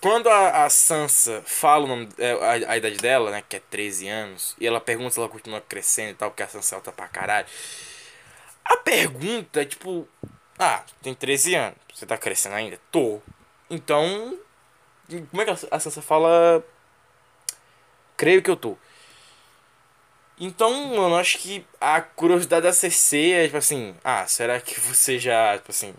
quando 0.00 0.28
a, 0.28 0.64
a 0.64 0.70
Sansa 0.70 1.42
fala 1.44 1.86
nome, 1.86 2.08
é, 2.18 2.32
a, 2.32 2.72
a, 2.72 2.76
idade 2.76 2.96
dela, 2.96 3.30
né, 3.30 3.44
que 3.46 3.56
é 3.56 3.60
13 3.60 4.08
anos, 4.08 4.56
e 4.58 4.66
ela 4.66 4.80
pergunta 4.80 5.10
se 5.10 5.18
ela 5.18 5.28
continua 5.28 5.60
crescendo 5.60 6.12
e 6.12 6.14
tal, 6.14 6.30
porque 6.30 6.42
a 6.42 6.48
Sansa 6.48 6.74
é 6.74 6.76
alta 6.76 6.90
pra 6.90 7.06
caralho. 7.08 7.46
A 8.64 8.76
pergunta 8.76 9.62
é 9.62 9.64
tipo, 9.64 10.08
ah, 10.58 10.82
tem 11.02 11.14
13 11.14 11.54
anos, 11.54 11.78
você 11.92 12.06
tá 12.06 12.16
crescendo 12.16 12.54
ainda? 12.54 12.78
Tô. 12.90 13.20
Então, 13.68 14.38
como 15.30 15.42
é 15.42 15.44
que 15.44 15.66
a 15.70 15.80
Sansa 15.80 16.00
fala? 16.02 16.64
Creio 18.16 18.42
que 18.42 18.50
eu 18.50 18.56
tô. 18.56 18.76
Então, 20.38 20.72
mano, 20.96 21.16
acho 21.16 21.38
que 21.38 21.66
a 21.78 22.00
curiosidade 22.00 22.62
da 22.62 22.72
CC 22.72 23.32
é 23.32 23.44
tipo 23.44 23.58
assim, 23.58 23.94
ah, 24.02 24.26
será 24.26 24.58
que 24.60 24.80
você 24.80 25.18
já, 25.18 25.58
tipo 25.58 25.70
assim, 25.70 25.94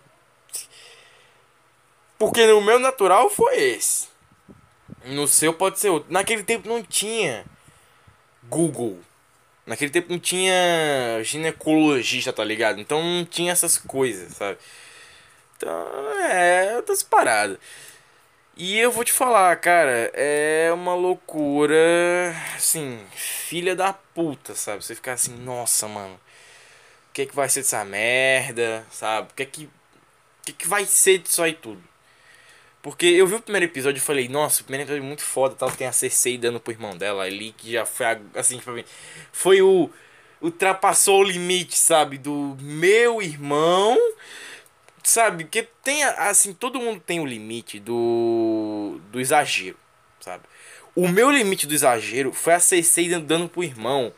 porque 2.21 2.45
no 2.45 2.61
meu 2.61 2.77
natural 2.77 3.31
foi 3.31 3.59
esse. 3.59 4.07
No 5.05 5.27
seu 5.27 5.55
pode 5.55 5.79
ser 5.79 5.89
outro. 5.89 6.13
Naquele 6.13 6.43
tempo 6.43 6.69
não 6.69 6.83
tinha 6.83 7.43
Google. 8.43 8.99
Naquele 9.65 9.89
tempo 9.89 10.11
não 10.11 10.19
tinha 10.19 11.19
ginecologista, 11.23 12.31
tá 12.31 12.43
ligado? 12.43 12.79
Então 12.79 13.01
não 13.01 13.25
tinha 13.25 13.51
essas 13.51 13.75
coisas, 13.75 14.33
sabe? 14.33 14.59
Então, 15.57 15.71
é, 16.29 16.75
outras 16.75 17.01
paradas. 17.01 17.57
E 18.55 18.77
eu 18.77 18.91
vou 18.91 19.03
te 19.03 19.11
falar, 19.11 19.55
cara, 19.55 20.11
é 20.13 20.69
uma 20.71 20.93
loucura, 20.93 21.75
assim, 22.55 23.03
filha 23.15 23.75
da 23.75 23.93
puta, 23.93 24.53
sabe? 24.53 24.83
Você 24.83 24.93
ficar 24.93 25.13
assim, 25.13 25.35
nossa, 25.37 25.87
mano, 25.87 26.13
o 27.09 27.13
que 27.13 27.23
é 27.23 27.25
que 27.25 27.35
vai 27.35 27.49
ser 27.49 27.61
dessa 27.61 27.83
merda, 27.83 28.85
sabe? 28.91 29.31
O 29.31 29.33
que 29.33 29.41
é 29.41 29.45
que, 29.47 29.65
o 29.65 29.69
que, 30.45 30.51
é 30.51 30.55
que 30.55 30.67
vai 30.67 30.85
ser 30.85 31.17
disso 31.17 31.41
aí 31.41 31.53
tudo? 31.53 31.89
Porque 32.81 33.05
eu 33.05 33.27
vi 33.27 33.35
o 33.35 33.41
primeiro 33.41 33.65
episódio 33.65 33.99
e 33.99 34.01
falei, 34.01 34.27
nossa, 34.27 34.61
o 34.61 34.65
primeiro 34.65 34.85
episódio 34.85 35.03
é 35.03 35.07
muito 35.07 35.21
foda, 35.21 35.55
tal, 35.55 35.69
tem 35.69 35.87
a 35.87 35.91
Cersei 35.91 36.37
dando 36.37 36.59
pro 36.59 36.73
irmão 36.73 36.97
dela 36.97 37.23
ali, 37.23 37.53
que 37.55 37.71
já 37.71 37.85
foi, 37.85 38.05
assim, 38.33 38.59
mim, 38.67 38.83
foi 39.31 39.61
o... 39.61 39.89
ultrapassou 40.41 41.19
o 41.19 41.23
limite, 41.23 41.77
sabe, 41.77 42.17
do 42.17 42.57
meu 42.59 43.21
irmão, 43.21 43.95
sabe, 45.03 45.43
que 45.43 45.61
tem, 45.83 46.03
assim, 46.03 46.53
todo 46.53 46.79
mundo 46.79 46.99
tem 46.99 47.19
o 47.19 47.25
limite 47.25 47.79
do, 47.79 48.99
do 49.11 49.19
exagero, 49.19 49.77
sabe. 50.19 50.43
O 50.95 51.07
meu 51.07 51.29
limite 51.29 51.67
do 51.67 51.75
exagero 51.75 52.33
foi 52.33 52.53
a 52.53 52.59
Cersei 52.59 53.09
dando 53.19 53.47
pro 53.47 53.63
irmão, 53.63 54.11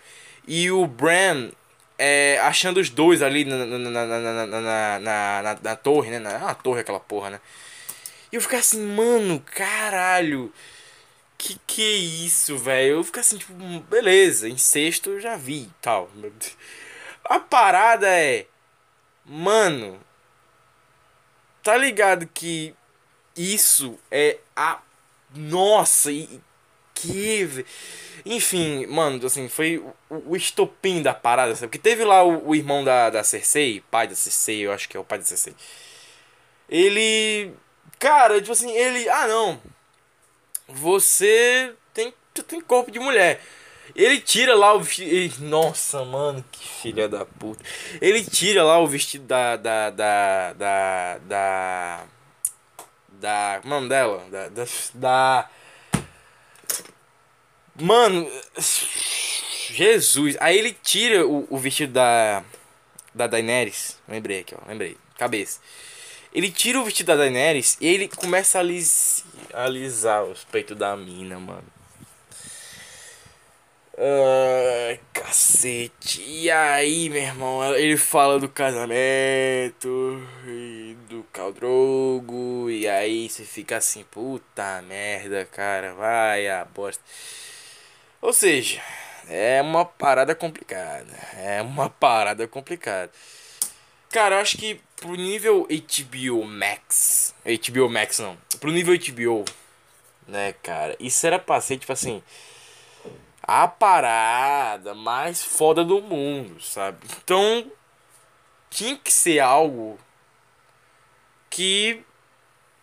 e 0.47 0.72
o 0.72 0.88
Bran 0.88 1.51
é, 1.97 2.39
achando 2.41 2.80
os 2.80 2.89
dois 2.89 3.22
ali 3.22 3.43
na, 3.43 3.66
na, 3.66 3.78
na, 3.78 4.05
na, 4.05 4.20
na, 4.47 4.99
na, 4.99 5.41
na, 5.41 5.59
na 5.61 5.76
torre, 5.76 6.11
né, 6.11 6.20
na, 6.20 6.39
na 6.39 6.55
torre 6.55 6.80
aquela 6.80 6.99
porra, 6.99 7.30
né. 7.32 7.41
E 8.34 8.36
eu 8.36 8.41
ficar 8.41 8.57
assim, 8.57 8.81
mano, 8.81 9.39
caralho. 9.39 10.51
Que 11.38 11.59
que 11.67 11.84
é 11.84 11.97
isso, 12.25 12.57
velho? 12.57 12.93
Eu 12.97 13.03
ficar 13.03 13.21
assim, 13.21 13.38
tipo, 13.38 13.53
beleza, 13.81 14.49
incesto 14.49 15.11
eu 15.11 15.21
já 15.21 15.36
vi 15.36 15.69
tal. 15.79 16.09
A 17.25 17.39
parada 17.39 18.07
é. 18.07 18.47
Mano. 19.23 19.99
Tá 21.61 21.77
ligado 21.77 22.25
que 22.25 22.73
isso 23.38 23.99
é 24.09 24.39
a. 24.55 24.81
Nossa, 25.36 26.11
e. 26.11 26.41
Que. 26.95 27.65
Enfim, 28.25 28.88
mano, 28.88 29.23
assim, 29.25 29.47
foi 29.47 29.77
o, 30.09 30.31
o 30.31 30.36
estopim 30.36 31.03
da 31.03 31.13
parada, 31.13 31.55
sabe? 31.55 31.67
Porque 31.67 31.77
teve 31.77 32.03
lá 32.03 32.23
o, 32.23 32.49
o 32.49 32.55
irmão 32.55 32.84
da, 32.84 33.11
da 33.11 33.23
Cersei, 33.23 33.84
pai 33.91 34.07
da 34.07 34.15
Cersei, 34.15 34.65
eu 34.65 34.71
acho 34.71 34.89
que 34.89 34.97
é 34.97 34.99
o 34.99 35.03
pai 35.05 35.19
da 35.19 35.25
Cersei. 35.25 35.55
Ele 36.67 37.53
Cara, 38.04 38.41
tipo 38.41 38.51
assim, 38.51 38.70
ele. 38.70 39.08
Ah, 39.08 39.28
não. 39.28 39.62
Você 40.68 41.74
tem, 41.93 42.14
tem 42.45 42.60
corpo 42.60 42.91
de 42.91 42.99
mulher. 42.99 43.41
Ele 43.95 44.20
tira 44.20 44.54
lá 44.56 44.74
o 44.74 44.82
vestido. 44.82 45.45
Nossa, 45.45 46.04
mano, 46.04 46.43
que 46.51 46.68
filha 46.68 47.08
da 47.08 47.26
puta. 47.26 47.64
Ele 48.01 48.22
tira 48.22 48.62
lá 48.62 48.78
o 48.78 48.88
vestido 48.88 49.26
da. 49.26 49.56
Da. 49.56 49.89
Da. 49.89 50.54
Da. 50.54 51.18
Da. 51.20 52.04
da 53.10 53.60
como 53.62 53.76
é 53.76 53.88
dela? 53.88 54.26
Da. 54.30 54.49
Da. 54.49 54.66
da 54.95 55.49
Mano. 57.80 58.30
Jesus. 59.70 60.36
Aí 60.41 60.58
ele 60.58 60.74
tira 60.84 61.26
o, 61.26 61.47
o 61.49 61.58
vestido 61.58 61.93
da. 61.93 62.43
Da 63.16 63.28
Daenerys. 63.28 63.97
Lembrei 64.10 64.41
aqui, 64.41 64.54
ó. 64.56 64.68
Lembrei. 64.68 64.97
Cabeça. 65.18 65.62
Ele 66.34 66.51
tira 66.51 66.79
o 66.79 66.84
vestido 66.84 67.07
da 67.07 67.15
Daenerys 67.15 67.77
e 67.79 67.88
ele 67.88 68.07
começa 68.07 68.57
a 68.57 68.61
alis 68.61 69.23
alisar 69.53 70.23
os 70.23 70.43
peitos 70.43 70.75
da 70.75 70.95
mina, 70.97 71.39
mano. 71.39 71.63
Ai, 73.95 74.99
cacete. 75.13 76.23
E 76.25 76.49
aí, 76.49 77.09
meu 77.09 77.21
irmão, 77.21 77.75
ele 77.75 77.95
fala 77.95 78.39
do 78.39 78.49
casamento 78.49 80.19
e 80.47 80.97
do 81.07 81.23
Caldrogo. 81.31 82.67
E 82.71 82.88
aí 82.88 83.29
você 83.29 83.43
fica 83.43 83.77
assim, 83.77 84.03
puta 84.05 84.81
merda, 84.81 85.45
cara, 85.45 85.93
vai 85.93 86.49
a 86.49 86.65
bosta. 86.65 87.03
Ou 88.19 88.34
seja, 88.34 88.81
é 89.29 89.61
uma 89.61 89.86
parada 89.86 90.34
complicada. 90.34 91.13
É 91.38 91.61
uma 91.61 91.89
parada 91.89 92.47
complicada. 92.47 93.11
Cara, 94.09 94.36
eu 94.36 94.41
acho 94.41 94.57
que 94.57 94.81
pro 95.04 95.16
nível 95.16 95.68
HBO 95.68 96.45
Max. 96.45 97.36
HBO 97.43 97.89
Max 97.89 98.20
não. 98.20 98.38
Pro 98.58 98.72
nível 98.72 98.97
HBO. 98.97 99.43
Né, 100.26 100.54
cara? 100.64 100.95
Isso 100.97 101.28
era 101.28 101.38
pra 101.38 101.60
ser, 101.60 101.78
tipo 101.78 101.91
assim. 101.91 102.24
a 103.41 103.68
parada 103.68 104.95
mais 104.95 105.43
foda 105.43 105.84
do 105.84 106.01
mundo, 106.01 106.62
sabe? 106.62 107.06
Então 107.22 107.70
tinha 108.70 108.97
que 108.97 109.12
ser 109.12 109.39
algo 109.39 109.99
que 111.49 112.01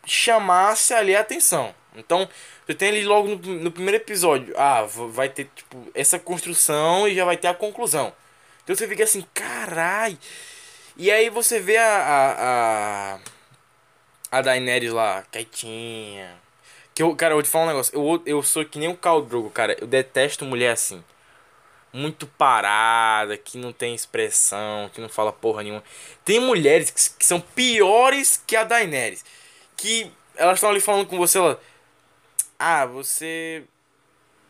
chamasse 0.05 0.93
ali 0.93 1.17
a 1.17 1.21
atenção. 1.21 1.75
Então, 1.97 2.29
você 2.67 2.75
tem 2.75 2.91
ali 2.91 3.05
logo 3.05 3.29
no, 3.29 3.37
no 3.37 3.73
primeiro 3.73 3.97
episódio, 3.97 4.55
ah, 4.59 4.83
vai 4.83 5.31
ter 5.31 5.51
tipo 5.57 5.91
essa 5.95 6.19
construção 6.19 7.09
e 7.09 7.15
já 7.15 7.25
vai 7.25 7.39
ter 7.39 7.49
a 7.49 7.55
conclusão. 7.55 8.13
Então 8.63 8.77
você 8.77 8.87
fica 8.87 9.05
assim, 9.05 9.25
carai. 9.33 10.19
E 11.01 11.11
aí 11.11 11.31
você 11.31 11.59
vê 11.59 11.79
a 11.79 11.97
a, 11.97 13.15
a, 13.15 14.39
a 14.39 14.43
Daenerys 14.43 14.93
lá, 14.93 15.25
quietinha, 15.33 16.39
que 16.95 17.03
eu, 17.03 17.17
cara, 17.17 17.33
eu 17.33 17.37
vou 17.37 17.43
te 17.43 17.49
falar 17.49 17.65
um 17.65 17.69
negócio. 17.69 17.95
Eu, 17.99 18.23
eu 18.27 18.43
sou 18.43 18.67
que 18.67 18.79
nem 18.79 18.91
o 18.91 18.97
Khal 18.99 19.23
Drogo, 19.23 19.49
cara. 19.49 19.75
Eu 19.81 19.87
detesto 19.87 20.45
mulher 20.45 20.73
assim. 20.73 21.03
Muito 21.91 22.27
parada, 22.27 23.35
que 23.39 23.57
não 23.57 23.73
tem 23.73 23.95
expressão, 23.95 24.91
que 24.91 25.01
não 25.01 25.09
fala 25.09 25.33
porra 25.33 25.63
nenhuma. 25.63 25.83
Tem 26.23 26.39
mulheres 26.39 26.91
que, 26.91 27.01
que 27.19 27.25
são 27.25 27.41
piores 27.41 28.37
que 28.47 28.55
a 28.55 28.65
Daenerys. 28.65 29.25
Que 29.79 30.13
elas 30.37 30.57
estão 30.59 30.69
ali 30.69 30.81
falando 30.81 31.07
com 31.07 31.17
você, 31.17 31.39
ela... 31.39 31.59
Ah, 32.59 32.85
você... 32.85 33.65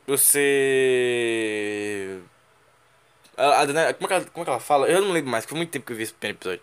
Você... 0.07 1.30
A, 3.41 3.95
como, 3.95 4.05
é 4.05 4.09
que 4.09 4.12
ela, 4.12 4.24
como 4.24 4.43
é 4.43 4.45
que 4.45 4.51
ela 4.51 4.61
fala? 4.61 4.86
Eu 4.88 5.01
não 5.01 5.12
lembro 5.12 5.30
mais, 5.30 5.45
foi 5.45 5.57
muito 5.57 5.70
tempo 5.70 5.86
que 5.86 5.93
eu 5.93 5.97
vi 5.97 6.03
esse 6.03 6.12
primeiro 6.12 6.38
episódio. 6.38 6.61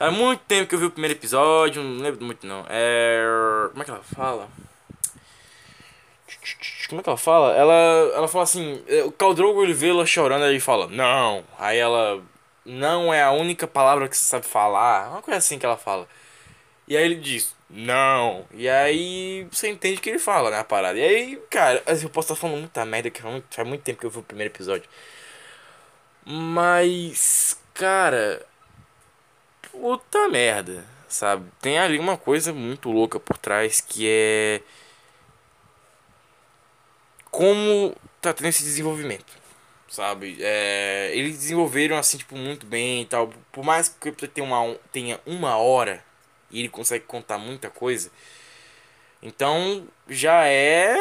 Há 0.00 0.10
muito 0.10 0.40
tempo 0.40 0.68
que 0.68 0.74
eu 0.74 0.78
vi 0.80 0.86
o 0.86 0.90
primeiro 0.90 1.16
episódio, 1.16 1.82
não 1.82 2.02
lembro 2.02 2.24
muito 2.24 2.46
não. 2.46 2.64
É... 2.68 3.22
Como 3.70 3.82
é 3.82 3.84
que 3.84 3.90
ela 3.90 4.02
fala? 4.02 4.48
Como 6.88 7.00
é 7.00 7.04
que 7.04 7.08
ela 7.08 7.16
fala? 7.16 7.54
Ela, 7.54 8.12
ela 8.14 8.28
fala 8.28 8.44
assim: 8.44 8.82
é, 8.88 9.04
o 9.04 9.12
Caldrogo 9.12 9.62
ele 9.62 9.72
vê 9.72 9.90
ela 9.90 10.04
chorando, 10.04 10.44
ele 10.44 10.60
fala, 10.60 10.88
não. 10.88 11.44
Aí 11.58 11.78
ela, 11.78 12.22
não 12.64 13.12
é 13.12 13.22
a 13.22 13.30
única 13.30 13.66
palavra 13.66 14.08
que 14.08 14.16
você 14.16 14.24
sabe 14.24 14.46
falar. 14.46 15.10
Uma 15.10 15.22
coisa 15.22 15.38
assim 15.38 15.58
que 15.58 15.66
ela 15.66 15.76
fala. 15.76 16.08
E 16.86 16.96
aí 16.96 17.04
ele 17.04 17.16
diz, 17.16 17.54
não. 17.70 18.44
E 18.52 18.68
aí 18.68 19.46
você 19.50 19.68
entende 19.68 19.98
o 19.98 20.02
que 20.02 20.10
ele 20.10 20.18
fala, 20.18 20.50
né? 20.50 20.58
A 20.58 20.64
parada. 20.64 20.98
E 20.98 21.02
aí, 21.02 21.36
cara, 21.50 21.82
eu 21.86 22.10
posso 22.10 22.32
estar 22.32 22.40
falando 22.40 22.58
muita 22.60 22.84
merda, 22.84 23.10
que 23.10 23.22
faz 23.22 23.68
muito 23.68 23.82
tempo 23.82 24.00
que 24.00 24.06
eu 24.06 24.10
vi 24.10 24.18
o 24.18 24.22
primeiro 24.22 24.52
episódio. 24.52 24.88
Mas, 26.24 27.58
cara. 27.74 28.44
Puta 29.70 30.28
merda, 30.28 30.84
sabe? 31.08 31.50
Tem 31.60 31.78
ali 31.78 31.98
uma 31.98 32.16
coisa 32.16 32.52
muito 32.52 32.90
louca 32.90 33.18
por 33.18 33.38
trás 33.38 33.80
que 33.80 34.06
é 34.08 34.60
como 37.32 37.96
tá 38.20 38.32
tendo 38.34 38.48
esse 38.48 38.62
desenvolvimento, 38.62 39.32
sabe? 39.88 40.36
É, 40.40 41.10
eles 41.14 41.38
desenvolveram 41.38 41.96
assim, 41.96 42.18
tipo, 42.18 42.36
muito 42.36 42.66
bem 42.66 43.02
e 43.02 43.06
tal. 43.06 43.32
Por 43.50 43.64
mais 43.64 43.88
que 43.88 44.10
o 44.10 44.12
tenha 44.14 44.46
uma, 44.46 44.76
tenha 44.92 45.20
uma 45.26 45.56
hora 45.56 46.04
e 46.50 46.60
ele 46.60 46.68
consegue 46.68 47.06
contar 47.06 47.38
muita 47.38 47.70
coisa, 47.70 48.10
então 49.22 49.88
já 50.08 50.46
é, 50.46 50.94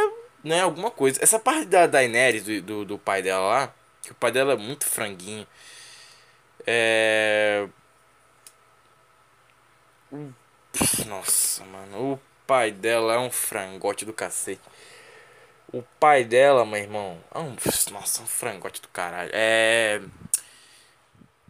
né, 0.44 0.62
alguma 0.62 0.90
coisa. 0.90 1.22
Essa 1.22 1.38
parte 1.38 1.66
da 1.66 1.86
Daenerys, 1.88 2.44
do, 2.44 2.62
do, 2.62 2.86
do 2.86 2.98
pai 2.98 3.22
dela 3.22 3.46
lá, 3.48 3.76
que 4.02 4.12
o 4.12 4.16
pai 4.16 4.32
dela 4.32 4.54
é 4.54 4.58
muito 4.58 4.86
franguinho, 4.86 5.47
é... 6.66 7.68
Nossa, 11.08 11.64
mano, 11.66 12.14
o 12.14 12.20
pai 12.45 12.72
dela 12.72 13.14
é 13.16 13.18
um 13.20 13.32
frangote 13.32 14.06
do 14.06 14.14
cacete. 14.14 14.62
O 15.74 15.82
pai 15.99 16.24
dela, 16.24 16.66
meu 16.66 16.80
irmão. 16.80 17.18
É 17.34 17.39
um, 17.39 17.56
nossa, 17.91 18.22
um 18.22 18.28
frangote 18.28 18.82
do 18.82 18.88
caralho. 18.89 19.32
É. 19.34 20.02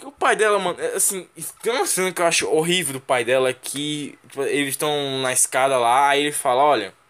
O 0.04 0.12
pai 0.12 0.36
dela, 0.36 0.60
mano, 0.60 0.80
é, 0.82 0.96
assim, 0.96 1.28
tem 1.62 1.74
uma 1.74 1.86
cena 1.86 2.12
que 2.12 2.22
eu 2.22 2.26
acho 2.26 2.50
horrível 2.50 2.94
do 2.94 3.02
pai 3.02 3.24
dela 3.24 3.50
é 3.50 3.54
que 3.54 4.18
tipo, 4.28 4.44
eles 4.44 4.70
estão 4.70 5.22
na 5.22 5.32
escada 5.32 5.78
lá, 5.78 6.10
aí 6.10 6.22
ele 6.22 6.32
fala, 6.32 6.64
olha. 6.64 7.01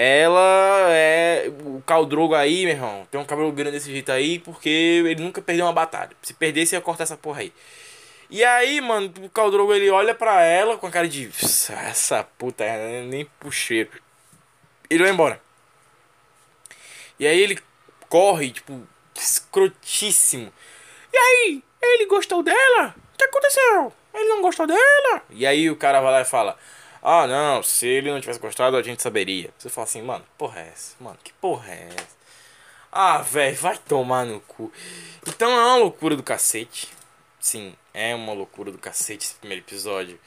Ela 0.00 0.86
é. 0.90 1.50
O 1.64 1.82
Caldrogo 1.84 2.32
aí, 2.32 2.64
meu 2.64 2.74
irmão, 2.74 3.08
tem 3.10 3.20
um 3.20 3.24
cabelo 3.24 3.50
grande 3.50 3.72
desse 3.72 3.90
jeito 3.90 4.12
aí, 4.12 4.38
porque 4.38 4.68
ele 4.68 5.20
nunca 5.20 5.42
perdeu 5.42 5.66
uma 5.66 5.72
batalha. 5.72 6.12
Se 6.22 6.32
perdesse, 6.32 6.76
ia 6.76 6.80
cortar 6.80 7.02
essa 7.02 7.16
porra 7.16 7.40
aí. 7.40 7.52
E 8.30 8.44
aí, 8.44 8.80
mano, 8.80 9.12
o 9.20 9.28
Caldrogo 9.28 9.74
ele 9.74 9.90
olha 9.90 10.14
pra 10.14 10.40
ela 10.44 10.78
com 10.78 10.86
a 10.86 10.90
cara 10.92 11.08
de. 11.08 11.28
Essa 11.88 12.22
puta, 12.22 12.64
nem 13.08 13.24
puxeiro. 13.40 13.90
Ele 14.88 15.02
vai 15.02 15.12
embora. 15.12 15.42
E 17.18 17.26
aí 17.26 17.40
ele 17.40 17.58
corre, 18.08 18.52
tipo, 18.52 18.86
escrotíssimo. 19.16 20.52
E 21.12 21.18
aí, 21.18 21.64
ele 21.82 22.06
gostou 22.06 22.44
dela? 22.44 22.94
O 23.14 23.18
que 23.18 23.24
aconteceu? 23.24 23.92
Ele 24.14 24.28
não 24.28 24.42
gostou 24.42 24.64
dela? 24.64 25.22
E 25.30 25.44
aí 25.44 25.68
o 25.68 25.74
cara 25.74 26.00
vai 26.00 26.12
lá 26.12 26.20
e 26.20 26.24
fala: 26.24 26.56
Ah, 27.10 27.26
não, 27.26 27.62
se 27.62 27.86
ele 27.86 28.10
não 28.10 28.20
tivesse 28.20 28.38
gostado, 28.38 28.76
a 28.76 28.82
gente 28.82 29.02
saberia. 29.02 29.48
Você 29.56 29.70
fala 29.70 29.86
assim, 29.86 30.02
mano, 30.02 30.22
porra 30.36 30.60
é 30.60 30.68
essa? 30.68 30.94
Mano, 31.00 31.18
que 31.24 31.32
porra 31.32 31.72
é 31.72 31.88
essa? 31.88 32.18
Ah, 32.92 33.22
velho, 33.22 33.56
vai 33.56 33.78
tomar 33.78 34.26
no 34.26 34.40
cu. 34.40 34.70
Então 35.26 35.50
é 35.50 35.54
uma 35.54 35.76
loucura 35.76 36.14
do 36.14 36.22
cacete. 36.22 36.88
Sim, 37.40 37.74
é 37.94 38.14
uma 38.14 38.34
loucura 38.34 38.70
do 38.70 38.76
cacete 38.76 39.24
esse 39.24 39.34
primeiro 39.36 39.64
episódio. 39.64 40.20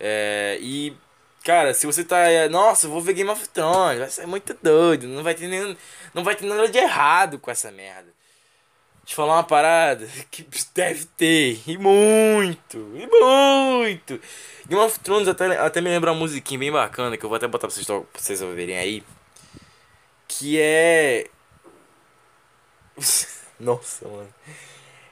É, 0.00 0.58
e 0.60 0.96
Cara, 1.44 1.72
se 1.74 1.86
você 1.86 2.04
tá. 2.04 2.18
Nossa, 2.50 2.88
vou 2.88 3.00
ver 3.00 3.12
Game 3.14 3.30
of 3.30 3.48
Thrones, 3.48 4.00
vai 4.00 4.10
ser 4.10 4.26
muito 4.26 4.52
doido. 4.60 5.06
Não 5.06 5.22
vai 5.22 5.34
ter 5.34 5.46
nenhum, 5.46 5.76
Não 6.12 6.24
vai 6.24 6.34
ter 6.34 6.44
nada 6.44 6.68
de 6.68 6.78
errado 6.78 7.38
com 7.38 7.50
essa 7.52 7.70
merda. 7.70 8.12
Eu 9.10 9.16
falar 9.16 9.34
uma 9.34 9.44
parada 9.44 10.06
que 10.30 10.46
deve 10.72 11.04
ter. 11.16 11.60
E 11.66 11.76
muito. 11.76 12.78
E 12.94 13.06
muito. 13.06 14.20
Game 14.66 14.82
of 14.82 15.00
Thrones 15.00 15.26
até, 15.26 15.58
até 15.58 15.80
me 15.80 15.90
lembra 15.90 16.12
uma 16.12 16.18
musiquinha 16.20 16.60
bem 16.60 16.70
bacana 16.70 17.16
que 17.16 17.24
eu 17.24 17.28
vou 17.28 17.36
até 17.36 17.48
botar 17.48 17.66
pra 17.66 17.74
vocês, 17.74 17.86
pra 17.86 18.02
vocês 18.14 18.40
ouvirem 18.40 18.78
aí. 18.78 19.02
Que 20.28 20.60
é. 20.60 21.26
Nossa, 23.58 24.06
mano. 24.06 24.32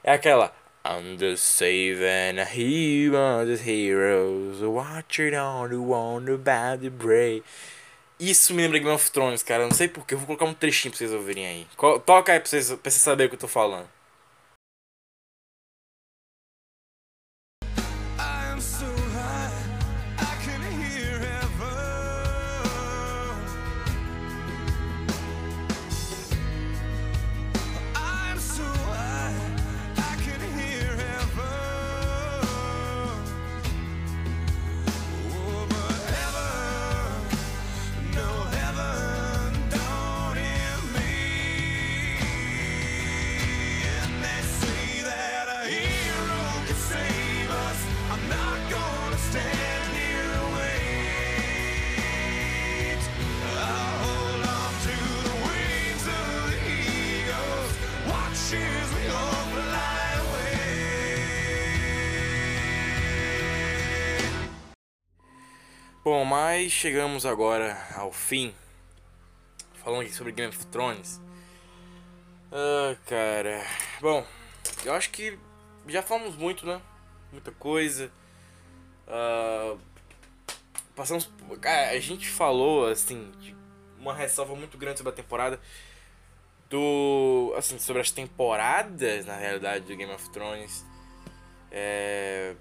É 0.05 0.13
aquela. 0.13 0.55
I'm 0.85 1.19
just 1.19 1.43
saving 1.43 2.39
a 2.39 2.45
hero, 2.45 3.45
the 3.45 3.57
heroes 3.57 4.63
watching 4.63 5.35
on 5.35 5.71
the 5.71 5.77
wonder 5.77 6.39
bad 6.39 6.81
the 6.81 6.89
brave. 6.89 7.43
Isso 8.19 8.53
me 8.53 8.63
lembra 8.63 8.79
Game 8.79 8.91
of 8.91 9.11
Thrones, 9.11 9.43
cara. 9.43 9.65
Não 9.65 9.71
sei 9.73 9.89
porquê. 9.89 10.15
Eu 10.15 10.19
vou 10.19 10.27
colocar 10.27 10.45
um 10.45 10.55
trechinho 10.55 10.91
pra 10.91 10.99
vocês 10.99 11.13
ouvirem 11.13 11.47
aí. 11.47 11.67
Toca 12.05 12.33
aí 12.33 12.41
pra 12.41 12.49
vocês, 12.49 12.69
pra 12.69 12.91
vocês 12.91 13.03
saberem 13.03 13.27
o 13.27 13.31
que 13.31 13.37
eu 13.37 13.41
tô 13.41 13.49
falando. 13.49 13.89
Mas 66.29 66.71
chegamos 66.71 67.25
agora 67.25 67.75
ao 67.97 68.13
fim. 68.13 68.55
Falando 69.83 70.03
aqui 70.03 70.13
sobre 70.13 70.31
Game 70.31 70.55
of 70.55 70.67
Thrones. 70.67 71.19
Ah, 72.53 72.95
cara. 73.07 73.65
Bom, 73.99 74.23
eu 74.85 74.93
acho 74.93 75.09
que 75.09 75.39
já 75.87 76.03
falamos 76.03 76.37
muito, 76.37 76.67
né? 76.67 76.83
Muita 77.33 77.51
coisa. 77.53 78.13
Uh, 79.07 79.81
passamos. 80.95 81.31
Cara, 81.63 81.93
a 81.93 81.99
gente 81.99 82.29
falou, 82.29 82.87
assim, 82.87 83.33
uma 83.99 84.13
ressalva 84.13 84.55
muito 84.55 84.77
grande 84.77 84.99
sobre 84.99 85.13
a 85.13 85.17
temporada. 85.17 85.59
Do. 86.69 87.55
Assim, 87.57 87.79
sobre 87.79 88.03
as 88.03 88.11
temporadas, 88.11 89.25
na 89.25 89.35
realidade, 89.35 89.87
do 89.87 89.97
Game 89.97 90.13
of 90.13 90.29
Thrones. 90.29 90.85
É. 91.71 92.55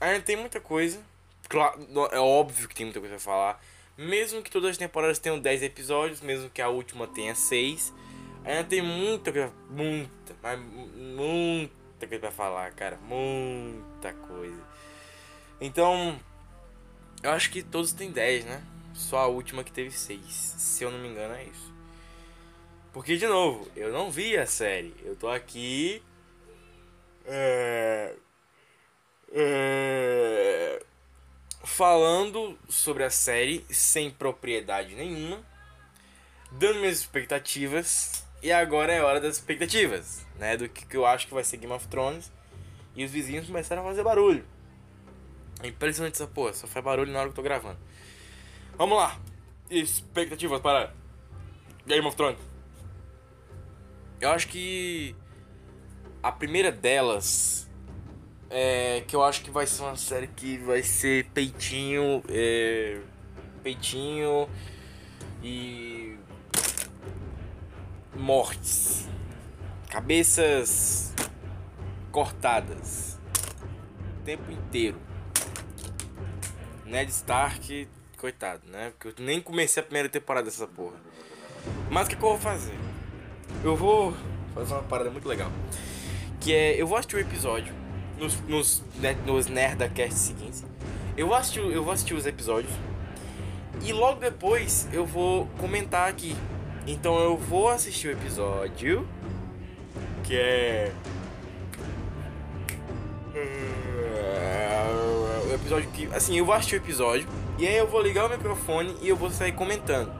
Ainda 0.00 0.20
tem 0.20 0.36
muita 0.36 0.60
coisa 0.60 1.09
Claro, 1.50 1.78
é 2.10 2.18
óbvio 2.18 2.66
que 2.66 2.74
tem 2.74 2.86
muita 2.86 3.00
coisa 3.00 3.16
a 3.16 3.20
falar. 3.20 3.62
Mesmo 3.98 4.42
que 4.42 4.50
todas 4.50 4.70
as 4.70 4.78
temporadas 4.78 5.18
tenham 5.18 5.38
10 5.38 5.62
episódios, 5.62 6.22
mesmo 6.22 6.48
que 6.48 6.62
a 6.62 6.68
última 6.70 7.06
tenha 7.06 7.34
6, 7.34 7.92
Ainda 8.44 8.64
tem 8.64 8.80
muita 8.80 9.32
coisa, 9.32 9.52
muita, 9.68 10.34
mas 10.42 10.58
muita 10.58 12.06
coisa 12.06 12.20
pra 12.20 12.30
falar, 12.30 12.72
cara. 12.72 12.96
Muita 12.96 14.12
coisa. 14.14 14.62
Então, 15.60 16.18
eu 17.22 17.30
acho 17.32 17.50
que 17.50 17.62
todos 17.62 17.92
têm 17.92 18.10
10, 18.10 18.46
né? 18.46 18.62
Só 18.94 19.18
a 19.18 19.26
última 19.26 19.62
que 19.62 19.70
teve 19.72 19.90
6. 19.90 20.20
Se 20.24 20.84
eu 20.84 20.90
não 20.90 20.98
me 20.98 21.08
engano, 21.08 21.34
é 21.34 21.44
isso. 21.44 21.70
Porque, 22.92 23.16
de 23.16 23.26
novo, 23.26 23.70
eu 23.76 23.92
não 23.92 24.10
vi 24.10 24.36
a 24.36 24.46
série. 24.46 24.94
Eu 25.04 25.14
tô 25.16 25.28
aqui. 25.28 26.02
É, 27.26 28.14
é, 29.32 30.82
falando 31.62 32.58
sobre 32.68 33.04
a 33.04 33.10
série 33.10 33.64
sem 33.70 34.10
propriedade 34.10 34.94
nenhuma. 34.94 35.40
Dando 36.52 36.80
minhas 36.80 36.98
expectativas. 36.98 38.26
E 38.42 38.50
agora 38.50 38.92
é 38.92 39.02
hora 39.02 39.20
das 39.20 39.36
expectativas, 39.36 40.26
né? 40.38 40.56
Do 40.56 40.68
que, 40.68 40.96
eu 40.96 41.04
acho 41.04 41.26
que 41.26 41.34
vai 41.34 41.44
ser 41.44 41.58
Game 41.58 41.72
of 41.72 41.86
Thrones. 41.88 42.32
E 42.96 43.04
os 43.04 43.10
vizinhos 43.10 43.46
começaram 43.46 43.82
a 43.82 43.84
fazer 43.84 44.02
barulho. 44.02 44.44
É 45.62 45.68
impressionante 45.68 46.14
essa 46.14 46.26
porra, 46.26 46.54
só 46.54 46.66
faz 46.66 46.84
barulho 46.84 47.12
na 47.12 47.20
hora 47.20 47.28
que 47.28 47.32
eu 47.32 47.36
tô 47.36 47.42
gravando. 47.42 47.78
Vamos 48.76 48.96
lá! 48.96 49.20
Expectativas 49.70 50.60
para 50.60 50.92
Game 51.86 52.06
of 52.06 52.16
Thrones. 52.16 52.40
Eu 54.20 54.30
acho 54.30 54.48
que 54.48 55.14
a 56.22 56.32
primeira 56.32 56.72
delas 56.72 57.69
é 58.50 59.04
que 59.06 59.14
eu 59.14 59.22
acho 59.22 59.42
que 59.42 59.50
vai 59.50 59.66
ser 59.66 59.82
uma 59.82 59.96
série 59.96 60.26
que 60.26 60.58
vai 60.58 60.82
ser 60.82 61.26
peitinho, 61.26 62.22
é, 62.28 62.98
peitinho 63.62 64.48
e 65.40 66.16
mortes, 68.16 69.08
cabeças 69.88 71.14
cortadas 72.10 73.18
o 74.18 74.24
tempo 74.24 74.50
inteiro. 74.50 74.98
Ned 76.84 77.08
Stark, 77.12 77.88
coitado, 78.18 78.62
né? 78.66 78.92
Porque 78.98 79.20
eu 79.20 79.24
nem 79.24 79.40
comecei 79.40 79.80
a 79.80 79.84
primeira 79.84 80.08
temporada 80.08 80.46
dessa 80.46 80.66
porra. 80.66 80.96
Mas 81.88 82.06
o 82.06 82.10
que, 82.10 82.16
que 82.16 82.22
eu 82.22 82.30
vou 82.30 82.38
fazer? 82.38 82.76
Eu 83.62 83.76
vou 83.76 84.12
fazer 84.52 84.74
uma 84.74 84.82
parada 84.82 85.08
muito 85.08 85.28
legal. 85.28 85.52
Que 86.40 86.52
é, 86.52 86.80
eu 86.80 86.86
vou 86.88 86.98
assistir 86.98 87.14
o 87.14 87.18
um 87.18 87.22
episódio 87.22 87.79
nos, 88.20 88.38
nos, 88.42 88.82
né, 88.96 89.16
nos 89.26 89.46
Nerdcast 89.46 90.14
seguintes. 90.14 90.64
Eu 91.16 91.26
vou, 91.26 91.36
assistir, 91.36 91.60
eu 91.60 91.82
vou 91.82 91.92
assistir 91.92 92.14
os 92.14 92.26
episódios. 92.26 92.72
E 93.82 93.92
logo 93.92 94.20
depois 94.20 94.86
eu 94.92 95.06
vou 95.06 95.46
comentar 95.58 96.08
aqui. 96.08 96.36
Então 96.86 97.18
eu 97.18 97.36
vou 97.36 97.68
assistir 97.68 98.08
o 98.08 98.12
episódio. 98.12 99.08
Que 100.22 100.36
é. 100.36 100.92
O 105.48 105.54
episódio 105.54 105.90
que. 105.90 106.06
Assim, 106.06 106.36
eu 106.36 106.44
vou 106.44 106.54
assistir 106.54 106.76
o 106.76 106.78
episódio. 106.78 107.26
E 107.58 107.66
aí 107.66 107.76
eu 107.76 107.86
vou 107.86 108.02
ligar 108.02 108.26
o 108.26 108.28
microfone 108.28 108.96
e 109.00 109.08
eu 109.08 109.16
vou 109.16 109.30
sair 109.30 109.52
comentando. 109.52 110.12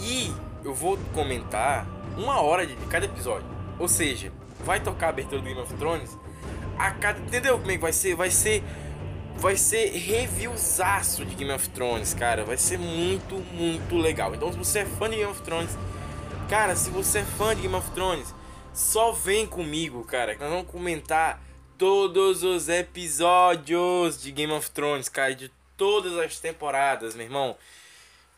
E 0.00 0.32
eu 0.64 0.72
vou 0.72 0.96
comentar 1.12 1.86
uma 2.16 2.40
hora 2.40 2.66
de 2.66 2.74
cada 2.86 3.04
episódio. 3.04 3.46
Ou 3.78 3.88
seja, 3.88 4.32
vai 4.64 4.80
tocar 4.80 5.06
a 5.06 5.10
abertura 5.10 5.40
do 5.40 5.44
Game 5.44 5.60
of 5.60 5.72
Thrones 5.74 6.16
a 6.78 6.90
cada. 6.92 7.18
Entendeu 7.20 7.58
como 7.58 7.70
é 7.70 7.74
que 7.74 7.80
vai 7.80 7.92
ser? 7.92 8.14
Vai 8.14 8.30
ser. 8.30 8.62
Vai 9.36 9.56
ser 9.56 9.90
reviewzaço 9.90 11.24
de 11.24 11.34
Game 11.36 11.52
of 11.52 11.68
Thrones, 11.70 12.12
cara. 12.12 12.44
Vai 12.44 12.56
ser 12.56 12.76
muito, 12.76 13.36
muito 13.54 13.96
legal. 13.96 14.34
Então, 14.34 14.50
se 14.50 14.58
você 14.58 14.80
é 14.80 14.84
fã 14.84 15.08
de 15.08 15.16
Game 15.16 15.30
of 15.30 15.42
Thrones, 15.42 15.70
cara, 16.48 16.74
se 16.74 16.90
você 16.90 17.20
é 17.20 17.24
fã 17.24 17.54
de 17.54 17.62
Game 17.62 17.74
of 17.74 17.88
Thrones, 17.92 18.34
só 18.72 19.12
vem 19.12 19.46
comigo, 19.46 20.02
cara. 20.04 20.36
Nós 20.40 20.50
vamos 20.50 20.68
comentar 20.68 21.40
todos 21.76 22.42
os 22.42 22.68
episódios 22.68 24.20
de 24.20 24.32
Game 24.32 24.52
of 24.52 24.68
Thrones, 24.72 25.08
cara, 25.08 25.32
de 25.34 25.52
todas 25.76 26.18
as 26.18 26.40
temporadas, 26.40 27.14
meu 27.14 27.24
irmão. 27.24 27.56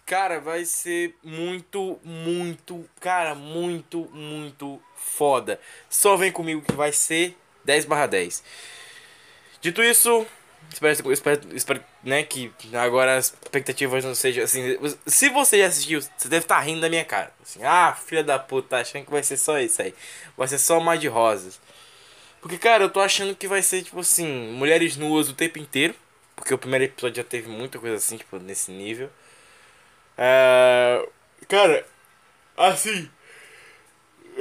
Cara, 0.05 0.41
vai 0.41 0.65
ser 0.65 1.17
muito, 1.23 1.99
muito, 2.05 2.85
cara, 3.01 3.35
muito, 3.35 4.11
muito 4.13 4.83
foda. 4.95 5.59
Só 5.89 6.17
vem 6.17 6.31
comigo 6.31 6.61
que 6.63 6.73
vai 6.73 6.93
ser 6.93 7.37
10 7.65 7.85
barra 7.85 8.07
10. 8.07 8.43
Dito 9.61 9.83
isso, 9.83 10.27
espero, 10.73 11.13
espero, 11.13 11.41
espero 11.55 11.85
né, 12.03 12.23
que 12.23 12.53
agora 12.75 13.17
as 13.17 13.27
expectativas 13.27 14.05
não 14.05 14.15
sejam 14.15 14.45
assim. 14.45 14.77
Se 15.07 15.29
você 15.29 15.59
já 15.59 15.67
assistiu, 15.67 16.01
você 16.01 16.29
deve 16.29 16.45
estar 16.45 16.57
tá 16.57 16.61
rindo 16.61 16.81
da 16.81 16.89
minha 16.89 17.05
cara. 17.05 17.33
Assim, 17.43 17.63
ah, 17.63 17.93
filha 17.93 18.25
da 18.25 18.39
puta, 18.39 18.79
achando 18.79 19.05
que 19.05 19.11
vai 19.11 19.23
ser 19.23 19.37
só 19.37 19.59
isso 19.59 19.83
aí. 19.83 19.95
Vai 20.37 20.49
ser 20.49 20.59
só 20.59 20.81
mais 20.81 21.01
de 21.01 21.09
rosas. 21.09 21.61
Porque, 22.41 22.57
cara, 22.57 22.85
eu 22.85 22.91
tô 22.91 23.01
achando 23.01 23.37
que 23.37 23.47
vai 23.47 23.63
ser, 23.63 23.83
tipo 23.83 24.01
assim, 24.01 24.27
mulheres 24.53 24.97
nuas 24.97 25.29
o 25.29 25.35
tempo 25.35 25.59
inteiro. 25.59 25.95
Porque 26.35 26.55
o 26.55 26.59
primeiro 26.59 26.87
episódio 26.87 27.17
já 27.17 27.25
teve 27.25 27.49
muita 27.49 27.79
coisa 27.79 27.97
assim, 27.97 28.17
tipo, 28.17 28.39
nesse 28.39 28.71
nível. 28.73 29.11
É... 30.17 31.07
Cara, 31.49 31.87
assim. 32.57 33.11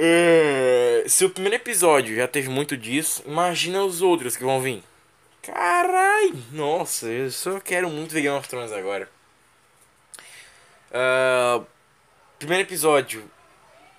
É... 0.02 1.04
Se 1.06 1.26
o 1.26 1.30
primeiro 1.30 1.56
episódio 1.56 2.16
já 2.16 2.26
teve 2.26 2.48
muito 2.48 2.74
disso, 2.74 3.22
imagina 3.26 3.84
os 3.84 4.00
outros 4.00 4.34
que 4.34 4.42
vão 4.42 4.58
vir. 4.58 4.82
Carai! 5.42 6.32
Nossa, 6.50 7.06
eu 7.06 7.30
só 7.30 7.60
quero 7.60 7.90
muito 7.90 8.12
ver 8.14 8.22
Game 8.22 8.36
of 8.38 8.48
Thrones 8.48 8.72
agora. 8.72 9.06
Uh, 10.90 11.66
primeiro 12.38 12.64
episódio. 12.66 13.20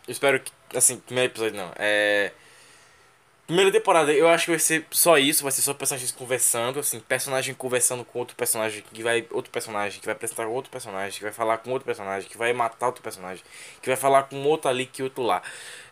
Eu 0.07 0.11
espero 0.11 0.39
que. 0.39 0.51
Assim, 0.75 0.97
primeiro 0.97 1.31
episódio 1.31 1.57
não. 1.57 1.71
É. 1.75 2.31
Primeira 3.51 3.69
temporada, 3.69 4.13
eu 4.13 4.29
acho 4.29 4.45
que 4.45 4.51
vai 4.51 4.59
ser 4.59 4.85
só 4.91 5.17
isso, 5.17 5.43
vai 5.43 5.51
ser 5.51 5.61
só 5.61 5.73
personagens 5.73 6.09
conversando, 6.09 6.79
assim, 6.79 7.01
personagem 7.01 7.53
conversando 7.53 8.05
com 8.05 8.19
outro 8.19 8.33
personagem, 8.33 8.81
que 8.93 9.03
vai. 9.03 9.27
Outro 9.29 9.51
personagem, 9.51 9.99
que 9.99 10.05
vai 10.05 10.15
apresentar 10.15 10.47
outro 10.47 10.71
personagem, 10.71 11.17
que 11.17 11.23
vai 11.25 11.33
falar 11.33 11.57
com 11.57 11.69
outro 11.71 11.85
personagem, 11.85 12.29
que 12.29 12.37
vai 12.37 12.53
matar 12.53 12.85
outro 12.85 13.03
personagem, 13.03 13.43
que 13.81 13.89
vai 13.89 13.97
falar 13.97 14.23
com 14.23 14.41
outro 14.45 14.69
ali 14.69 14.85
que 14.85 15.03
outro 15.03 15.21
lá. 15.21 15.43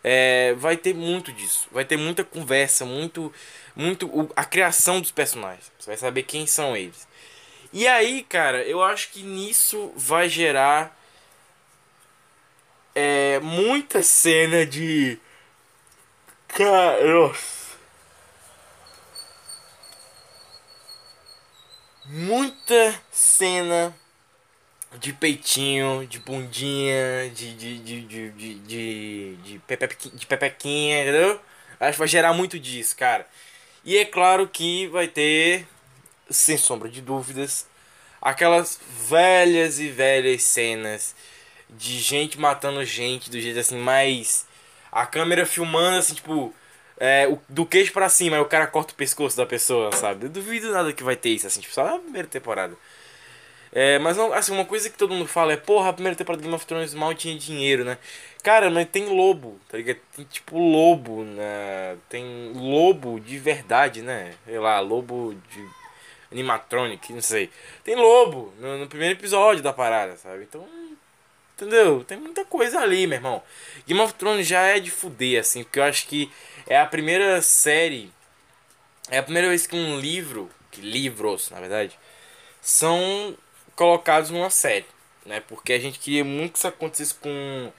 É, 0.02 0.54
vai 0.54 0.74
ter 0.74 0.94
muito 0.94 1.34
disso. 1.34 1.68
Vai 1.70 1.84
ter 1.84 1.98
muita 1.98 2.24
conversa, 2.24 2.86
muito. 2.86 3.30
muito 3.76 4.30
a 4.34 4.44
criação 4.46 4.98
dos 4.98 5.10
personagens. 5.10 5.70
Você 5.78 5.90
vai 5.90 5.98
saber 5.98 6.22
quem 6.22 6.46
são 6.46 6.74
eles. 6.74 7.06
E 7.74 7.86
aí, 7.86 8.22
cara, 8.22 8.62
eu 8.62 8.82
acho 8.82 9.10
que 9.10 9.22
nisso 9.22 9.92
vai 9.94 10.30
gerar. 10.30 10.98
É, 12.94 13.38
muita 13.40 14.02
cena 14.02 14.64
de 14.64 15.18
Cara, 16.54 17.32
muita 22.04 23.00
cena 23.10 23.94
de 24.98 25.12
peitinho, 25.12 26.06
de 26.06 26.18
bundinha, 26.18 27.30
de 27.34 27.54
de 27.54 27.78
de 27.78 28.00
de 28.02 28.30
de, 28.30 28.54
de, 28.58 29.36
de, 29.36 29.60
de 30.16 30.26
pepequinha, 30.26 31.02
entendeu? 31.02 31.40
Acho 31.78 31.92
que 31.92 31.98
vai 31.98 32.08
gerar 32.08 32.32
muito 32.32 32.58
disso, 32.58 32.96
cara. 32.96 33.26
E 33.84 33.96
é 33.98 34.04
claro 34.04 34.48
que 34.48 34.86
vai 34.88 35.08
ter, 35.08 35.66
sem 36.30 36.56
sombra 36.58 36.88
de 36.88 37.00
dúvidas, 37.02 37.66
aquelas 38.22 38.80
velhas 39.08 39.80
e 39.80 39.88
velhas 39.88 40.42
cenas 40.44 41.14
de 41.70 41.98
gente 42.00 42.38
matando 42.38 42.84
gente 42.84 43.30
do 43.30 43.40
jeito 43.40 43.58
assim 43.60 43.78
mais 43.78 44.46
a 44.90 45.06
câmera 45.06 45.46
filmando 45.46 45.98
assim, 45.98 46.14
tipo, 46.14 46.54
é, 46.98 47.26
o, 47.28 47.38
do 47.48 47.64
queixo 47.64 47.92
para 47.92 48.08
cima, 48.08 48.36
aí 48.36 48.42
o 48.42 48.46
cara 48.46 48.66
corta 48.66 48.92
o 48.92 48.96
pescoço 48.96 49.36
da 49.36 49.46
pessoa, 49.46 49.92
sabe? 49.92 50.26
Eu 50.26 50.30
duvido 50.30 50.70
nada 50.70 50.92
que 50.92 51.02
vai 51.02 51.16
ter 51.16 51.30
isso, 51.30 51.46
assim, 51.46 51.60
tipo, 51.60 51.74
só 51.74 51.84
na 51.84 51.98
primeira 51.98 52.28
temporada. 52.28 52.76
É, 53.72 53.98
mas 54.00 54.16
não, 54.16 54.32
assim, 54.32 54.52
uma 54.52 54.64
coisa 54.64 54.90
que 54.90 54.98
todo 54.98 55.14
mundo 55.14 55.28
fala 55.28 55.52
é, 55.52 55.56
porra, 55.56 55.90
a 55.90 55.92
primeira 55.92 56.16
temporada 56.16 56.42
de 56.42 56.44
Game 56.44 56.56
of 56.56 56.66
Thrones 56.66 56.92
mal 56.92 57.14
tinha 57.14 57.38
dinheiro, 57.38 57.84
né? 57.84 57.98
Cara, 58.42 58.68
mas 58.68 58.88
tem 58.88 59.06
lobo, 59.06 59.60
tá 59.68 59.76
ligado? 59.78 59.98
Tem 60.16 60.24
tipo 60.24 60.58
lobo, 60.58 61.22
né? 61.24 61.96
Tem 62.08 62.52
lobo 62.54 63.20
de 63.20 63.38
verdade, 63.38 64.02
né? 64.02 64.34
Sei 64.44 64.58
lá, 64.58 64.80
lobo 64.80 65.34
de 65.50 65.68
animatronic, 66.32 67.12
não 67.12 67.20
sei. 67.20 67.50
Tem 67.84 67.94
lobo 67.94 68.52
no, 68.58 68.78
no 68.78 68.86
primeiro 68.88 69.14
episódio 69.14 69.62
da 69.62 69.72
parada, 69.72 70.16
sabe? 70.16 70.44
Então 70.44 70.66
Entendeu? 71.60 72.02
Tem 72.04 72.16
muita 72.16 72.42
coisa 72.44 72.80
ali, 72.80 73.06
meu 73.06 73.18
irmão. 73.18 73.42
Game 73.86 74.00
of 74.00 74.14
Thrones 74.14 74.46
já 74.46 74.62
é 74.62 74.80
de 74.80 74.90
fuder, 74.90 75.40
assim, 75.40 75.62
porque 75.62 75.78
eu 75.78 75.84
acho 75.84 76.06
que 76.06 76.30
é 76.66 76.80
a 76.80 76.86
primeira 76.86 77.42
série. 77.42 78.10
É 79.10 79.18
a 79.18 79.22
primeira 79.22 79.48
vez 79.48 79.66
que 79.66 79.76
um 79.76 79.98
livro, 79.98 80.48
que 80.70 80.80
livros, 80.80 81.50
na 81.50 81.60
verdade, 81.60 81.98
são 82.62 83.36
colocados 83.76 84.30
numa 84.30 84.48
série, 84.48 84.86
né? 85.26 85.40
Porque 85.40 85.74
a 85.74 85.78
gente 85.78 85.98
queria 85.98 86.24
muito 86.24 86.52
que 86.52 86.58
isso 86.58 86.68
acontecesse 86.68 87.14
com 87.14 87.70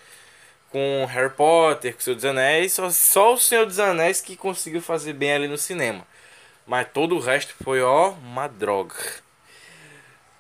com 0.70 1.06
Harry 1.06 1.34
Potter, 1.34 1.94
com 1.94 2.00
o 2.00 2.02
Senhor 2.02 2.16
dos 2.16 2.26
Anéis, 2.26 2.74
só, 2.74 2.90
só 2.90 3.34
o 3.34 3.38
Senhor 3.38 3.66
dos 3.66 3.78
Anéis 3.78 4.22
que 4.22 4.38
conseguiu 4.38 4.82
fazer 4.82 5.14
bem 5.14 5.34
ali 5.34 5.48
no 5.48 5.58
cinema. 5.58 6.08
Mas 6.66 6.88
todo 6.94 7.16
o 7.16 7.20
resto 7.20 7.54
foi 7.64 7.82
ó 7.82 8.12
uma 8.12 8.48
droga. 8.48 8.96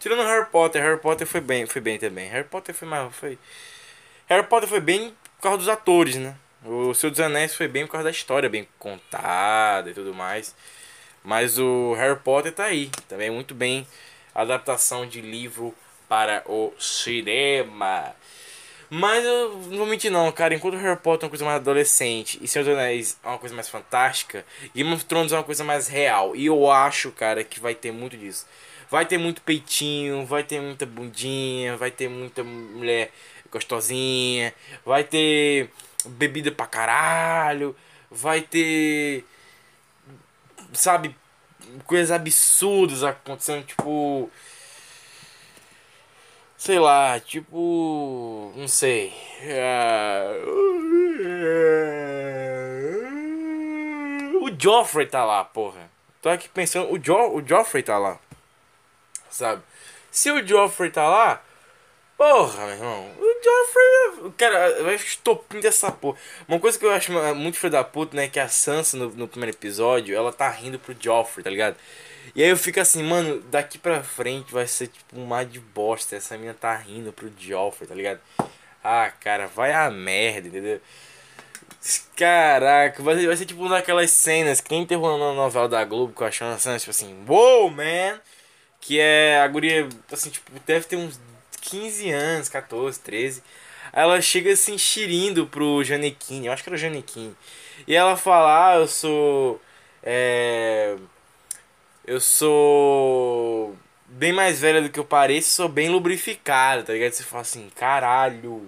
Tirando 0.01 0.23
Harry 0.23 0.47
Potter, 0.47 0.81
Harry 0.81 0.99
Potter 0.99 1.27
foi 1.27 1.41
bem, 1.41 1.67
foi 1.67 1.79
bem 1.79 1.99
também. 1.99 2.27
Harry 2.27 2.47
Potter 2.47 2.73
foi 2.73 2.87
mais. 2.87 3.15
Foi... 3.15 3.37
Harry 4.27 4.47
Potter 4.47 4.67
foi 4.67 4.79
bem 4.79 5.15
por 5.37 5.43
causa 5.43 5.57
dos 5.59 5.69
atores, 5.69 6.15
né? 6.15 6.35
O 6.65 6.91
Senhor 6.95 7.11
dos 7.11 7.19
Anéis 7.19 7.53
foi 7.53 7.67
bem 7.67 7.85
por 7.85 7.91
causa 7.91 8.05
da 8.05 8.09
história, 8.11 8.49
bem 8.49 8.67
contada 8.79 9.91
e 9.91 9.93
tudo 9.93 10.11
mais. 10.11 10.55
Mas 11.23 11.59
o 11.59 11.93
Harry 11.93 12.19
Potter 12.19 12.51
tá 12.51 12.63
aí, 12.65 12.89
também 13.07 13.29
muito 13.29 13.53
bem. 13.53 13.85
Adaptação 14.33 15.05
de 15.05 15.21
livro 15.21 15.75
para 16.09 16.41
o 16.47 16.73
cinema. 16.79 18.15
Mas 18.89 19.23
eu 19.23 19.49
não 19.69 19.77
vou 19.77 19.85
mentir 19.85 20.11
não, 20.11 20.31
cara. 20.31 20.55
Enquanto 20.55 20.77
Harry 20.77 20.99
Potter 20.99 21.25
é 21.25 21.27
uma 21.27 21.29
coisa 21.29 21.45
mais 21.45 21.57
adolescente 21.57 22.39
e 22.41 22.47
Senhor 22.47 22.65
dos 22.65 22.73
Anéis 22.73 23.19
é 23.23 23.27
uma 23.27 23.37
coisa 23.37 23.53
mais 23.53 23.69
fantástica, 23.69 24.43
Game 24.73 24.91
of 24.91 25.05
Thrones 25.05 25.31
é 25.31 25.35
uma 25.37 25.43
coisa 25.43 25.63
mais 25.63 25.87
real. 25.87 26.35
E 26.35 26.47
eu 26.47 26.71
acho, 26.71 27.11
cara, 27.11 27.43
que 27.43 27.59
vai 27.59 27.75
ter 27.75 27.91
muito 27.91 28.17
disso. 28.17 28.47
Vai 28.91 29.05
ter 29.05 29.17
muito 29.17 29.41
peitinho, 29.41 30.25
vai 30.25 30.43
ter 30.43 30.59
muita 30.61 30.85
bundinha, 30.85 31.77
vai 31.77 31.89
ter 31.89 32.09
muita 32.09 32.43
mulher 32.43 33.09
gostosinha, 33.49 34.53
vai 34.85 35.05
ter 35.05 35.69
bebida 36.05 36.51
pra 36.51 36.67
caralho, 36.67 37.73
vai 38.09 38.41
ter. 38.41 39.25
Sabe, 40.73 41.15
coisas 41.85 42.11
absurdas 42.11 43.01
acontecendo, 43.01 43.65
tipo. 43.65 44.29
Sei 46.57 46.77
lá, 46.77 47.17
tipo. 47.17 48.51
Não 48.57 48.67
sei. 48.67 49.13
O 54.41 54.51
Joffrey 54.59 55.07
tá 55.07 55.23
lá, 55.23 55.45
porra. 55.45 55.89
Tô 56.21 56.27
aqui 56.29 56.49
pensando, 56.49 56.91
o, 56.91 56.99
jo 56.99 57.15
o 57.15 57.47
Joffrey 57.47 57.83
tá 57.83 57.97
lá. 57.97 58.19
Sabe? 59.31 59.63
Se 60.11 60.29
o 60.29 60.45
Joffrey 60.45 60.91
tá 60.91 61.07
lá, 61.07 61.41
porra, 62.17 62.65
meu 62.65 62.75
irmão. 62.75 63.11
O 63.17 63.43
Joffrey, 63.43 64.31
cara, 64.37 64.83
vai 64.83 64.95
estopim 64.95 65.59
dessa 65.59 65.91
porra. 65.91 66.17
Uma 66.47 66.59
coisa 66.59 66.77
que 66.77 66.85
eu 66.85 66.91
acho 66.91 67.11
muito 67.33 67.57
filho 67.57 67.71
da 67.71 67.83
puta, 67.83 68.15
né, 68.15 68.27
que 68.27 68.39
a 68.39 68.47
Sansa 68.47 68.97
no, 68.97 69.09
no 69.09 69.27
primeiro 69.27 69.55
episódio, 69.55 70.15
ela 70.15 70.31
tá 70.31 70.49
rindo 70.49 70.77
pro 70.77 70.95
Joffrey, 70.99 71.43
tá 71.43 71.49
ligado? 71.49 71.77
E 72.35 72.43
aí 72.43 72.49
eu 72.49 72.57
fico 72.57 72.79
assim, 72.79 73.03
mano, 73.03 73.41
daqui 73.49 73.77
pra 73.77 74.03
frente 74.03 74.53
vai 74.53 74.67
ser 74.67 74.87
tipo 74.87 75.19
um 75.19 75.25
mar 75.25 75.45
de 75.45 75.59
bosta. 75.59 76.15
Essa 76.15 76.37
mina 76.37 76.53
tá 76.53 76.75
rindo 76.75 77.11
pro 77.11 77.31
Joffrey, 77.37 77.87
tá 77.87 77.95
ligado? 77.95 78.19
Ah, 78.83 79.11
cara, 79.19 79.47
vai 79.47 79.73
a 79.73 79.89
merda, 79.89 80.47
entendeu? 80.47 80.81
Caraca, 82.15 83.01
vai 83.01 83.15
ser, 83.15 83.27
vai 83.27 83.35
ser 83.35 83.45
tipo 83.45 83.61
uma 83.61 83.71
daquelas 83.71 84.11
cenas 84.11 84.61
que 84.61 84.71
nem 84.71 84.85
terrorou 84.85 85.17
na 85.17 85.33
novela 85.33 85.67
da 85.67 85.83
Globo 85.83 86.13
com 86.13 86.23
a 86.23 86.31
Chana 86.31 86.57
tipo 86.57 86.91
assim, 86.91 87.25
wow, 87.27 87.69
man! 87.69 88.19
Que 88.81 88.99
é 88.99 89.39
a 89.41 89.47
guria, 89.47 89.87
assim, 90.11 90.29
tipo, 90.31 90.51
deve 90.65 90.85
ter 90.85 90.97
uns 90.97 91.19
15 91.61 92.11
anos, 92.11 92.49
14, 92.49 92.99
13. 92.99 93.43
Ela 93.93 94.21
chega 94.21 94.51
assim, 94.53 94.77
xirindo 94.77 95.47
pro 95.47 95.83
Janequim, 95.83 96.45
eu 96.45 96.53
acho 96.53 96.63
que 96.63 96.69
era 96.69 96.75
o 96.75 96.79
Janequim. 96.79 97.35
E 97.87 97.95
ela 97.95 98.17
fala, 98.17 98.71
ah, 98.73 98.75
eu 98.77 98.87
sou. 98.87 99.61
É 100.03 100.97
eu 102.05 102.19
sou 102.19 103.75
bem 104.07 104.33
mais 104.33 104.59
velha 104.59 104.81
do 104.81 104.89
que 104.89 104.99
eu 104.99 105.05
pareço, 105.05 105.49
sou 105.53 105.69
bem 105.69 105.89
lubrificada, 105.89 106.83
tá 106.83 106.93
ligado? 106.93 107.13
Você 107.13 107.23
fala 107.23 107.41
assim, 107.41 107.69
caralho. 107.75 108.61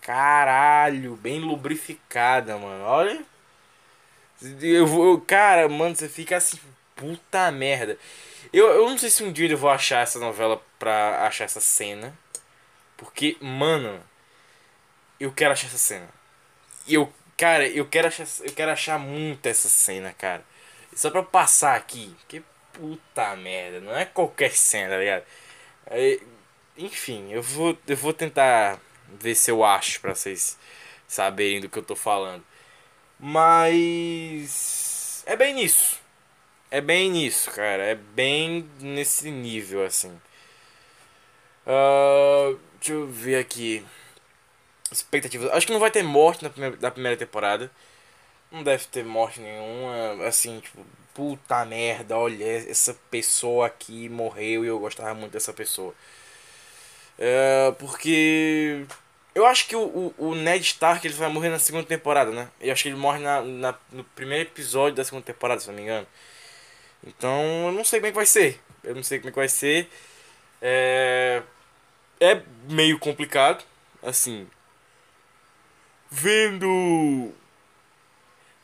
Caralho, 0.00 1.16
bem 1.16 1.40
lubrificada, 1.40 2.56
mano. 2.58 2.84
Olha. 2.84 3.22
Eu 4.62 4.86
vou, 4.86 5.20
cara, 5.20 5.68
mano, 5.68 5.94
você 5.94 6.08
fica 6.08 6.36
assim, 6.36 6.58
puta 6.96 7.50
merda. 7.50 7.98
Eu, 8.52 8.68
eu 8.68 8.88
não 8.88 8.98
sei 8.98 9.10
se 9.10 9.22
um 9.22 9.32
dia 9.32 9.48
eu 9.48 9.58
vou 9.58 9.70
achar 9.70 10.02
essa 10.02 10.18
novela 10.18 10.62
pra 10.78 11.26
achar 11.26 11.44
essa 11.44 11.60
cena. 11.60 12.16
Porque, 12.96 13.36
mano, 13.40 14.02
eu 15.18 15.32
quero 15.32 15.52
achar 15.52 15.66
essa 15.68 15.78
cena. 15.78 16.08
Eu, 16.88 17.12
cara, 17.36 17.66
eu 17.68 17.86
quero 17.86 18.08
achar, 18.08 18.26
eu 18.40 18.52
quero 18.52 18.72
achar 18.72 18.98
muito 18.98 19.46
essa 19.46 19.68
cena, 19.68 20.12
cara. 20.12 20.44
Só 20.94 21.10
pra 21.10 21.22
passar 21.22 21.76
aqui. 21.76 22.14
Que 22.28 22.42
puta 22.72 23.36
merda. 23.36 23.80
Não 23.80 23.96
é 23.96 24.04
qualquer 24.04 24.52
cena, 24.52 24.94
tá 24.94 24.98
ligado? 24.98 25.24
É, 25.86 26.20
enfim, 26.78 27.30
eu 27.32 27.42
vou, 27.42 27.76
eu 27.86 27.96
vou 27.96 28.12
tentar 28.12 28.80
ver 29.08 29.34
se 29.34 29.50
eu 29.50 29.64
acho 29.64 30.00
pra 30.00 30.14
vocês 30.14 30.58
saberem 31.06 31.60
do 31.60 31.68
que 31.68 31.78
eu 31.78 31.82
tô 31.82 31.96
falando. 31.96 32.44
Mas. 33.18 35.22
É 35.26 35.36
bem 35.36 35.54
nisso. 35.54 35.99
É 36.70 36.80
bem 36.80 37.10
nisso, 37.10 37.50
cara. 37.50 37.82
É 37.84 37.94
bem 37.94 38.68
nesse 38.80 39.30
nível, 39.30 39.84
assim. 39.84 40.20
Uh, 41.66 42.58
deixa 42.78 42.92
eu 42.92 43.06
ver 43.08 43.36
aqui. 43.38 43.84
Expectativas. 44.90 45.50
Acho 45.52 45.66
que 45.66 45.72
não 45.72 45.80
vai 45.80 45.90
ter 45.90 46.02
morte 46.02 46.42
na 46.42 46.50
primeira, 46.50 46.76
na 46.80 46.90
primeira 46.90 47.16
temporada. 47.16 47.70
Não 48.50 48.62
deve 48.62 48.84
ter 48.86 49.04
morte 49.04 49.40
nenhuma, 49.40 50.26
assim, 50.26 50.60
tipo, 50.60 50.84
puta 51.14 51.64
merda, 51.64 52.16
olha, 52.18 52.44
essa 52.70 52.94
pessoa 53.10 53.66
aqui 53.66 54.08
morreu 54.08 54.64
e 54.64 54.68
eu 54.68 54.78
gostava 54.78 55.14
muito 55.14 55.32
dessa 55.32 55.52
pessoa. 55.52 55.94
É, 57.18 57.72
porque 57.78 58.86
eu 59.34 59.46
acho 59.46 59.66
que 59.68 59.76
o, 59.76 59.82
o, 59.82 60.14
o, 60.30 60.34
Ned 60.34 60.64
Stark 60.64 61.06
ele 61.06 61.14
vai 61.14 61.28
morrer 61.28 61.50
na 61.50 61.58
segunda 61.58 61.86
temporada, 61.86 62.30
né? 62.30 62.48
Eu 62.60 62.72
acho 62.72 62.82
que 62.82 62.88
ele 62.88 62.96
morre 62.96 63.20
na, 63.20 63.42
na, 63.42 63.74
no 63.92 64.04
primeiro 64.04 64.48
episódio 64.48 64.96
da 64.96 65.04
segunda 65.04 65.24
temporada, 65.24 65.60
se 65.60 65.68
não 65.68 65.74
me 65.74 65.82
engano. 65.82 66.06
Então 67.06 67.66
eu 67.66 67.72
não 67.72 67.84
sei 67.84 68.00
como 68.00 68.08
é 68.08 68.10
que 68.10 68.16
vai 68.16 68.26
ser. 68.26 68.60
Eu 68.84 68.94
não 68.94 69.02
sei 69.02 69.18
como 69.18 69.28
é 69.30 69.32
que 69.32 69.38
vai 69.38 69.48
ser. 69.48 69.88
É, 70.62 71.42
é 72.20 72.42
meio 72.68 72.98
complicado, 72.98 73.64
assim. 74.02 74.48
Vendo 76.10 77.32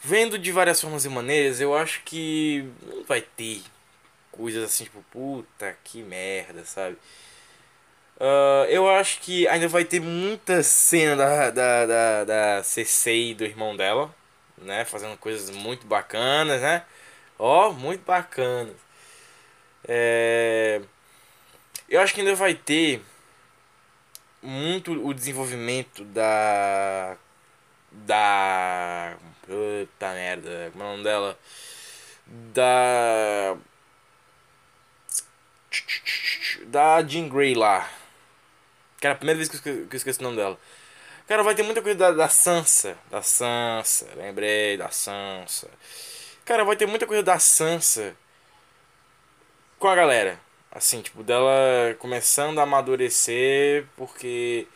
Vendo 0.09 0.39
de 0.39 0.53
várias 0.53 0.81
formas 0.81 1.05
e 1.05 1.09
maneiras, 1.09 1.61
eu 1.61 1.77
acho 1.77 2.01
que 2.05 2.65
não 2.83 3.03
vai 3.03 3.21
ter 3.21 3.61
coisas 4.31 4.63
assim, 4.63 4.85
tipo, 4.85 5.03
puta 5.11 5.77
que 5.83 6.01
merda, 6.01 6.65
sabe? 6.65 6.97
Uh, 8.17 8.65
eu 8.69 8.89
acho 8.89 9.21
que 9.21 9.49
ainda 9.49 9.67
vai 9.67 9.85
ter 9.85 10.01
muita 10.01 10.63
cena 10.63 11.17
da, 11.17 11.51
da, 11.51 11.87
da, 11.87 12.25
da 12.25 12.63
CC 12.63 13.15
e 13.31 13.35
do 13.35 13.45
irmão 13.45 13.77
dela, 13.77 14.15
né? 14.59 14.85
Fazendo 14.85 15.17
coisas 15.19 15.51
muito 15.51 15.87
bacanas, 15.89 16.63
né? 16.63 16.85
Ó, 17.39 17.69
oh, 17.69 17.73
muito 17.73 18.05
bacanas. 18.05 18.77
É... 19.87 20.81
Eu 21.89 22.01
acho 22.01 22.15
que 22.15 22.21
ainda 22.21 22.35
vai 22.35 22.55
ter 22.55 23.03
muito 24.43 24.93
o 24.93 25.15
desenvolvimento 25.15 26.05
da 26.05 27.17
da. 27.93 29.17
Puta 29.43 30.13
merda, 30.13 30.71
como 30.73 30.85
é 30.85 30.87
o 30.87 30.91
nome 30.91 31.05
dela? 31.05 31.39
Da. 32.27 33.57
Da 36.67 37.03
Jean 37.03 37.29
Grey 37.29 37.55
lá. 37.55 37.89
Cara, 39.01 39.15
a 39.15 39.17
primeira 39.17 39.39
vez 39.39 39.49
que 39.49 39.69
eu 39.69 39.89
esqueci 39.93 40.21
o 40.21 40.23
nome 40.23 40.37
dela. 40.37 40.59
Cara, 41.29 41.43
vai 41.43 41.55
ter 41.55 41.63
muita 41.63 41.83
coisa 41.83 41.99
da, 41.99 42.11
da 42.13 42.29
Sansa. 42.29 42.97
Da 43.11 43.23
Sansa, 43.23 44.09
lembrei 44.17 44.77
da 44.77 44.91
Sansa. 44.91 45.69
Cara, 46.47 46.65
vai 46.65 46.77
ter 46.77 46.87
muita 46.87 47.07
coisa 47.07 47.23
da 47.23 47.39
Sansa 47.39 48.17
com 49.79 49.89
a 49.89 49.95
galera. 49.95 50.41
Assim, 50.73 51.03
tipo, 51.03 51.23
dela 51.23 51.95
começando 51.99 52.59
a 52.59 52.63
amadurecer 52.63 53.87
porque 53.97 54.67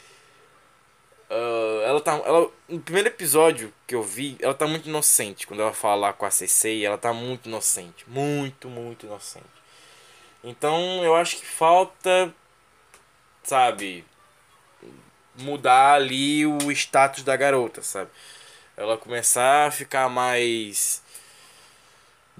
Uh, 1.30 1.80
ela 1.82 2.00
tá. 2.00 2.20
Ela, 2.24 2.50
no 2.68 2.80
primeiro 2.80 3.08
episódio 3.08 3.72
que 3.86 3.94
eu 3.94 4.02
vi, 4.02 4.36
ela 4.40 4.52
tá 4.52 4.66
muito 4.66 4.88
inocente. 4.88 5.46
Quando 5.46 5.60
ela 5.60 5.72
fala 5.72 6.12
com 6.12 6.26
a 6.26 6.30
CC, 6.30 6.82
ela 6.82 6.98
tá 6.98 7.12
muito 7.12 7.48
inocente. 7.48 8.04
Muito, 8.08 8.68
muito 8.68 9.06
inocente. 9.06 9.46
Então 10.42 11.04
eu 11.04 11.14
acho 11.14 11.36
que 11.36 11.46
falta. 11.46 12.34
Sabe? 13.44 14.04
Mudar 15.36 15.94
ali 15.94 16.44
o 16.46 16.70
status 16.72 17.22
da 17.22 17.36
garota, 17.36 17.80
sabe? 17.82 18.10
Ela 18.76 18.98
começar 18.98 19.68
a 19.68 19.70
ficar 19.70 20.08
mais. 20.08 21.02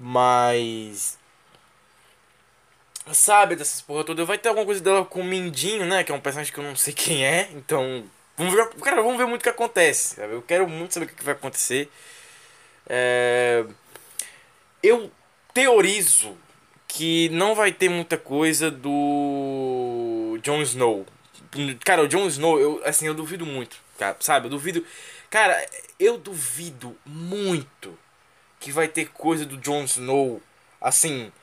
Mais. 0.01 1.17
Sabe, 3.13 3.55
dessas 3.55 3.81
porra 3.81 4.03
toda. 4.03 4.25
Vai 4.25 4.37
ter 4.37 4.49
alguma 4.49 4.65
coisa 4.65 4.81
dela 4.81 5.05
com 5.05 5.21
o 5.21 5.23
Mindinho, 5.23 5.85
né? 5.85 6.03
Que 6.03 6.11
é 6.11 6.15
um 6.15 6.19
personagem 6.19 6.53
que 6.53 6.59
eu 6.59 6.63
não 6.63 6.75
sei 6.75 6.93
quem 6.93 7.25
é. 7.25 7.49
Então 7.53 8.03
Vamos 8.41 8.55
ver, 8.55 8.69
cara, 8.81 9.03
vamos 9.03 9.17
ver 9.17 9.27
muito 9.27 9.41
o 9.41 9.43
que 9.43 9.49
acontece. 9.49 10.15
Sabe? 10.15 10.33
Eu 10.33 10.41
quero 10.41 10.67
muito 10.67 10.93
saber 10.93 11.05
o 11.05 11.09
que 11.09 11.23
vai 11.23 11.33
acontecer. 11.35 11.91
É... 12.89 13.63
Eu 14.81 15.11
teorizo 15.53 16.35
que 16.87 17.29
não 17.29 17.53
vai 17.53 17.71
ter 17.71 17.87
muita 17.89 18.17
coisa 18.17 18.71
do 18.71 20.39
Jon 20.41 20.61
Snow. 20.63 21.05
Cara, 21.85 22.03
o 22.03 22.07
Jon 22.07 22.25
Snow, 22.27 22.59
eu, 22.59 22.81
assim, 22.83 23.05
eu 23.05 23.13
duvido 23.13 23.45
muito, 23.45 23.77
cara, 23.99 24.17
sabe? 24.19 24.47
Eu 24.47 24.49
duvido. 24.49 24.83
Cara, 25.29 25.63
eu 25.99 26.17
duvido 26.17 26.97
muito 27.05 27.97
que 28.61 28.71
vai 28.71 28.87
ter 28.87 29.09
coisa 29.09 29.45
do 29.45 29.57
Jon 29.57 29.83
Snow. 29.83 30.41
Assim, 30.79 31.33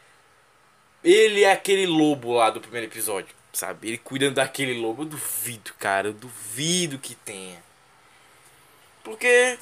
ele 1.05 1.45
é 1.45 1.53
aquele 1.53 1.87
lobo 1.87 2.33
lá 2.33 2.49
do 2.49 2.61
primeiro 2.61 2.87
episódio 2.87 3.37
sabe? 3.59 3.89
Ele 3.89 3.99
cuidando 3.99 4.35
daquele 4.35 4.81
lobo. 4.81 5.03
Eu 5.03 5.07
duvido, 5.07 5.73
cara. 5.79 6.09
Eu 6.09 6.13
duvido 6.13 6.99
que 6.99 7.15
tenha. 7.15 7.63
Porque, 9.03 9.59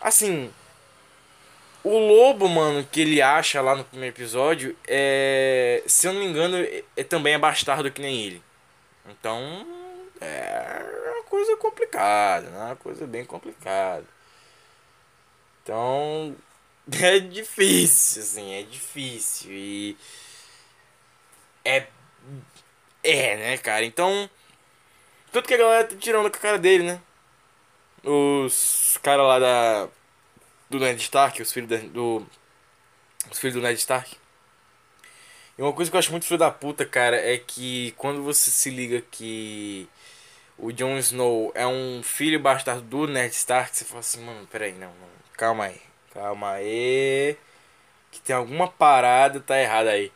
assim, 0.00 0.52
o 1.84 1.98
lobo, 1.98 2.48
mano, 2.48 2.84
que 2.84 3.00
ele 3.00 3.22
acha 3.22 3.60
lá 3.60 3.74
no 3.74 3.84
primeiro 3.84 4.14
episódio, 4.14 4.76
é. 4.86 5.82
Se 5.86 6.06
eu 6.06 6.12
não 6.12 6.20
me 6.20 6.26
engano, 6.26 6.56
é, 6.56 6.84
é 6.96 7.04
também 7.04 7.34
é 7.34 7.38
bastardo 7.38 7.90
que 7.90 8.02
nem 8.02 8.22
ele. 8.22 8.42
Então. 9.08 9.66
É 10.20 11.12
uma 11.16 11.24
coisa 11.24 11.56
complicada, 11.56 12.48
né? 12.50 12.66
Uma 12.66 12.76
coisa 12.76 13.06
bem 13.06 13.24
complicada. 13.24 14.04
Então. 15.62 16.36
É 17.00 17.18
difícil, 17.20 18.22
assim, 18.22 18.54
é 18.54 18.62
difícil. 18.62 19.50
E. 19.52 19.96
É. 21.64 21.86
É, 23.02 23.36
né, 23.36 23.58
cara? 23.58 23.84
Então. 23.84 24.28
Tudo 25.32 25.46
que 25.48 25.54
a 25.54 25.58
galera 25.58 25.84
tá 25.88 25.96
tirando 25.96 26.30
com 26.30 26.36
a 26.36 26.40
cara 26.40 26.58
dele, 26.58 26.84
né? 26.84 27.00
Os 28.04 28.98
caras 29.02 29.26
lá 29.26 29.38
da 29.38 29.88
do 30.68 30.78
Ned 30.78 31.00
Stark, 31.02 31.40
os 31.40 31.52
filhos 31.52 31.82
do. 31.90 32.26
Os 33.30 33.38
filhos 33.38 33.54
do 33.54 33.62
Ned 33.62 33.78
Stark. 33.78 34.16
E 35.58 35.62
uma 35.62 35.72
coisa 35.72 35.90
que 35.90 35.96
eu 35.96 35.98
acho 35.98 36.10
muito 36.10 36.26
filho 36.26 36.38
da 36.38 36.50
puta, 36.50 36.84
cara, 36.84 37.16
é 37.16 37.38
que 37.38 37.92
quando 37.96 38.22
você 38.22 38.50
se 38.50 38.70
liga 38.70 39.02
que 39.10 39.88
o 40.58 40.72
Jon 40.72 40.96
Snow 40.98 41.52
é 41.54 41.66
um 41.66 42.02
filho 42.02 42.40
bastardo 42.40 42.82
do 42.82 43.06
Ned 43.06 43.34
Stark, 43.34 43.76
você 43.76 43.84
fala 43.84 44.00
assim, 44.00 44.24
mano, 44.24 44.46
peraí, 44.46 44.72
não, 44.72 44.88
não, 44.88 45.08
calma 45.36 45.64
aí, 45.66 45.80
calma 46.12 46.52
aí, 46.52 47.36
que 48.10 48.20
tem 48.20 48.36
alguma 48.36 48.68
parada 48.68 49.40
tá 49.40 49.58
errada 49.58 49.90
aí. 49.90 50.12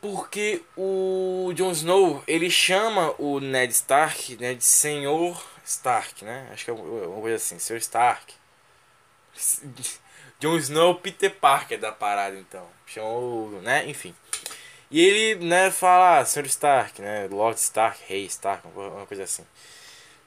Porque 0.00 0.62
o 0.76 1.52
Jon 1.54 1.70
Snow, 1.70 2.24
ele 2.26 2.50
chama 2.50 3.14
o 3.18 3.38
Ned 3.38 3.72
Stark, 3.72 4.36
né, 4.36 4.54
de 4.54 4.64
Senhor 4.64 5.40
Stark, 5.64 6.24
né? 6.24 6.48
Acho 6.52 6.64
que 6.64 6.70
é 6.70 6.74
uma 6.74 7.20
coisa 7.20 7.36
assim, 7.36 7.58
Senhor 7.58 7.78
Stark. 7.78 8.34
Jon 10.40 10.56
Snow 10.56 10.96
Peter 10.96 11.30
Parker 11.30 11.78
da 11.78 11.92
parada, 11.92 12.36
então. 12.36 12.66
Chamou, 12.84 13.60
né? 13.62 13.88
Enfim. 13.88 14.12
E 14.90 15.00
ele, 15.00 15.44
né, 15.46 15.70
fala, 15.70 16.18
ah. 16.18 16.22
Stark, 16.22 17.00
né? 17.00 17.28
Lord 17.30 17.60
Stark, 17.60 18.00
Rei 18.08 18.24
Stark, 18.26 18.66
uma 18.74 19.06
coisa 19.06 19.22
assim. 19.22 19.46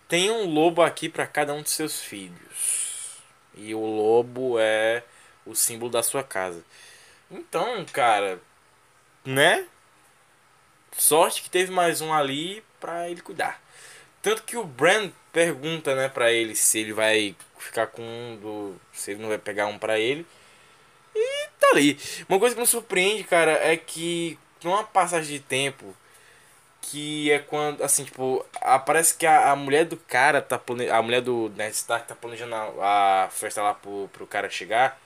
Tem 0.07 0.31
um 0.31 0.45
lobo 0.45 0.81
aqui 0.81 1.09
para 1.09 1.27
cada 1.27 1.53
um 1.53 1.61
de 1.61 1.69
seus 1.69 2.01
filhos. 2.01 2.84
E 3.55 3.73
o 3.73 3.79
lobo 3.79 4.59
é 4.59 5.03
o 5.45 5.55
símbolo 5.55 5.91
da 5.91 6.03
sua 6.03 6.23
casa. 6.23 6.63
Então, 7.31 7.85
cara, 7.85 8.39
né? 9.23 9.65
Sorte 10.97 11.41
que 11.41 11.49
teve 11.49 11.71
mais 11.71 12.01
um 12.01 12.13
ali 12.13 12.63
pra 12.79 13.09
ele 13.09 13.21
cuidar. 13.21 13.61
Tanto 14.21 14.43
que 14.43 14.57
o 14.57 14.63
Bran 14.63 15.11
pergunta, 15.31 15.95
né, 15.95 16.09
pra 16.09 16.31
ele 16.31 16.55
se 16.55 16.79
ele 16.79 16.93
vai 16.93 17.35
ficar 17.59 17.87
com 17.87 18.01
um 18.01 18.37
do. 18.37 18.75
Se 18.93 19.11
ele 19.11 19.21
não 19.21 19.29
vai 19.29 19.37
pegar 19.37 19.67
um 19.67 19.77
pra 19.77 19.99
ele. 19.99 20.25
E 21.15 21.47
tá 21.59 21.69
ali. 21.71 21.99
Uma 22.27 22.39
coisa 22.39 22.55
que 22.55 22.61
me 22.61 22.67
surpreende, 22.67 23.23
cara, 23.23 23.51
é 23.51 23.77
que 23.77 24.39
numa 24.63 24.83
passagem 24.83 25.37
de 25.37 25.43
tempo. 25.43 25.95
Que 26.91 27.31
é 27.31 27.39
quando, 27.39 27.83
assim, 27.83 28.05
tipo, 28.05 28.45
parece 28.85 29.15
que 29.17 29.25
a, 29.25 29.51
a 29.51 29.55
mulher 29.55 29.85
do 29.85 29.97
cara 29.97 30.41
tá 30.41 30.57
planejando. 30.57 30.95
A 30.97 31.01
mulher 31.01 31.21
do 31.21 31.49
Ned 31.55 31.73
Stark 31.75 32.07
tá 32.07 32.15
planejando 32.15 32.55
a, 32.55 33.25
a 33.25 33.29
festa 33.29 33.61
lá 33.61 33.73
pro, 33.73 34.09
pro 34.13 34.27
cara 34.27 34.49
chegar. 34.49 34.99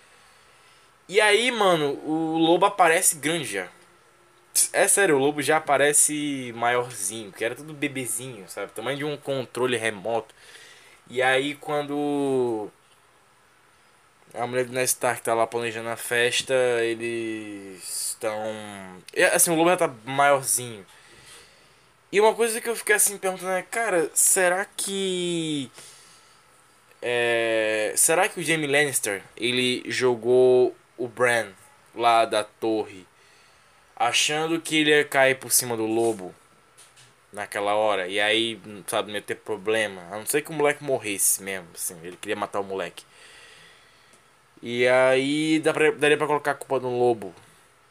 E 1.08 1.20
aí, 1.20 1.52
mano, 1.52 2.00
o 2.06 2.38
lobo 2.38 2.66
aparece 2.66 3.16
grande 3.16 3.46
já. 3.46 3.68
É 4.74 4.88
sério, 4.88 5.16
o 5.16 5.20
lobo 5.20 5.42
já 5.42 5.58
aparece 5.58 6.54
maiorzinho, 6.56 7.32
que 7.32 7.44
era 7.46 7.56
tudo 7.56 7.74
bebezinho, 7.74 8.48
sabe? 8.50 8.72
Tamanho 8.72 8.98
de 8.98 9.06
um 9.06 9.18
controle 9.18 9.78
remoto. 9.78 10.34
E 11.10 11.22
aí 11.22 11.56
quando 11.56 12.70
a 14.34 14.46
mulher 14.48 14.66
do 14.66 14.74
Ned 14.74 14.86
Stark 14.86 15.22
tá 15.22 15.34
lá 15.34 15.48
planejando 15.48 15.90
a 15.90 15.96
festa, 15.96 16.54
eles 16.84 18.12
estão. 18.12 18.44
Assim, 19.34 19.52
o 19.52 19.56
lobo 19.56 19.70
já 19.70 19.78
tá 19.78 19.94
maiorzinho. 20.06 20.86
E 22.12 22.20
uma 22.20 22.34
coisa 22.34 22.60
que 22.60 22.68
eu 22.68 22.76
fiquei 22.76 22.96
assim 22.96 23.18
perguntando 23.18 23.52
é, 23.52 23.62
cara, 23.62 24.10
será 24.14 24.66
que. 24.66 25.72
É, 27.02 27.94
será 27.96 28.28
que 28.28 28.40
o 28.40 28.44
Jamie 28.44 28.68
Lannister 28.68 29.24
ele 29.38 29.84
jogou 29.90 30.76
o 30.98 31.08
Bran 31.08 31.48
lá 31.96 32.26
da 32.26 32.44
torre 32.44 33.08
achando 33.96 34.60
que 34.60 34.78
ele 34.78 34.92
ia 34.92 35.06
cair 35.06 35.36
por 35.36 35.52
cima 35.52 35.78
do 35.78 35.86
lobo 35.86 36.34
naquela 37.32 37.76
hora. 37.76 38.08
E 38.08 38.20
aí, 38.20 38.60
sabe, 38.88 39.10
não 39.10 39.16
ia 39.16 39.22
ter 39.22 39.36
problema. 39.36 40.02
A 40.12 40.18
não 40.18 40.26
ser 40.26 40.42
que 40.42 40.52
o 40.52 40.54
moleque 40.54 40.84
morresse 40.84 41.44
mesmo, 41.44 41.68
assim. 41.76 41.98
Ele 42.04 42.18
queria 42.18 42.36
matar 42.36 42.60
o 42.62 42.64
moleque. 42.64 43.04
E 44.62 44.88
aí 44.88 45.60
dá 45.60 45.74
pra, 45.74 45.92
daria 45.92 46.18
pra 46.18 46.28
colocar 46.28 46.52
a 46.52 46.56
culpa 46.56 46.80
no 46.80 46.98
lobo. 46.98 47.34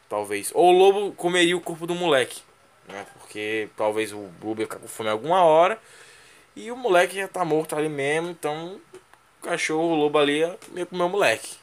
Talvez. 0.08 0.50
Ou 0.54 0.72
o 0.74 0.78
lobo 0.78 1.12
comeria 1.12 1.56
o 1.56 1.60
corpo 1.60 1.86
do 1.86 1.94
moleque. 1.94 2.42
Né? 2.88 3.06
Porque 3.18 3.68
talvez 3.76 4.12
o 4.12 4.30
ia 4.58 4.66
ficar 4.66 4.78
com 4.78 4.88
fome 4.88 5.10
alguma 5.10 5.42
hora. 5.42 5.78
E 6.56 6.70
o 6.72 6.76
moleque 6.76 7.16
já 7.16 7.28
tá 7.28 7.44
morto 7.44 7.76
ali 7.76 7.88
mesmo. 7.88 8.30
Então 8.30 8.80
o 9.40 9.44
cachorro, 9.44 9.92
o 9.92 9.94
lobo 9.94 10.18
ali 10.18 10.38
ia 10.74 10.86
comer 10.86 11.04
o 11.04 11.08
moleque. 11.08 11.56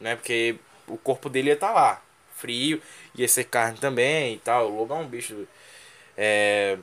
Né? 0.00 0.16
Porque 0.16 0.56
o 0.86 0.96
corpo 0.98 1.28
dele 1.28 1.48
ia 1.48 1.54
estar 1.54 1.68
tá 1.68 1.74
lá 1.74 2.02
frio, 2.36 2.80
ia 3.14 3.26
ser 3.26 3.44
carne 3.44 3.78
também 3.78 4.34
e 4.34 4.38
tal. 4.38 4.70
O 4.70 4.76
lobo 4.76 4.94
é 4.94 4.98
um 4.98 5.08
bicho 5.08 5.46
é, 6.16 6.78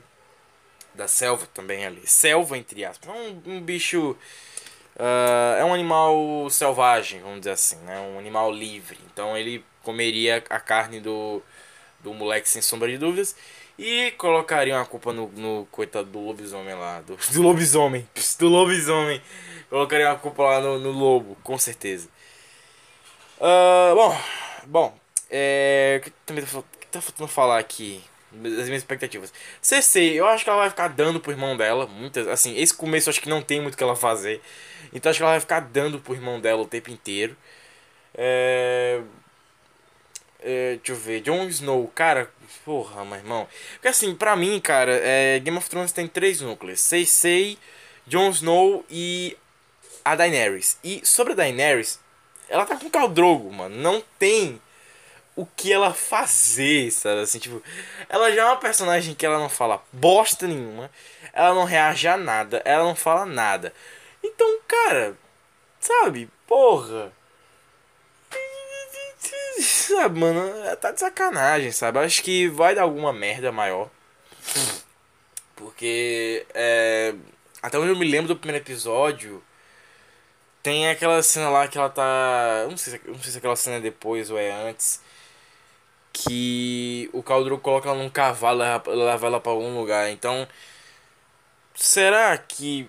da 0.94 1.08
selva 1.08 1.46
também 1.52 1.86
ali. 1.86 2.06
Selva, 2.06 2.58
entre 2.58 2.84
aspas. 2.84 3.08
É 3.08 3.12
um, 3.12 3.42
um 3.46 3.60
bicho. 3.60 4.16
Uh, 4.96 5.58
é 5.58 5.64
um 5.64 5.74
animal 5.74 6.48
selvagem, 6.50 7.20
vamos 7.20 7.40
dizer 7.40 7.50
assim, 7.50 7.76
né? 7.78 7.98
Um 7.98 8.18
animal 8.18 8.52
livre. 8.52 8.98
Então 9.12 9.36
ele 9.36 9.64
comeria 9.82 10.42
a 10.48 10.60
carne 10.60 11.00
do, 11.00 11.42
do 12.00 12.14
moleque 12.14 12.48
sem 12.48 12.62
sombra 12.62 12.88
de 12.88 12.98
dúvidas. 12.98 13.34
E 13.78 14.12
colocaria 14.12 14.80
a 14.80 14.84
culpa 14.84 15.12
no, 15.12 15.28
no 15.28 15.66
coitado 15.70 16.08
do 16.08 16.20
lobisomem 16.20 16.74
lá. 16.74 17.00
Do, 17.00 17.16
do 17.32 17.42
lobisomem. 17.42 18.08
Do 18.38 18.48
lobisomem. 18.48 19.20
Colocaria 19.68 20.10
a 20.10 20.16
culpa 20.16 20.42
lá 20.44 20.60
no, 20.60 20.78
no 20.78 20.90
lobo, 20.90 21.36
com 21.42 21.58
certeza. 21.58 22.08
Uh, 23.38 23.94
bom, 23.94 24.18
bom, 24.66 24.98
é. 25.28 26.00
Também 26.24 26.44
tá, 26.44 26.62
tá 26.92 27.00
faltando 27.00 27.28
falar 27.28 27.58
aqui? 27.58 28.02
Das 28.30 28.66
minhas 28.66 28.82
expectativas. 28.82 29.32
Cersei, 29.60 30.18
eu 30.18 30.26
acho 30.26 30.44
que 30.44 30.50
ela 30.50 30.60
vai 30.60 30.70
ficar 30.70 30.88
dando 30.88 31.20
pro 31.20 31.32
irmão 31.32 31.56
dela. 31.56 31.86
Muitas. 31.86 32.28
Assim, 32.28 32.56
esse 32.56 32.74
começo 32.74 33.08
eu 33.08 33.10
acho 33.10 33.20
que 33.20 33.28
não 33.28 33.42
tem 33.42 33.60
muito 33.60 33.74
o 33.74 33.76
que 33.76 33.82
ela 33.82 33.96
fazer. 33.96 34.40
Então 34.92 35.10
acho 35.10 35.18
que 35.18 35.22
ela 35.22 35.32
vai 35.32 35.40
ficar 35.40 35.60
dando 35.60 35.98
pro 36.00 36.14
irmão 36.14 36.40
dela 36.40 36.62
o 36.62 36.66
tempo 36.66 36.90
inteiro. 36.90 37.36
É. 38.14 39.00
É, 40.46 40.76
deixa 40.76 40.92
eu 40.92 40.96
ver, 40.96 41.22
Jon 41.22 41.46
Snow, 41.48 41.90
cara, 41.94 42.30
porra, 42.66 43.02
meu 43.02 43.16
irmão. 43.16 43.48
Porque 43.72 43.88
assim, 43.88 44.14
pra 44.14 44.36
mim, 44.36 44.60
cara, 44.60 44.92
é, 45.02 45.38
Game 45.38 45.56
of 45.56 45.70
Thrones 45.70 45.90
tem 45.90 46.06
três 46.06 46.42
núcleos: 46.42 46.80
Cersei, 46.80 47.58
Jon 48.06 48.28
Snow 48.28 48.84
e 48.90 49.38
a 50.04 50.14
Daenerys. 50.14 50.78
E 50.84 51.00
sobre 51.02 51.32
a 51.32 51.36
Daenerys, 51.36 51.98
ela 52.46 52.66
tá 52.66 52.76
com 52.76 52.86
o 52.86 52.90
Khal 52.90 53.08
Drogo, 53.08 53.50
mano. 53.50 53.74
Não 53.74 54.02
tem 54.18 54.60
o 55.34 55.46
que 55.46 55.72
ela 55.72 55.94
fazer, 55.94 56.90
sabe? 56.90 57.22
Assim, 57.22 57.38
tipo, 57.38 57.62
ela 58.06 58.30
já 58.30 58.42
é 58.42 58.44
uma 58.44 58.58
personagem 58.58 59.14
que 59.14 59.24
ela 59.24 59.38
não 59.38 59.48
fala 59.48 59.82
bosta 59.90 60.46
nenhuma, 60.46 60.90
ela 61.32 61.54
não 61.54 61.64
reage 61.64 62.06
a 62.06 62.18
nada, 62.18 62.60
ela 62.66 62.84
não 62.84 62.94
fala 62.94 63.24
nada. 63.24 63.72
Então, 64.22 64.60
cara, 64.68 65.16
sabe? 65.80 66.28
Porra. 66.46 67.12
Sabe, 69.60 70.18
mano, 70.20 70.42
tá 70.76 70.90
de 70.92 71.00
sacanagem, 71.00 71.72
sabe? 71.72 71.98
Acho 71.98 72.22
que 72.22 72.48
vai 72.48 72.74
dar 72.74 72.82
alguma 72.82 73.12
merda 73.12 73.52
maior. 73.52 73.90
Porque, 75.56 76.46
é, 76.54 77.14
até 77.62 77.78
onde 77.78 77.90
eu 77.90 77.96
me 77.96 78.08
lembro 78.08 78.28
do 78.28 78.36
primeiro 78.36 78.64
episódio, 78.64 79.42
tem 80.62 80.88
aquela 80.88 81.22
cena 81.22 81.48
lá 81.50 81.68
que 81.68 81.78
ela 81.78 81.90
tá. 81.90 82.66
Não 82.68 82.76
sei, 82.76 83.00
não 83.06 83.20
sei 83.20 83.32
se 83.32 83.38
aquela 83.38 83.56
cena 83.56 83.76
é 83.76 83.80
depois 83.80 84.30
ou 84.30 84.38
é 84.38 84.50
antes 84.52 85.00
que 86.12 87.10
o 87.12 87.22
Caldro 87.22 87.58
coloca 87.58 87.88
ela 87.88 87.98
num 87.98 88.08
cavalo 88.08 88.62
e 88.62 88.90
leva 88.94 89.26
ela 89.26 89.40
para 89.40 89.52
algum 89.52 89.76
lugar. 89.78 90.10
Então, 90.10 90.48
será 91.74 92.36
que 92.38 92.88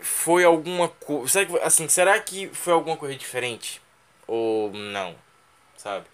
foi 0.00 0.44
alguma 0.44 0.88
coisa, 0.88 1.28
será 1.32 1.66
assim, 1.66 1.88
será 1.88 2.20
que 2.20 2.48
foi 2.48 2.72
alguma 2.72 2.96
coisa 2.96 3.16
diferente 3.16 3.80
ou 4.28 4.72
não, 4.72 5.16
sabe? 5.76 6.04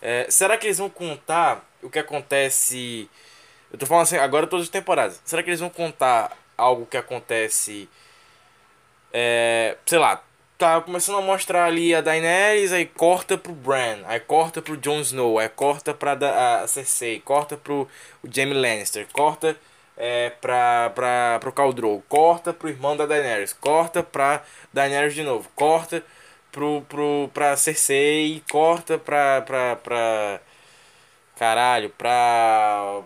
É, 0.00 0.30
será 0.30 0.56
que 0.56 0.66
eles 0.68 0.78
vão 0.78 0.88
contar 0.88 1.68
o 1.82 1.90
que 1.90 1.98
acontece? 1.98 3.10
Eu 3.72 3.78
tô 3.78 3.86
falando 3.86 4.04
assim, 4.04 4.16
agora 4.16 4.46
todas 4.46 4.66
as 4.66 4.70
temporadas. 4.70 5.20
Será 5.24 5.42
que 5.42 5.50
eles 5.50 5.60
vão 5.60 5.70
contar 5.70 6.36
algo 6.56 6.86
que 6.86 6.96
acontece 6.96 7.88
é, 9.12 9.76
sei 9.86 9.98
lá, 9.98 10.22
tá 10.58 10.80
começando 10.80 11.18
a 11.18 11.22
mostrar 11.22 11.64
ali 11.64 11.94
a 11.94 12.00
Daenerys, 12.00 12.72
aí 12.72 12.84
corta 12.86 13.38
pro 13.38 13.52
Bran, 13.52 14.02
aí 14.06 14.20
corta 14.20 14.60
pro 14.60 14.76
Jon 14.76 15.00
Snow, 15.00 15.38
aí 15.38 15.48
corta 15.48 15.94
pra 15.94 16.14
da, 16.14 16.62
a 16.62 16.68
Cersei, 16.68 17.20
corta 17.20 17.56
pro 17.56 17.88
Jaime 18.30 18.54
Lannister, 18.54 19.06
corta 19.12 19.56
é, 19.96 20.30
pra, 20.40 20.90
pra, 20.94 21.38
pro 21.40 21.52
Khal 21.52 21.74
corta 22.08 22.52
pro 22.52 22.68
irmão 22.68 22.96
da 22.96 23.06
Daenerys, 23.06 23.52
corta 23.52 24.02
pra 24.02 24.42
Daenerys 24.72 25.14
de 25.14 25.22
novo, 25.22 25.48
corta 25.54 26.04
pro, 26.58 26.82
pro, 26.88 27.30
pra 27.32 27.56
Cersei, 27.56 28.42
corta 28.50 28.98
pra, 28.98 29.42
pra, 29.42 29.76
pra 29.76 30.40
caralho, 31.36 31.90
pra 31.90 33.02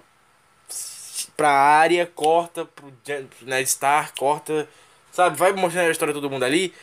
pra 1.36 1.50
área, 1.50 2.06
corta 2.06 2.64
pro 2.64 2.92
Ned 3.42 3.78
corta, 4.18 4.68
sabe, 5.12 5.36
vai 5.36 5.52
mostrando 5.52 5.88
a 5.88 5.90
história 5.90 6.14
de 6.14 6.20
todo 6.20 6.30
mundo 6.30 6.44
ali. 6.44 6.74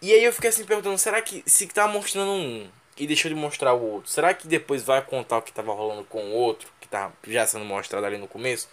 E 0.00 0.12
aí 0.12 0.24
eu 0.24 0.32
fiquei 0.32 0.50
assim 0.50 0.64
perguntando, 0.64 0.96
será 0.98 1.20
que 1.20 1.42
se 1.46 1.66
tá 1.66 1.88
mostrando 1.88 2.30
um 2.30 2.70
e 2.96 3.06
deixou 3.06 3.28
de 3.28 3.34
mostrar 3.34 3.74
o 3.74 3.82
outro, 3.82 4.10
será 4.10 4.32
que 4.34 4.46
depois 4.46 4.84
vai 4.84 5.02
contar 5.02 5.38
o 5.38 5.42
que 5.42 5.52
tava 5.52 5.72
rolando 5.72 6.04
com 6.04 6.22
o 6.24 6.32
outro, 6.32 6.68
que 6.80 6.86
tá 6.88 7.10
já 7.26 7.46
sendo 7.46 7.64
mostrado 7.64 8.06
ali 8.06 8.18
no 8.18 8.28
começo? 8.28 8.68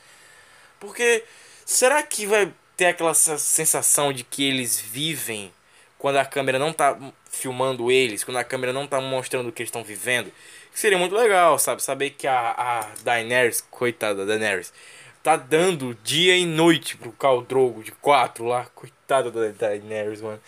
Porque 0.80 1.24
será 1.66 2.04
que 2.04 2.28
vai 2.28 2.54
ter 2.78 2.88
aquela 2.88 3.14
sensação 3.14 4.14
de 4.14 4.24
que 4.24 4.44
eles 4.44 4.80
vivem 4.80 5.52
quando 6.00 6.16
a 6.16 6.26
câmera 6.26 6.58
não 6.58 6.74
tá 6.74 6.98
filmando 7.30 7.92
eles, 7.92 8.24
quando 8.24 8.38
a 8.38 8.44
câmera 8.44 8.74
não 8.74 8.88
tá 8.88 9.00
mostrando 9.00 9.50
o 9.50 9.52
que 9.52 9.62
eles 9.62 9.68
estão 9.68 9.84
vivendo? 9.84 10.32
Seria 10.74 10.98
muito 10.98 11.14
legal, 11.14 11.60
sabe? 11.60 11.84
Saber 11.84 12.12
que 12.12 12.26
a, 12.26 12.56
a 12.58 12.88
Daenerys, 13.04 13.62
coitada 13.70 14.26
da 14.26 14.38
Daenerys, 14.38 14.74
tá 15.22 15.36
dando 15.36 15.96
dia 16.04 16.36
e 16.38 16.46
noite 16.46 16.98
pro 16.98 17.12
Khal 17.12 17.42
Drogo 17.42 17.84
de 17.84 17.92
4 17.92 18.46
lá, 18.46 18.66
coitada 18.74 19.30
da 19.30 19.50
Daenerys, 19.50 20.22
mano. 20.22 20.40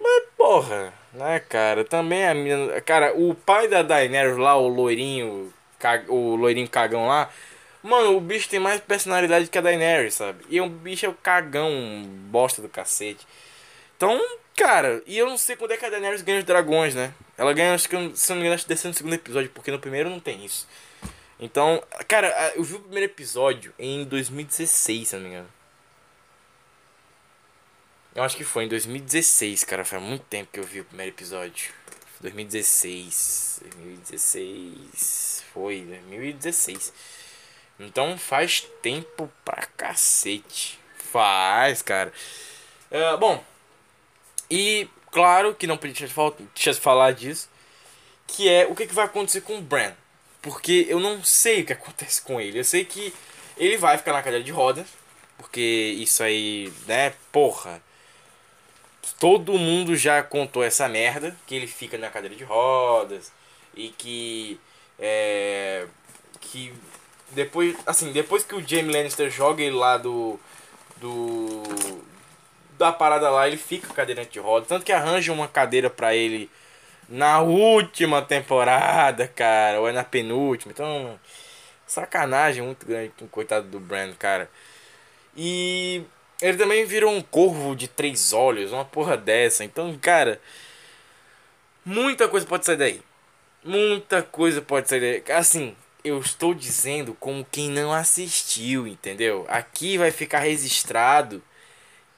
Mas 0.00 0.24
porra, 0.36 0.92
né, 1.12 1.40
cara? 1.40 1.84
Também 1.84 2.26
a 2.26 2.34
minha, 2.34 2.80
cara, 2.80 3.14
o 3.16 3.34
pai 3.34 3.68
da 3.68 3.82
Daenerys 3.82 4.36
lá, 4.36 4.56
o 4.56 4.66
loirinho, 4.66 5.52
o 6.08 6.34
loirinho 6.36 6.68
cagão 6.68 7.06
lá, 7.06 7.30
Mano, 7.82 8.14
o 8.16 8.20
bicho 8.20 8.46
tem 8.48 8.60
mais 8.60 8.78
personalidade 8.78 9.48
que 9.48 9.56
a 9.56 9.60
Daenerys, 9.62 10.14
sabe? 10.14 10.44
E 10.50 10.60
o 10.60 10.68
bicho 10.68 11.06
é 11.06 11.08
o 11.08 11.14
cagão, 11.14 11.70
bosta 12.30 12.60
do 12.60 12.68
cacete. 12.68 13.26
Então, 13.96 14.20
cara, 14.60 15.02
e 15.06 15.16
eu 15.16 15.26
não 15.26 15.38
sei 15.38 15.56
quando 15.56 15.70
é 15.70 15.76
que 15.78 15.86
a 15.86 15.88
Daenerys 15.88 16.20
ganha 16.20 16.38
os 16.38 16.44
dragões, 16.44 16.94
né? 16.94 17.14
Ela 17.38 17.54
ganha, 17.54 17.74
acho 17.74 17.88
que, 17.88 17.96
se 18.14 18.28
não 18.28 18.36
me 18.36 18.42
engano, 18.42 18.54
acho 18.54 18.66
que 18.66 18.86
no 18.88 18.94
segundo 18.94 19.14
episódio, 19.14 19.50
porque 19.54 19.70
no 19.70 19.78
primeiro 19.78 20.10
não 20.10 20.20
tem 20.20 20.44
isso. 20.44 20.68
Então, 21.38 21.82
cara, 22.06 22.52
eu 22.54 22.62
vi 22.62 22.74
o 22.74 22.80
primeiro 22.80 23.10
episódio 23.10 23.72
em 23.78 24.04
2016, 24.04 25.08
se 25.08 25.16
não 25.16 25.22
me 25.22 25.28
engano. 25.30 25.48
Eu 28.14 28.22
acho 28.22 28.36
que 28.36 28.44
foi 28.44 28.64
em 28.64 28.68
2016, 28.68 29.64
cara. 29.64 29.82
Faz 29.82 30.02
muito 30.02 30.24
tempo 30.24 30.50
que 30.52 30.60
eu 30.60 30.64
vi 30.64 30.80
o 30.80 30.84
primeiro 30.84 31.12
episódio. 31.12 31.72
2016. 32.20 33.60
2016. 33.62 35.44
Foi, 35.54 35.80
2016. 35.80 36.92
Então 37.78 38.18
faz 38.18 38.68
tempo 38.82 39.32
pra 39.42 39.66
cacete. 39.74 40.78
Faz, 41.10 41.80
cara. 41.80 42.12
Uh, 42.90 43.16
bom, 43.16 43.42
e 44.50 44.88
claro 45.10 45.54
que 45.54 45.66
não 45.66 45.76
podia 45.76 46.06
de 46.06 46.74
falar 46.80 47.12
disso. 47.12 47.48
Que 48.26 48.48
é 48.48 48.66
o 48.66 48.74
que, 48.74 48.86
que 48.86 48.94
vai 48.94 49.04
acontecer 49.06 49.40
com 49.42 49.58
o 49.58 49.60
Bran. 49.60 49.92
Porque 50.42 50.86
eu 50.88 51.00
não 51.00 51.22
sei 51.22 51.62
o 51.62 51.66
que 51.66 51.72
acontece 51.72 52.22
com 52.22 52.40
ele. 52.40 52.58
Eu 52.58 52.64
sei 52.64 52.84
que 52.84 53.12
ele 53.56 53.76
vai 53.76 53.98
ficar 53.98 54.12
na 54.12 54.22
cadeira 54.22 54.44
de 54.44 54.52
rodas. 54.52 54.86
Porque 55.36 55.60
isso 55.60 56.22
aí, 56.22 56.72
né, 56.86 57.14
porra. 57.32 57.82
Todo 59.18 59.58
mundo 59.58 59.96
já 59.96 60.22
contou 60.22 60.62
essa 60.62 60.88
merda. 60.88 61.36
Que 61.46 61.54
ele 61.54 61.66
fica 61.66 61.98
na 61.98 62.08
cadeira 62.08 62.36
de 62.36 62.44
rodas. 62.44 63.32
E 63.74 63.88
que. 63.90 64.60
É, 64.98 65.86
que 66.40 66.72
depois, 67.32 67.76
assim, 67.86 68.12
depois 68.12 68.42
que 68.44 68.54
o 68.54 68.66
Jamie 68.66 68.92
Lannister 68.92 69.30
joga 69.30 69.62
ele 69.62 69.76
lá 69.76 69.96
do. 69.96 70.38
do. 70.96 71.62
Da 72.80 72.90
parada 72.90 73.30
lá, 73.30 73.46
ele 73.46 73.58
fica 73.58 73.92
cadeirante 73.92 74.30
de 74.30 74.40
roda. 74.40 74.66
Tanto 74.66 74.84
que 74.84 74.92
arranja 74.92 75.32
uma 75.32 75.46
cadeira 75.46 75.90
pra 75.90 76.14
ele 76.16 76.50
na 77.08 77.40
última 77.40 78.22
temporada, 78.22 79.28
cara. 79.28 79.80
Ou 79.80 79.88
é 79.88 79.92
na 79.92 80.02
penúltima. 80.02 80.72
Então, 80.72 81.20
sacanagem 81.86 82.62
muito 82.62 82.86
grande 82.86 83.12
com 83.18 83.26
o 83.26 83.28
coitado 83.28 83.68
do 83.68 83.78
Brand, 83.78 84.14
cara. 84.16 84.50
E 85.36 86.02
ele 86.40 86.56
também 86.56 86.86
virou 86.86 87.12
um 87.12 87.20
corvo 87.20 87.76
de 87.76 87.86
três 87.86 88.32
olhos, 88.32 88.72
uma 88.72 88.84
porra 88.84 89.16
dessa. 89.16 89.62
Então, 89.62 89.96
cara, 90.00 90.40
muita 91.84 92.28
coisa 92.28 92.46
pode 92.46 92.64
sair 92.64 92.76
daí. 92.76 93.02
Muita 93.62 94.22
coisa 94.22 94.62
pode 94.62 94.88
sair 94.88 95.22
daí. 95.22 95.36
Assim, 95.36 95.76
eu 96.02 96.18
estou 96.18 96.54
dizendo 96.54 97.14
como 97.20 97.46
quem 97.52 97.68
não 97.68 97.92
assistiu, 97.92 98.86
entendeu? 98.86 99.44
Aqui 99.48 99.98
vai 99.98 100.10
ficar 100.10 100.38
registrado 100.38 101.42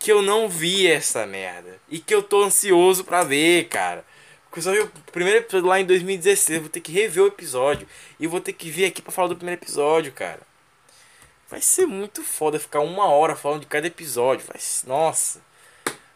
que 0.02 0.10
eu 0.10 0.20
não 0.20 0.48
vi 0.48 0.88
essa 0.88 1.24
merda 1.24 1.78
e 1.88 2.00
que 2.00 2.12
eu 2.12 2.24
tô 2.24 2.42
ansioso 2.42 3.04
para 3.04 3.22
ver, 3.22 3.68
cara. 3.68 4.04
Porque 4.44 4.58
eu 4.58 4.62
só 4.64 4.72
vi 4.72 4.80
o 4.80 4.90
primeiro 5.12 5.38
episódio 5.38 5.68
lá 5.68 5.78
em 5.78 5.86
2016, 5.86 6.60
vou 6.60 6.68
ter 6.68 6.80
que 6.80 6.90
rever 6.90 7.22
o 7.22 7.28
episódio 7.28 7.86
e 8.18 8.26
vou 8.26 8.40
ter 8.40 8.52
que 8.52 8.68
vir 8.68 8.84
aqui 8.84 9.00
para 9.00 9.12
falar 9.12 9.28
do 9.28 9.36
primeiro 9.36 9.62
episódio, 9.62 10.12
cara. 10.12 10.40
Vai 11.48 11.60
ser 11.60 11.86
muito 11.86 12.24
foda 12.24 12.58
ficar 12.58 12.80
uma 12.80 13.06
hora 13.06 13.36
falando 13.36 13.60
de 13.60 13.66
cada 13.66 13.86
episódio, 13.86 14.44
vai, 14.44 14.60
nossa. 14.86 15.40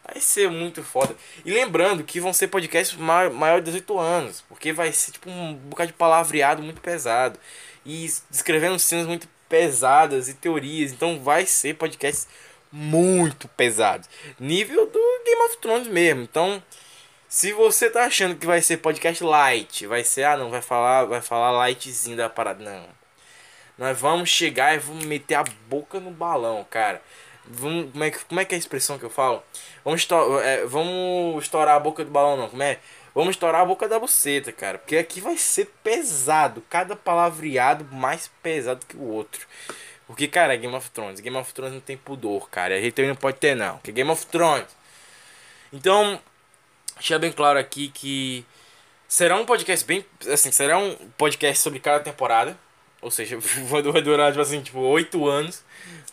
Vai 0.03 0.19
ser 0.19 0.49
muito 0.51 0.83
foda. 0.83 1.15
E 1.45 1.51
lembrando 1.51 2.03
que 2.03 2.19
vão 2.19 2.33
ser 2.33 2.49
podcasts 2.49 2.97
maior 2.97 3.59
de 3.59 3.65
18 3.65 3.99
anos. 3.99 4.41
Porque 4.47 4.71
vai 4.71 4.91
ser 4.91 5.11
tipo 5.11 5.29
um 5.29 5.53
bocado 5.53 5.87
de 5.87 5.93
palavreado 5.93 6.63
muito 6.63 6.79
pesado. 6.79 7.37
E 7.85 8.09
descrevendo 8.29 8.79
cenas 8.79 9.05
muito 9.05 9.27
pesadas 9.49 10.29
e 10.29 10.33
teorias. 10.33 10.93
Então 10.93 11.19
vai 11.19 11.45
ser 11.45 11.75
podcasts 11.75 12.25
muito 12.71 13.47
pesados. 13.49 14.09
Nível 14.39 14.85
do 14.87 15.21
Game 15.25 15.41
of 15.43 15.57
Thrones 15.57 15.87
mesmo. 15.87 16.21
Então, 16.21 16.61
se 17.27 17.51
você 17.53 17.89
tá 17.89 18.05
achando 18.05 18.35
que 18.35 18.45
vai 18.45 18.61
ser 18.61 18.77
podcast 18.77 19.23
light, 19.23 19.85
vai 19.85 20.03
ser, 20.03 20.23
ah 20.23 20.37
não, 20.37 20.49
vai 20.49 20.61
falar, 20.61 21.05
vai 21.05 21.21
falar 21.21 21.51
lightzinho 21.51 22.17
da 22.17 22.29
parada. 22.29 22.63
Não. 22.63 22.87
Nós 23.77 23.99
vamos 23.99 24.29
chegar 24.29 24.75
e 24.75 24.79
vamos 24.79 25.05
meter 25.05 25.35
a 25.35 25.43
boca 25.67 25.99
no 25.99 26.09
balão, 26.11 26.65
cara. 26.69 27.01
Vamos, 27.45 27.91
como, 27.91 28.03
é 28.03 28.11
que, 28.11 28.25
como 28.25 28.39
é 28.39 28.45
que 28.45 28.55
é 28.55 28.57
a 28.57 28.59
expressão 28.59 28.97
que 28.97 29.05
eu 29.05 29.09
falo? 29.09 29.43
Vamos, 29.83 30.01
estor 30.01 30.43
é, 30.43 30.65
vamos 30.65 31.43
estourar 31.43 31.75
a 31.75 31.79
boca 31.79 32.03
do 32.03 32.11
balão, 32.11 32.37
não. 32.37 32.49
Como 32.49 32.63
é? 32.63 32.79
Vamos 33.13 33.35
estourar 33.35 33.61
a 33.61 33.65
boca 33.65 33.87
da 33.87 33.99
buceta, 33.99 34.51
cara. 34.51 34.77
Porque 34.77 34.97
aqui 34.97 35.19
vai 35.21 35.37
ser 35.37 35.73
pesado. 35.83 36.63
Cada 36.69 36.95
palavreado 36.95 37.85
mais 37.85 38.29
pesado 38.43 38.85
que 38.85 38.97
o 38.97 39.03
outro. 39.03 39.47
Porque, 40.07 40.27
cara, 40.27 40.53
é 40.53 40.57
Game 40.57 40.73
of 40.73 40.89
Thrones. 40.89 41.19
Game 41.19 41.35
of 41.35 41.53
Thrones 41.53 41.73
não 41.73 41.81
tem 41.81 41.97
pudor, 41.97 42.49
cara. 42.49 42.75
A 42.75 42.81
gente 42.81 42.93
também 42.93 43.09
não 43.09 43.15
pode 43.15 43.37
ter, 43.37 43.55
não. 43.55 43.77
Que 43.79 43.91
é 43.91 43.93
Game 43.93 44.09
of 44.09 44.25
Thrones. 44.27 44.67
Então, 45.71 46.19
deixa 46.95 47.19
bem 47.19 47.31
claro 47.31 47.59
aqui 47.59 47.89
que 47.89 48.45
será 49.07 49.35
um 49.35 49.45
podcast 49.45 49.85
bem. 49.85 50.05
Assim, 50.31 50.49
será 50.51 50.77
um 50.77 50.95
podcast 51.17 51.61
sobre 51.61 51.79
cada 51.79 51.99
temporada. 51.99 52.57
Ou 53.01 53.11
seja, 53.11 53.37
vai 53.67 54.01
durar, 54.01 54.31
tipo 54.31 54.41
assim, 54.41 54.61
tipo, 54.61 54.79
8 54.79 55.27
anos. 55.27 55.63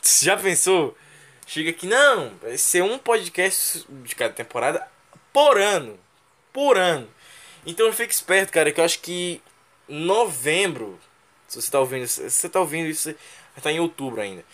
Já 0.03 0.37
pensou? 0.37 0.97
Chega 1.47 1.71
aqui, 1.71 1.87
não, 1.87 2.33
vai 2.43 2.57
ser 2.57 2.83
um 2.83 2.99
podcast 2.99 3.87
de 3.89 4.15
cada 4.15 4.33
temporada 4.33 4.87
por 5.33 5.59
ano. 5.59 5.99
Por 6.53 6.79
ano. 6.79 7.09
Então 7.67 7.93
fique 7.93 8.13
esperto, 8.13 8.53
cara, 8.53 8.73
que 8.73 8.81
eu 8.81 8.85
acho 8.85 9.01
que 9.01 9.43
novembro, 9.89 10.99
se 11.47 11.61
você 11.61 11.71
tá 11.71 11.81
ouvindo, 11.81 12.07
se 12.07 12.31
você 12.31 12.49
tá 12.49 12.61
ouvindo 12.61 12.89
isso, 12.89 13.15
tá 13.63 13.73
em 13.73 13.81
outubro 13.81 14.21
ainda. 14.21 14.45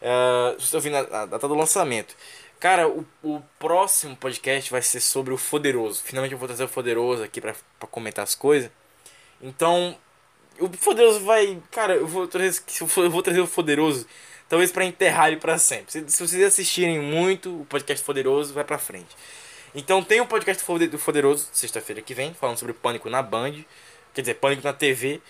Uh, 0.00 0.60
você 0.60 0.70
tá 0.70 0.78
ouvindo 0.78 0.96
a, 0.96 1.22
a 1.22 1.26
data 1.26 1.48
do 1.48 1.54
lançamento. 1.54 2.14
Cara, 2.60 2.88
o, 2.88 3.06
o 3.22 3.40
próximo 3.58 4.16
podcast 4.16 4.70
vai 4.70 4.82
ser 4.82 5.00
sobre 5.00 5.32
o 5.32 5.36
Foderoso. 5.36 6.02
Finalmente 6.02 6.32
eu 6.32 6.38
vou 6.38 6.48
trazer 6.48 6.64
o 6.64 6.68
Foderoso 6.68 7.22
aqui 7.22 7.40
pra, 7.40 7.54
pra 7.78 7.88
comentar 7.88 8.22
as 8.22 8.34
coisas. 8.34 8.70
Então, 9.40 9.96
o 10.58 10.68
Foderoso 10.76 11.20
vai. 11.20 11.60
Cara, 11.70 11.94
eu 11.94 12.06
vou 12.06 12.26
trazer, 12.26 12.62
eu 12.96 13.10
vou 13.10 13.22
trazer 13.22 13.40
o 13.40 13.46
Foderoso 13.46 14.06
talvez 14.48 14.72
para 14.72 14.84
enterrar 14.84 15.28
ele 15.28 15.36
para 15.36 15.58
sempre. 15.58 15.92
Se, 15.92 16.04
se, 16.08 16.26
vocês 16.26 16.42
assistirem 16.42 16.98
muito 16.98 17.62
o 17.62 17.66
podcast 17.66 18.04
Poderoso, 18.04 18.54
vai 18.54 18.64
para 18.64 18.78
frente. 18.78 19.14
Então 19.74 20.02
tem 20.02 20.20
o 20.20 20.24
um 20.24 20.26
podcast 20.26 20.64
do 20.64 20.98
Poderoso, 20.98 21.48
sexta-feira 21.52 22.00
que 22.00 22.14
vem, 22.14 22.32
falando 22.32 22.58
sobre 22.58 22.72
Pânico 22.72 23.10
na 23.10 23.22
Band, 23.22 23.52
quer 24.14 24.22
dizer, 24.22 24.34
Pânico 24.34 24.64
na 24.64 24.72
TV. 24.72 25.20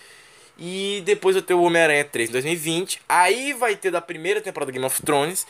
E 0.59 1.01
depois 1.05 1.35
eu 1.35 1.41
tenho 1.41 1.59
o 1.59 1.63
Homem-Aranha 1.63 2.03
3 2.03 2.29
em 2.29 2.33
2020. 2.33 3.01
Aí 3.07 3.53
vai 3.53 3.75
ter 3.75 3.91
da 3.91 4.01
primeira 4.01 4.41
temporada 4.41 4.71
do 4.71 4.73
Game 4.73 4.85
of 4.85 5.01
Thrones. 5.01 5.47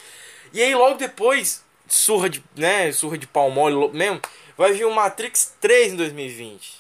E 0.54 0.62
aí 0.62 0.76
logo 0.76 0.98
depois, 0.98 1.64
surra 1.88 2.30
de, 2.30 2.44
né, 2.56 2.92
surra 2.92 3.18
de 3.18 3.26
pau 3.26 3.50
mole 3.50 3.90
mesmo, 3.92 4.22
vai 4.56 4.72
vir 4.72 4.86
o 4.86 4.94
Matrix 4.94 5.56
3 5.60 5.94
em 5.94 5.96
2020. 5.96 6.80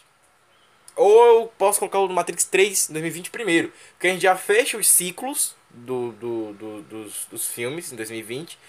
Ou 0.96 1.26
eu 1.26 1.54
posso 1.58 1.80
colocar 1.80 2.00
o 2.00 2.10
Matrix 2.10 2.46
3 2.46 2.90
em 2.90 2.94
2020 2.94 3.32
primeiro. 3.32 3.74
Porque 3.94 4.08
a 4.08 4.12
gente 4.12 4.22
já 4.22 4.36
fecha 4.36 4.78
os 4.78 4.88
ciclos 4.88 5.56
do, 5.70 6.12
do, 6.12 6.54
do 6.54 6.82
dos, 6.84 7.28
dos 7.32 7.48
filmes 7.48 7.92
em 7.92 7.96
2020. 7.96 8.60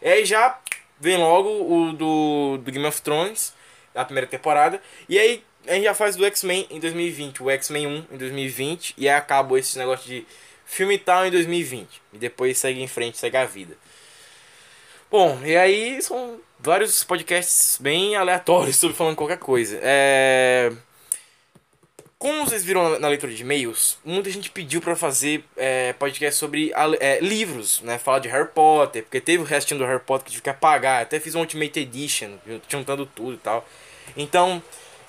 E 0.00 0.08
aí 0.08 0.24
já 0.24 0.58
vem 0.98 1.18
logo 1.18 1.48
o 1.48 1.92
do, 1.92 2.58
do 2.58 2.72
Game 2.72 2.86
of 2.86 3.02
Thrones, 3.02 3.52
da 3.94 4.04
primeira 4.04 4.26
temporada. 4.26 4.80
E 5.08 5.18
aí 5.18 5.44
a 5.66 5.74
gente 5.74 5.84
já 5.84 5.94
faz 5.94 6.16
do 6.16 6.24
X-Men 6.24 6.66
em 6.70 6.80
2020, 6.80 7.42
o 7.42 7.50
X-Men 7.50 7.86
1 7.86 8.06
em 8.12 8.16
2020. 8.16 8.94
E 8.96 9.08
aí 9.08 9.14
acabou 9.14 9.58
esse 9.58 9.78
negócio 9.78 10.06
de 10.06 10.26
filme 10.64 10.98
tal 10.98 11.26
em 11.26 11.30
2020. 11.30 12.00
E 12.12 12.18
depois 12.18 12.58
segue 12.58 12.82
em 12.82 12.88
frente, 12.88 13.18
segue 13.18 13.36
a 13.36 13.44
vida. 13.44 13.76
Bom, 15.10 15.40
e 15.44 15.56
aí 15.56 16.00
são 16.02 16.40
vários 16.58 17.02
podcasts 17.02 17.78
bem 17.80 18.14
aleatórios 18.14 18.76
sobre 18.78 18.96
falando 18.96 19.16
qualquer 19.16 19.38
coisa. 19.38 19.78
É... 19.82 20.72
Como 22.20 22.44
vocês 22.44 22.62
viram 22.62 22.98
na, 22.98 23.08
leitura 23.08 23.32
de 23.32 23.40
e-mails, 23.40 23.96
muita 24.04 24.28
gente 24.28 24.50
pediu 24.50 24.82
para 24.82 24.94
fazer 24.94 25.42
é, 25.56 25.94
podcast 25.94 26.38
sobre 26.38 26.70
é, 27.00 27.18
livros, 27.18 27.80
né? 27.80 27.96
Falar 27.96 28.18
de 28.18 28.28
Harry 28.28 28.46
Potter, 28.48 29.04
porque 29.04 29.22
teve 29.22 29.42
o 29.42 29.46
restinho 29.46 29.80
do 29.80 29.86
Harry 29.86 30.00
Potter 30.00 30.26
que 30.26 30.32
tive 30.32 30.42
que 30.42 30.50
apagar. 30.50 31.00
Até 31.00 31.18
fiz 31.18 31.34
um 31.34 31.40
Ultimate 31.40 31.80
Edition, 31.80 32.32
juntando 32.68 33.06
tudo 33.06 33.32
e 33.32 33.38
tal. 33.38 33.66
Então, 34.14 34.62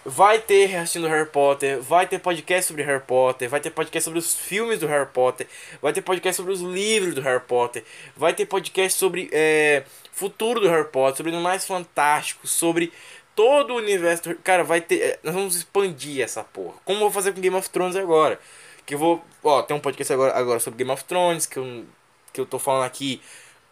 vai 0.06 0.40
ter 0.40 0.68
restinho 0.68 1.04
do 1.04 1.10
Harry 1.10 1.28
Potter, 1.28 1.82
vai 1.82 2.08
ter 2.08 2.18
podcast 2.18 2.70
sobre 2.70 2.84
Harry 2.84 3.04
Potter, 3.04 3.50
vai 3.50 3.60
ter 3.60 3.72
podcast 3.72 4.06
sobre 4.06 4.20
os 4.20 4.34
filmes 4.34 4.80
do 4.80 4.88
Harry 4.88 5.10
Potter, 5.14 5.48
vai 5.82 5.92
ter 5.92 6.02
podcast 6.02 6.38
sobre 6.38 6.54
os 6.54 6.62
livros 6.62 7.14
do 7.14 7.20
Harry 7.20 7.42
Potter, 7.42 7.84
vai 8.16 8.34
ter 8.34 8.46
podcast 8.46 8.98
sobre 8.98 9.30
é, 9.34 9.84
futuro 10.14 10.62
do 10.62 10.70
Harry 10.70 10.88
Potter, 10.88 11.18
sobre 11.18 11.32
o 11.34 11.42
mais 11.42 11.66
fantástico, 11.66 12.48
sobre 12.48 12.94
todo 13.42 13.74
o 13.74 13.78
universo. 13.78 14.36
Cara, 14.44 14.64
vai 14.64 14.80
ter. 14.82 15.02
É, 15.02 15.20
nós 15.24 15.34
vamos 15.34 15.56
expandir 15.56 16.24
essa 16.24 16.44
porra. 16.44 16.76
Como 16.86 16.98
eu 16.98 17.02
vou 17.02 17.12
fazer 17.12 17.34
com 17.34 17.42
Game 17.42 17.56
of 17.56 17.68
Thrones 17.72 17.96
agora? 17.96 18.40
Que 18.86 18.94
eu 18.94 19.00
vou. 19.00 19.26
Ó, 19.44 19.64
tem 19.64 19.76
um 19.76 19.80
podcast 19.80 20.14
agora, 20.14 20.38
agora 20.38 20.60
sobre 20.60 20.78
Game 20.78 20.92
of 20.92 21.04
Thrones, 21.06 21.48
que 21.48 21.58
eu, 21.58 21.84
que 22.32 22.40
eu 22.40 22.46
tô 22.46 22.60
falando 22.60 22.84
aqui 22.84 23.20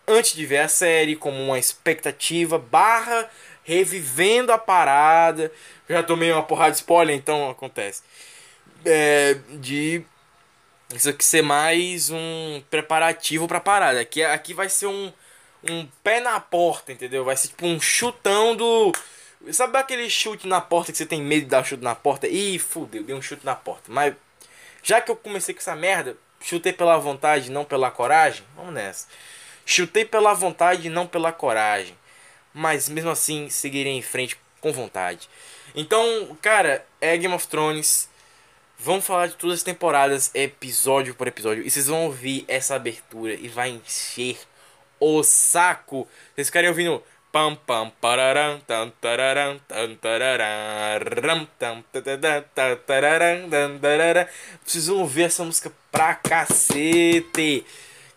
antes 0.07 0.33
de 0.33 0.43
ver 0.43 0.57
a 0.57 0.67
série, 0.67 1.15
como 1.15 1.39
uma 1.39 1.59
expectativa, 1.59 2.57
barra 2.57 3.29
revivendo 3.63 4.51
a 4.51 4.57
parada. 4.57 5.51
Já 5.87 6.01
tomei 6.01 6.31
uma 6.31 6.41
porrada 6.41 6.71
de 6.71 6.77
spoiler, 6.77 7.15
então 7.15 7.51
acontece. 7.51 8.01
É, 8.83 9.37
de 9.51 10.03
isso 10.95 11.09
aqui 11.09 11.23
ser 11.23 11.43
mais 11.43 12.09
um 12.09 12.63
preparativo 12.71 13.47
pra 13.47 13.59
parada. 13.59 13.99
Aqui, 13.99 14.23
aqui 14.23 14.55
vai 14.55 14.67
ser 14.67 14.87
um, 14.87 15.13
um 15.69 15.85
pé 16.03 16.19
na 16.19 16.39
porta, 16.39 16.91
entendeu? 16.91 17.23
Vai 17.23 17.37
ser 17.37 17.49
tipo 17.49 17.67
um 17.67 17.79
chutão 17.79 18.55
do 18.55 18.91
Sabe 19.51 19.77
aquele 19.77 20.09
chute 20.09 20.47
na 20.47 20.59
porta 20.59 20.91
que 20.91 20.97
você 20.97 21.05
tem 21.05 21.21
medo 21.21 21.43
de 21.43 21.49
dar 21.49 21.63
chute 21.63 21.83
na 21.83 21.95
porta? 21.95 22.27
Ih, 22.27 22.59
fudeu, 22.59 23.03
dei 23.03 23.15
um 23.15 23.21
chute 23.21 23.45
na 23.45 23.55
porta. 23.55 23.91
Mas 23.91 24.13
já 24.83 24.99
que 24.99 25.09
eu 25.09 25.15
comecei 25.15 25.53
com 25.53 25.61
essa 25.61 25.75
merda, 25.75 26.17
chutei 26.41 26.73
pela 26.73 26.97
vontade, 26.97 27.49
não 27.49 27.63
pela 27.63 27.89
coragem. 27.89 28.43
Vamos 28.55 28.73
nessa. 28.73 29.07
Chutei 29.65 30.03
pela 30.03 30.33
vontade, 30.33 30.89
não 30.89 31.07
pela 31.07 31.31
coragem. 31.31 31.97
Mas 32.53 32.89
mesmo 32.89 33.09
assim, 33.09 33.49
seguirei 33.49 33.93
em 33.93 34.01
frente 34.01 34.37
com 34.59 34.73
vontade. 34.73 35.29
Então, 35.73 36.37
cara, 36.41 36.85
é 36.99 37.15
Game 37.15 37.33
of 37.33 37.47
Thrones. 37.47 38.09
Vamos 38.77 39.05
falar 39.05 39.27
de 39.27 39.35
todas 39.35 39.57
as 39.57 39.63
temporadas, 39.63 40.31
episódio 40.33 41.13
por 41.15 41.27
episódio. 41.27 41.65
E 41.65 41.69
vocês 41.69 41.87
vão 41.87 42.05
ouvir 42.05 42.45
essa 42.47 42.75
abertura 42.75 43.33
e 43.33 43.47
vai 43.47 43.69
encher 43.69 44.37
o 44.99 45.23
saco. 45.23 46.07
Vocês 46.33 46.47
ficarem 46.47 46.69
ouvindo 46.69 47.03
Pam 47.31 47.55
pam 47.55 47.91
pararam 48.01 48.59
tam 48.61 48.91
tararam 48.99 49.59
tam 49.67 49.95
tararam 49.95 50.43
tam 51.61 51.83
tararam 52.87 53.49
tam 53.49 53.79
Vocês 54.65 54.89
ouvir 54.89 55.23
essa 55.23 55.43
música 55.43 55.71
pra 55.91 56.15
cacete. 56.15 57.65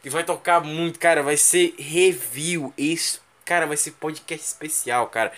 Que 0.02 0.10
vai 0.10 0.24
tocar 0.24 0.64
muito, 0.64 0.98
cara. 0.98 1.22
Vai 1.22 1.36
ser 1.36 1.74
review. 1.78 2.72
Isso, 2.76 3.21
cara, 3.52 3.66
vai 3.66 3.76
ser 3.76 3.90
podcast 3.92 4.46
especial, 4.46 5.08
cara. 5.08 5.30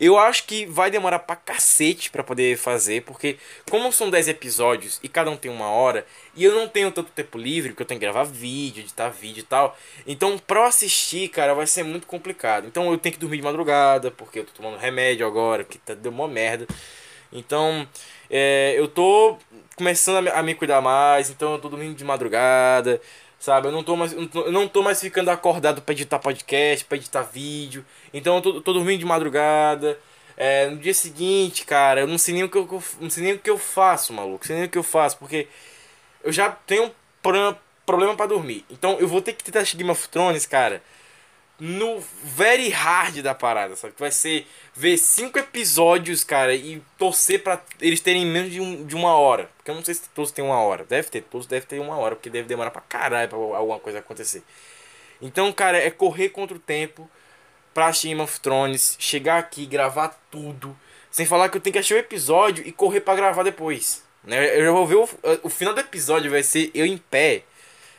Eu 0.00 0.18
acho 0.18 0.44
que 0.44 0.64
vai 0.64 0.90
demorar 0.90 1.18
pra 1.18 1.36
cacete 1.36 2.10
pra 2.10 2.24
poder 2.24 2.56
fazer, 2.56 3.02
porque 3.02 3.36
como 3.68 3.92
são 3.92 4.08
10 4.08 4.28
episódios 4.28 4.98
e 5.02 5.08
cada 5.10 5.30
um 5.30 5.36
tem 5.36 5.50
uma 5.50 5.68
hora, 5.68 6.06
e 6.34 6.42
eu 6.42 6.54
não 6.54 6.66
tenho 6.66 6.90
tanto 6.90 7.10
tempo 7.10 7.36
livre, 7.36 7.68
porque 7.70 7.82
eu 7.82 7.86
tenho 7.86 8.00
que 8.00 8.06
gravar 8.06 8.24
vídeo, 8.24 8.80
editar 8.80 9.10
vídeo 9.10 9.40
e 9.40 9.44
tal. 9.44 9.76
Então, 10.06 10.38
pra 10.38 10.68
assistir, 10.68 11.28
cara, 11.28 11.52
vai 11.52 11.66
ser 11.66 11.82
muito 11.82 12.06
complicado. 12.06 12.66
Então 12.66 12.90
eu 12.90 12.96
tenho 12.96 13.12
que 13.12 13.20
dormir 13.20 13.36
de 13.36 13.42
madrugada, 13.42 14.10
porque 14.10 14.38
eu 14.38 14.46
tô 14.46 14.52
tomando 14.52 14.78
remédio 14.78 15.26
agora, 15.26 15.62
que 15.62 15.76
tá 15.76 15.92
deu 15.92 16.10
uma 16.10 16.26
merda. 16.26 16.66
Então, 17.30 17.86
é, 18.30 18.74
eu 18.74 18.88
tô 18.88 19.36
começando 19.76 20.28
a 20.28 20.42
me 20.42 20.54
cuidar 20.54 20.80
mais, 20.80 21.28
então 21.28 21.52
eu 21.52 21.58
tô 21.58 21.68
dormindo 21.68 21.94
de 21.94 22.04
madrugada. 22.04 23.00
Sabe, 23.40 23.68
eu 23.68 23.72
não 23.72 23.82
tô 23.82 23.96
mais, 23.96 24.12
eu 24.12 24.52
não 24.52 24.68
tô 24.68 24.82
mais 24.82 25.00
ficando 25.00 25.30
acordado 25.30 25.80
para 25.80 25.92
editar 25.94 26.18
podcast, 26.18 26.84
para 26.84 26.98
editar 26.98 27.22
vídeo. 27.22 27.84
Então 28.12 28.36
eu 28.36 28.42
tô, 28.42 28.60
tô 28.60 28.72
dormindo 28.74 29.00
de 29.00 29.06
madrugada. 29.06 29.98
É, 30.36 30.68
no 30.68 30.76
dia 30.76 30.94
seguinte, 30.94 31.64
cara, 31.64 32.00
eu 32.02 32.06
não 32.06 32.18
sei 32.18 32.34
nem 32.34 32.44
o 32.44 32.50
que 32.50 32.58
eu, 32.58 32.82
não 33.00 33.10
sei 33.10 33.24
nem 33.24 33.32
o 33.34 33.38
que 33.38 33.50
eu 33.50 33.58
faço, 33.58 34.12
maluco. 34.12 34.40
Não 34.40 34.46
sei 34.46 34.56
nem 34.56 34.66
o 34.66 34.68
que 34.68 34.78
eu 34.78 34.82
faço, 34.82 35.16
porque 35.18 35.48
eu 36.22 36.30
já 36.32 36.50
tenho 36.50 36.84
um 36.84 36.90
problema 37.86 38.14
para 38.16 38.26
dormir. 38.26 38.64
Então 38.70 38.98
eu 39.00 39.08
vou 39.08 39.22
ter 39.22 39.32
que 39.32 39.42
tentar 39.42 39.60
assistir 39.60 39.78
Game 39.78 39.90
of 39.90 40.08
Thrones, 40.08 40.46
cara 40.46 40.82
no 41.60 42.02
very 42.24 42.70
hard 42.70 43.18
da 43.20 43.34
parada, 43.34 43.76
sabe? 43.76 43.92
Que 43.92 44.00
vai 44.00 44.10
ser 44.10 44.46
ver 44.74 44.96
cinco 44.96 45.38
episódios, 45.38 46.24
cara, 46.24 46.54
e 46.54 46.82
torcer 46.98 47.42
para 47.42 47.62
eles 47.80 48.00
terem 48.00 48.24
menos 48.24 48.50
de, 48.50 48.60
um, 48.60 48.84
de 48.84 48.96
uma 48.96 49.14
hora. 49.14 49.50
Porque 49.58 49.70
eu 49.70 49.74
não 49.74 49.84
sei 49.84 49.94
se 49.94 50.08
todos 50.14 50.30
têm 50.30 50.42
uma 50.42 50.58
hora. 50.58 50.84
Deve 50.84 51.10
ter, 51.10 51.22
todos 51.22 51.46
deve 51.46 51.66
ter 51.66 51.78
uma 51.78 51.96
hora, 51.98 52.16
porque 52.16 52.30
deve 52.30 52.48
demorar 52.48 52.70
pra 52.70 52.80
caralho 52.80 53.28
pra 53.28 53.38
alguma 53.38 53.78
coisa 53.78 53.98
acontecer. 53.98 54.42
Então, 55.20 55.52
cara, 55.52 55.76
é 55.76 55.90
correr 55.90 56.30
contra 56.30 56.56
o 56.56 56.60
tempo 56.60 57.08
pra 57.74 57.90
Game 57.90 58.20
of 58.20 58.40
Thrones, 58.40 58.96
chegar 58.98 59.38
aqui, 59.38 59.66
gravar 59.66 60.18
tudo. 60.30 60.76
Sem 61.10 61.26
falar 61.26 61.50
que 61.50 61.58
eu 61.58 61.60
tenho 61.60 61.72
que 61.72 61.78
assistir 61.78 61.94
o 61.94 61.98
episódio 61.98 62.66
e 62.66 62.72
correr 62.72 63.00
para 63.00 63.16
gravar 63.16 63.42
depois. 63.42 64.02
Né? 64.24 64.58
Eu 64.58 64.64
já 64.64 64.72
vou 64.72 64.86
ver 64.86 64.96
o, 64.96 65.08
o 65.42 65.50
final 65.50 65.74
do 65.74 65.80
episódio, 65.80 66.30
vai 66.30 66.42
ser 66.42 66.70
eu 66.72 66.86
em 66.86 66.96
pé, 66.96 67.42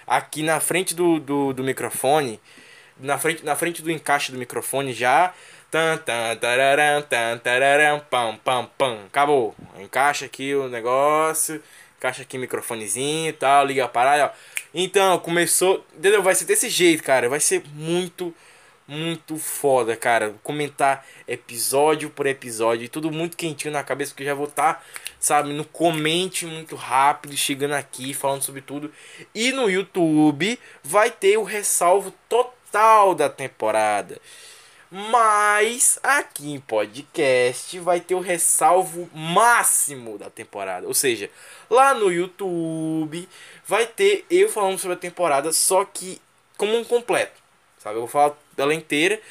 aqui 0.07 0.41
na 0.41 0.59
frente 0.59 0.95
do, 0.95 1.19
do, 1.19 1.53
do 1.53 1.63
microfone 1.63 2.39
na 3.01 3.17
frente, 3.17 3.43
na 3.43 3.55
frente 3.55 3.81
do 3.81 3.91
encaixe 3.91 4.31
do 4.31 4.37
microfone 4.37 4.93
já. 4.93 5.33
Tan, 5.69 5.97
tan, 5.97 6.35
tan, 6.35 7.99
pam, 8.09 8.37
pam, 8.43 8.69
pam. 8.77 9.05
Acabou. 9.07 9.55
Encaixa 9.79 10.25
aqui 10.25 10.53
o 10.53 10.67
negócio. 10.67 11.61
Encaixa 11.97 12.23
aqui 12.23 12.37
o 12.37 12.41
microfonezinho 12.41 13.29
e 13.29 13.33
tal. 13.33 13.65
Liga 13.65 13.85
a 13.85 13.87
parada. 13.87 14.33
Então, 14.73 15.17
começou. 15.19 15.85
Entendeu? 15.95 16.21
Vai 16.21 16.35
ser 16.35 16.45
desse 16.45 16.69
jeito, 16.69 17.03
cara. 17.03 17.29
Vai 17.29 17.39
ser 17.39 17.63
muito, 17.73 18.35
muito 18.85 19.37
foda, 19.37 19.95
cara. 19.95 20.35
Comentar 20.43 21.05
episódio 21.25 22.09
por 22.09 22.27
episódio. 22.27 22.89
Tudo 22.89 23.09
muito 23.09 23.37
quentinho 23.37 23.73
na 23.73 23.81
cabeça, 23.81 24.11
porque 24.11 24.25
já 24.25 24.33
vou 24.33 24.47
estar, 24.47 24.73
tá, 24.73 24.83
sabe, 25.21 25.53
no 25.53 25.63
comente 25.63 26.45
muito 26.45 26.75
rápido, 26.75 27.35
chegando 27.37 27.75
aqui, 27.75 28.13
falando 28.13 28.41
sobre 28.41 28.61
tudo. 28.61 28.91
E 29.33 29.53
no 29.53 29.69
YouTube 29.69 30.59
vai 30.83 31.09
ter 31.09 31.37
o 31.37 31.43
ressalvo 31.43 32.11
total 32.27 32.60
total 32.71 33.13
da 33.13 33.29
temporada. 33.29 34.19
Mas 34.89 35.99
aqui 36.03 36.51
em 36.51 36.59
podcast 36.59 37.77
vai 37.79 37.99
ter 37.99 38.15
o 38.15 38.19
ressalvo 38.19 39.09
máximo 39.13 40.17
da 40.17 40.29
temporada. 40.29 40.87
Ou 40.87 40.93
seja, 40.93 41.29
lá 41.69 41.93
no 41.93 42.11
YouTube 42.11 43.27
vai 43.65 43.85
ter 43.85 44.25
eu 44.29 44.49
falando 44.49 44.79
sobre 44.79 44.95
a 44.95 44.99
temporada, 44.99 45.53
só 45.53 45.85
que 45.85 46.21
como 46.57 46.77
um 46.77 46.83
completo. 46.83 47.39
Sabe? 47.77 47.95
Eu 47.95 48.01
vou 48.01 48.09
falar 48.09 48.37
dela 48.55 48.73
inteira. 48.73 49.21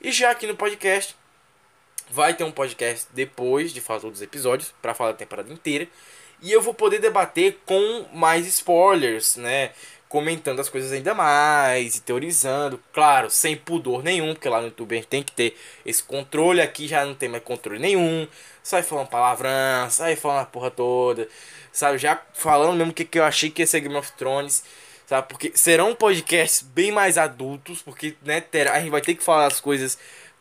E 0.00 0.12
já 0.12 0.30
aqui 0.30 0.46
no 0.46 0.56
podcast 0.56 1.16
vai 2.10 2.34
ter 2.34 2.44
um 2.44 2.52
podcast 2.52 3.06
depois 3.12 3.72
de 3.72 3.80
falar 3.80 4.00
todos 4.00 4.18
os 4.18 4.22
episódios 4.22 4.72
para 4.80 4.94
falar 4.94 5.12
da 5.12 5.18
temporada 5.18 5.52
inteira. 5.52 5.88
E 6.40 6.52
eu 6.52 6.62
vou 6.62 6.72
poder 6.72 7.00
debater 7.00 7.58
com 7.66 8.06
mais 8.12 8.46
spoilers, 8.46 9.34
né? 9.34 9.72
Comentando 10.08 10.60
as 10.60 10.68
coisas 10.68 10.90
ainda 10.90 11.14
mais 11.14 11.96
e 11.96 12.02
teorizando, 12.02 12.82
claro, 12.92 13.30
sem 13.30 13.56
pudor 13.56 14.02
nenhum, 14.02 14.34
porque 14.34 14.48
lá 14.48 14.60
no 14.60 14.68
YouTube 14.68 14.94
a 14.94 14.96
gente 14.96 15.08
tem 15.08 15.22
que 15.22 15.32
ter 15.32 15.56
esse 15.84 16.02
controle, 16.02 16.60
aqui 16.60 16.88
já 16.88 17.04
não 17.04 17.14
tem 17.14 17.28
mais 17.28 17.42
controle 17.42 17.78
nenhum, 17.78 18.26
sai 18.62 18.82
falando 18.82 19.08
palavrão, 19.08 19.90
sai 19.90 20.16
falando 20.16 20.40
a 20.40 20.46
porra 20.46 20.70
toda, 20.70 21.28
sabe, 21.70 21.98
já 21.98 22.20
falando 22.32 22.76
mesmo 22.76 22.90
o 22.90 22.94
que, 22.94 23.04
que 23.04 23.18
eu 23.18 23.24
achei 23.24 23.50
que 23.50 23.62
ia 23.62 23.66
ser 23.66 23.80
Game 23.80 23.96
of 23.96 24.10
Thrones, 24.12 24.64
sabe, 25.06 25.28
porque 25.28 25.52
serão 25.54 25.94
podcasts 25.94 26.62
bem 26.62 26.90
mais 26.90 27.18
adultos, 27.18 27.82
porque, 27.82 28.16
né, 28.22 28.40
terá, 28.40 28.74
a 28.74 28.80
gente 28.80 28.90
vai 28.90 29.02
ter 29.02 29.14
que 29.14 29.22
falar 29.22 29.46
as 29.46 29.60
coisas 29.60 29.98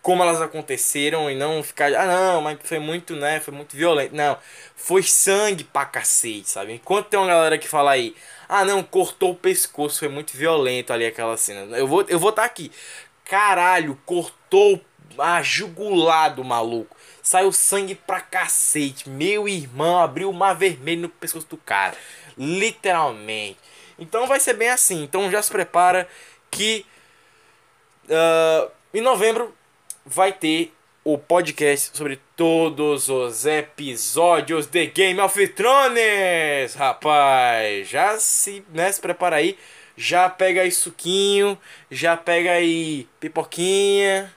como 0.08 0.24
elas 0.24 0.42
aconteceram 0.42 1.30
e 1.30 1.36
não 1.36 1.62
ficar, 1.62 1.94
ah 1.94 2.06
não, 2.06 2.42
mas 2.42 2.58
foi 2.64 2.80
muito, 2.80 3.14
né, 3.14 3.42
foi 3.42 3.54
muito 3.54 3.76
violento, 3.76 4.16
não, 4.16 4.38
foi 4.74 5.04
sangue 5.04 5.66
pra 5.66 5.84
cacete, 5.84 6.50
sabe, 6.50 6.76
enquanto 6.76 7.08
tem 7.08 7.20
uma 7.20 7.28
galera 7.28 7.58
que 7.58 7.68
fala 7.68 7.92
aí, 7.92 8.16
ah, 8.48 8.64
não, 8.64 8.82
cortou 8.82 9.32
o 9.32 9.36
pescoço, 9.36 10.00
foi 10.00 10.08
muito 10.08 10.32
violento 10.32 10.94
ali 10.94 11.06
aquela 11.06 11.36
cena. 11.36 11.78
Eu 11.78 11.86
vou 11.86 12.06
eu 12.08 12.18
vou 12.18 12.30
estar 12.30 12.44
tá 12.44 12.46
aqui. 12.46 12.72
Caralho, 13.26 14.00
cortou 14.06 14.80
a 15.18 15.42
jugular 15.42 16.34
do 16.34 16.42
maluco. 16.42 16.96
Saiu 17.22 17.52
sangue 17.52 17.94
pra 17.94 18.22
cacete. 18.22 19.10
Meu 19.10 19.46
irmão 19.50 20.00
abriu 20.00 20.30
o 20.30 20.34
mar 20.34 20.54
vermelho 20.54 21.02
no 21.02 21.10
pescoço 21.10 21.48
do 21.50 21.58
cara. 21.58 21.98
Literalmente. 22.38 23.58
Então 24.00 24.26
vai 24.26 24.40
ser 24.40 24.54
bem 24.54 24.70
assim. 24.70 25.04
Então 25.04 25.30
já 25.30 25.42
se 25.42 25.52
prepara 25.52 26.08
que 26.50 26.86
uh, 28.06 28.72
em 28.94 29.02
novembro 29.02 29.57
vai 30.08 30.32
ter 30.32 30.74
o 31.04 31.18
podcast 31.18 31.96
sobre 31.96 32.20
todos 32.36 33.10
os 33.10 33.46
episódios 33.46 34.66
de 34.66 34.88
Game 34.88 35.20
of 35.20 35.48
Thrones, 35.50 36.74
rapaz. 36.76 37.90
Já 37.90 38.18
se, 38.18 38.64
né, 38.74 38.90
se 38.92 39.02
prepara 39.02 39.36
aí, 39.36 39.58
já 39.98 40.30
pega 40.30 40.62
aí 40.62 40.72
suquinho, 40.72 41.58
já 41.92 42.16
pega 42.16 42.52
aí 42.52 43.08
pipoquinha, 43.20 44.34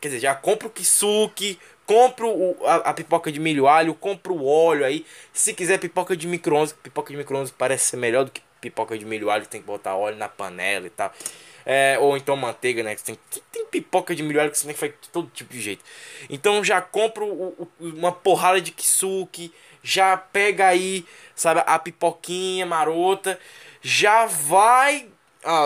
quer 0.00 0.08
dizer, 0.08 0.20
já 0.20 0.34
compra 0.34 0.68
o 0.68 0.70
kisuke, 0.70 1.58
compra 1.86 2.26
o, 2.26 2.56
a, 2.64 2.76
a, 2.76 2.94
pipoca 2.94 3.30
de 3.30 3.38
milho 3.38 3.68
alho, 3.68 3.94
compra 3.94 4.32
o 4.32 4.46
óleo 4.46 4.86
aí. 4.86 5.04
Se 5.34 5.52
quiser 5.52 5.78
pipoca 5.78 6.16
de 6.16 6.26
micro-ondas, 6.26 6.72
pipoca 6.72 7.12
de 7.12 7.18
micro-ondas 7.18 7.50
parece 7.50 7.90
ser 7.90 7.96
melhor 7.98 8.24
do 8.24 8.30
que 8.30 8.40
pipoca 8.58 8.96
de 8.96 9.04
milho 9.04 9.30
alho, 9.30 9.46
tem 9.46 9.60
que 9.60 9.66
botar 9.66 9.94
óleo 9.96 10.16
na 10.16 10.28
panela 10.28 10.86
e 10.86 10.90
tal. 10.90 11.12
É, 11.66 11.98
ou 11.98 12.16
então 12.16 12.36
manteiga, 12.36 12.82
né? 12.82 12.94
Tem, 12.96 13.18
tem 13.50 13.66
pipoca 13.66 14.14
de 14.14 14.22
milho 14.22 14.50
que 14.50 14.58
você 14.58 14.66
tem 14.66 14.74
que 14.74 14.80
fazer 14.80 14.94
todo 15.12 15.30
tipo 15.30 15.52
de 15.52 15.60
jeito. 15.60 15.84
Então 16.28 16.62
já 16.62 16.80
compro 16.80 17.26
o, 17.26 17.68
o, 17.80 17.88
uma 17.88 18.12
porrada 18.12 18.60
de 18.60 18.70
kisuke, 18.70 19.52
já 19.82 20.16
pega 20.16 20.68
aí, 20.68 21.06
sabe, 21.34 21.62
a 21.66 21.78
pipoquinha 21.78 22.66
marota, 22.66 23.38
já 23.82 24.26
vai 24.26 25.08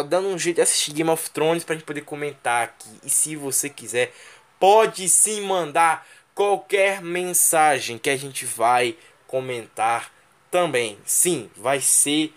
dando 0.08 0.28
um 0.28 0.38
jeito 0.38 0.56
de 0.56 0.62
assistir 0.62 0.92
Game 0.92 1.10
of 1.10 1.30
Thrones 1.30 1.64
pra 1.64 1.74
gente 1.74 1.84
poder 1.84 2.02
comentar 2.02 2.64
aqui. 2.64 2.88
E 3.04 3.10
se 3.10 3.36
você 3.36 3.68
quiser, 3.68 4.12
pode 4.58 5.08
sim 5.08 5.40
mandar 5.40 6.06
qualquer 6.34 7.00
mensagem 7.00 7.98
que 7.98 8.10
a 8.10 8.16
gente 8.16 8.44
vai 8.44 8.96
comentar 9.26 10.12
também. 10.50 10.98
Sim, 11.04 11.50
vai 11.56 11.80
ser 11.80 12.32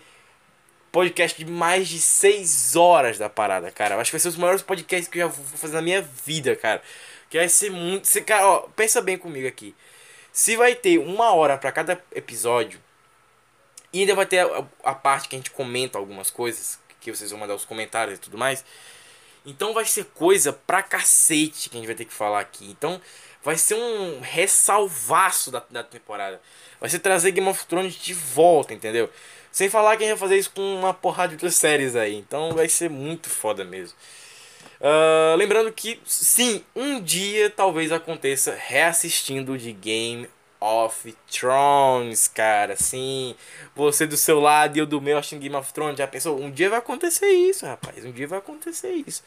podcast 0.92 1.42
de 1.42 1.50
mais 1.50 1.88
de 1.88 1.98
6 1.98 2.76
horas 2.76 3.18
da 3.18 3.28
parada, 3.28 3.70
cara. 3.70 3.96
Acho 3.96 4.10
que 4.10 4.16
vai 4.16 4.20
ser 4.20 4.28
os 4.28 4.36
maiores 4.36 4.62
podcasts 4.62 5.08
que 5.08 5.18
eu 5.18 5.28
já 5.28 5.34
vou 5.34 5.58
fazer 5.58 5.74
na 5.74 5.82
minha 5.82 6.02
vida, 6.02 6.54
cara. 6.54 6.82
Que 7.30 7.38
vai 7.38 7.48
ser 7.48 7.70
muito. 7.70 8.06
Você, 8.06 8.20
cara, 8.20 8.46
ó, 8.46 8.58
pensa 8.76 9.00
bem 9.00 9.16
comigo 9.16 9.48
aqui. 9.48 9.74
Se 10.30 10.54
vai 10.54 10.74
ter 10.74 10.98
uma 10.98 11.32
hora 11.32 11.56
para 11.56 11.72
cada 11.72 12.02
episódio, 12.14 12.78
e 13.92 14.00
ainda 14.00 14.14
vai 14.14 14.26
ter 14.26 14.40
a, 14.40 14.66
a, 14.84 14.94
parte 14.94 15.28
que 15.28 15.36
a 15.36 15.38
gente 15.38 15.50
comenta 15.50 15.98
algumas 15.98 16.30
coisas, 16.30 16.78
que 17.00 17.10
vocês 17.10 17.30
vão 17.30 17.40
mandar 17.40 17.54
os 17.54 17.64
comentários 17.64 18.18
e 18.18 18.20
tudo 18.20 18.38
mais. 18.38 18.64
Então 19.44 19.74
vai 19.74 19.84
ser 19.84 20.04
coisa 20.06 20.52
pra 20.52 20.82
cacete 20.82 21.68
que 21.68 21.76
a 21.76 21.78
gente 21.78 21.86
vai 21.86 21.96
ter 21.96 22.04
que 22.04 22.14
falar 22.14 22.40
aqui. 22.40 22.70
Então 22.70 23.00
vai 23.42 23.58
ser 23.58 23.74
um 23.74 24.20
ressalvaço 24.20 25.50
da, 25.50 25.62
da 25.68 25.82
temporada. 25.82 26.40
Vai 26.80 26.88
ser 26.88 27.00
trazer 27.00 27.32
Game 27.32 27.48
of 27.48 27.66
Thrones 27.66 27.94
de 27.94 28.14
volta, 28.14 28.72
entendeu? 28.72 29.10
Sem 29.52 29.68
falar 29.68 29.96
que 29.96 30.04
a 30.04 30.06
gente 30.06 30.18
vai 30.18 30.28
fazer 30.28 30.38
isso 30.38 30.50
com 30.50 30.74
uma 30.74 30.94
porrada 30.94 31.28
de 31.28 31.34
outras 31.34 31.54
séries 31.54 31.94
aí. 31.94 32.16
Então 32.16 32.52
vai 32.52 32.68
ser 32.68 32.88
muito 32.88 33.28
foda 33.28 33.64
mesmo. 33.64 33.96
Uh, 34.80 35.36
lembrando 35.36 35.70
que, 35.70 36.00
sim, 36.04 36.64
um 36.74 37.00
dia 37.00 37.50
talvez 37.50 37.92
aconteça 37.92 38.56
reassistindo 38.58 39.56
de 39.56 39.72
Game 39.72 40.28
of 40.58 41.14
Thrones, 41.30 42.26
cara. 42.28 42.76
Sim, 42.76 43.36
você 43.76 44.06
do 44.06 44.16
seu 44.16 44.40
lado 44.40 44.76
e 44.76 44.80
eu 44.80 44.86
do 44.86 45.00
meu 45.00 45.18
assistindo 45.18 45.42
Game 45.42 45.54
of 45.54 45.72
Thrones. 45.72 45.98
Já 45.98 46.06
pensou? 46.06 46.40
Um 46.40 46.50
dia 46.50 46.70
vai 46.70 46.78
acontecer 46.78 47.28
isso, 47.28 47.66
rapaz. 47.66 48.04
Um 48.04 48.10
dia 48.10 48.26
vai 48.26 48.38
acontecer 48.38 48.92
isso. 49.06 49.22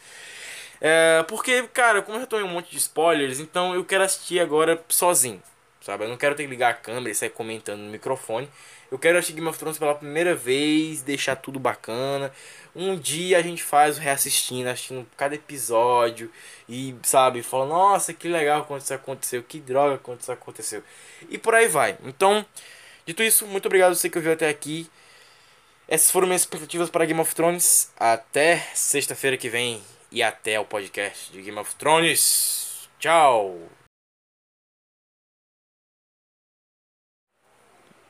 É, 0.82 1.24
porque, 1.28 1.64
cara, 1.74 2.02
como 2.02 2.18
eu 2.18 2.28
já 2.30 2.40
em 2.40 2.44
um 2.44 2.50
monte 2.50 2.72
de 2.72 2.78
spoilers, 2.78 3.40
então 3.40 3.74
eu 3.76 3.86
quero 3.86 4.04
assistir 4.04 4.40
agora 4.40 4.84
sozinho. 4.90 5.42
Sabe? 5.82 6.04
Eu 6.04 6.10
não 6.10 6.18
quero 6.18 6.34
ter 6.36 6.44
que 6.44 6.50
ligar 6.50 6.72
a 6.72 6.74
câmera 6.74 7.12
e 7.12 7.16
sair 7.16 7.30
comentando 7.30 7.80
no 7.80 7.92
microfone. 7.92 8.50
Eu 8.92 9.00
quero 9.00 9.18
assistir 9.18 9.34
Game 9.34 9.48
of 9.48 9.58
Thrones 9.58 9.78
pela 9.78 9.96
primeira 9.96 10.36
vez, 10.36 11.02
deixar 11.02 11.36
tudo 11.36 11.60
bacana. 11.60 12.32
Um 12.76 12.98
dia 12.98 13.38
a 13.38 13.42
gente 13.42 13.64
faz 13.64 13.98
o 13.98 14.02
reassistindo, 14.02 14.70
assistindo 14.70 15.08
cada 15.18 15.36
episódio 15.36 16.32
e, 16.68 16.96
sabe, 17.04 17.42
fala, 17.42 17.66
nossa, 17.66 18.14
que 18.14 18.28
legal 18.28 18.66
quando 18.66 18.82
isso 18.82 18.94
aconteceu, 18.94 19.44
que 19.44 19.60
droga 19.60 19.98
quando 19.98 20.22
isso 20.22 20.32
aconteceu. 20.32 20.84
E 21.30 21.38
por 21.38 21.56
aí 21.56 21.68
vai. 21.68 21.98
Então, 22.04 22.46
dito 23.06 23.24
isso, 23.24 23.46
muito 23.48 23.66
obrigado 23.66 23.92
a 23.92 23.96
você 23.96 24.10
que 24.10 24.18
ouviu 24.18 24.34
até 24.34 24.50
aqui. 24.50 24.90
Essas 25.88 26.12
foram 26.12 26.28
minhas 26.28 26.42
expectativas 26.42 26.90
para 26.90 27.06
Game 27.06 27.20
of 27.20 27.34
Thrones. 27.34 27.92
Até 27.98 28.58
sexta-feira 28.74 29.38
que 29.38 29.50
vem 29.50 29.82
e 30.12 30.24
até 30.24 30.60
o 30.60 30.66
podcast 30.66 31.32
de 31.32 31.42
Game 31.42 31.60
of 31.60 31.76
Thrones. 31.76 32.90
Tchau! 33.00 33.85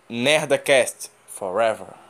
Nerdacast 0.09 1.09
Forever. 1.27 2.04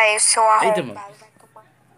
Ah, 0.00 0.08
eu 0.14 0.18
sou 0.20 0.42
Eita, 0.62 0.80
arrombado. 0.80 0.86
mano. 0.94 1.19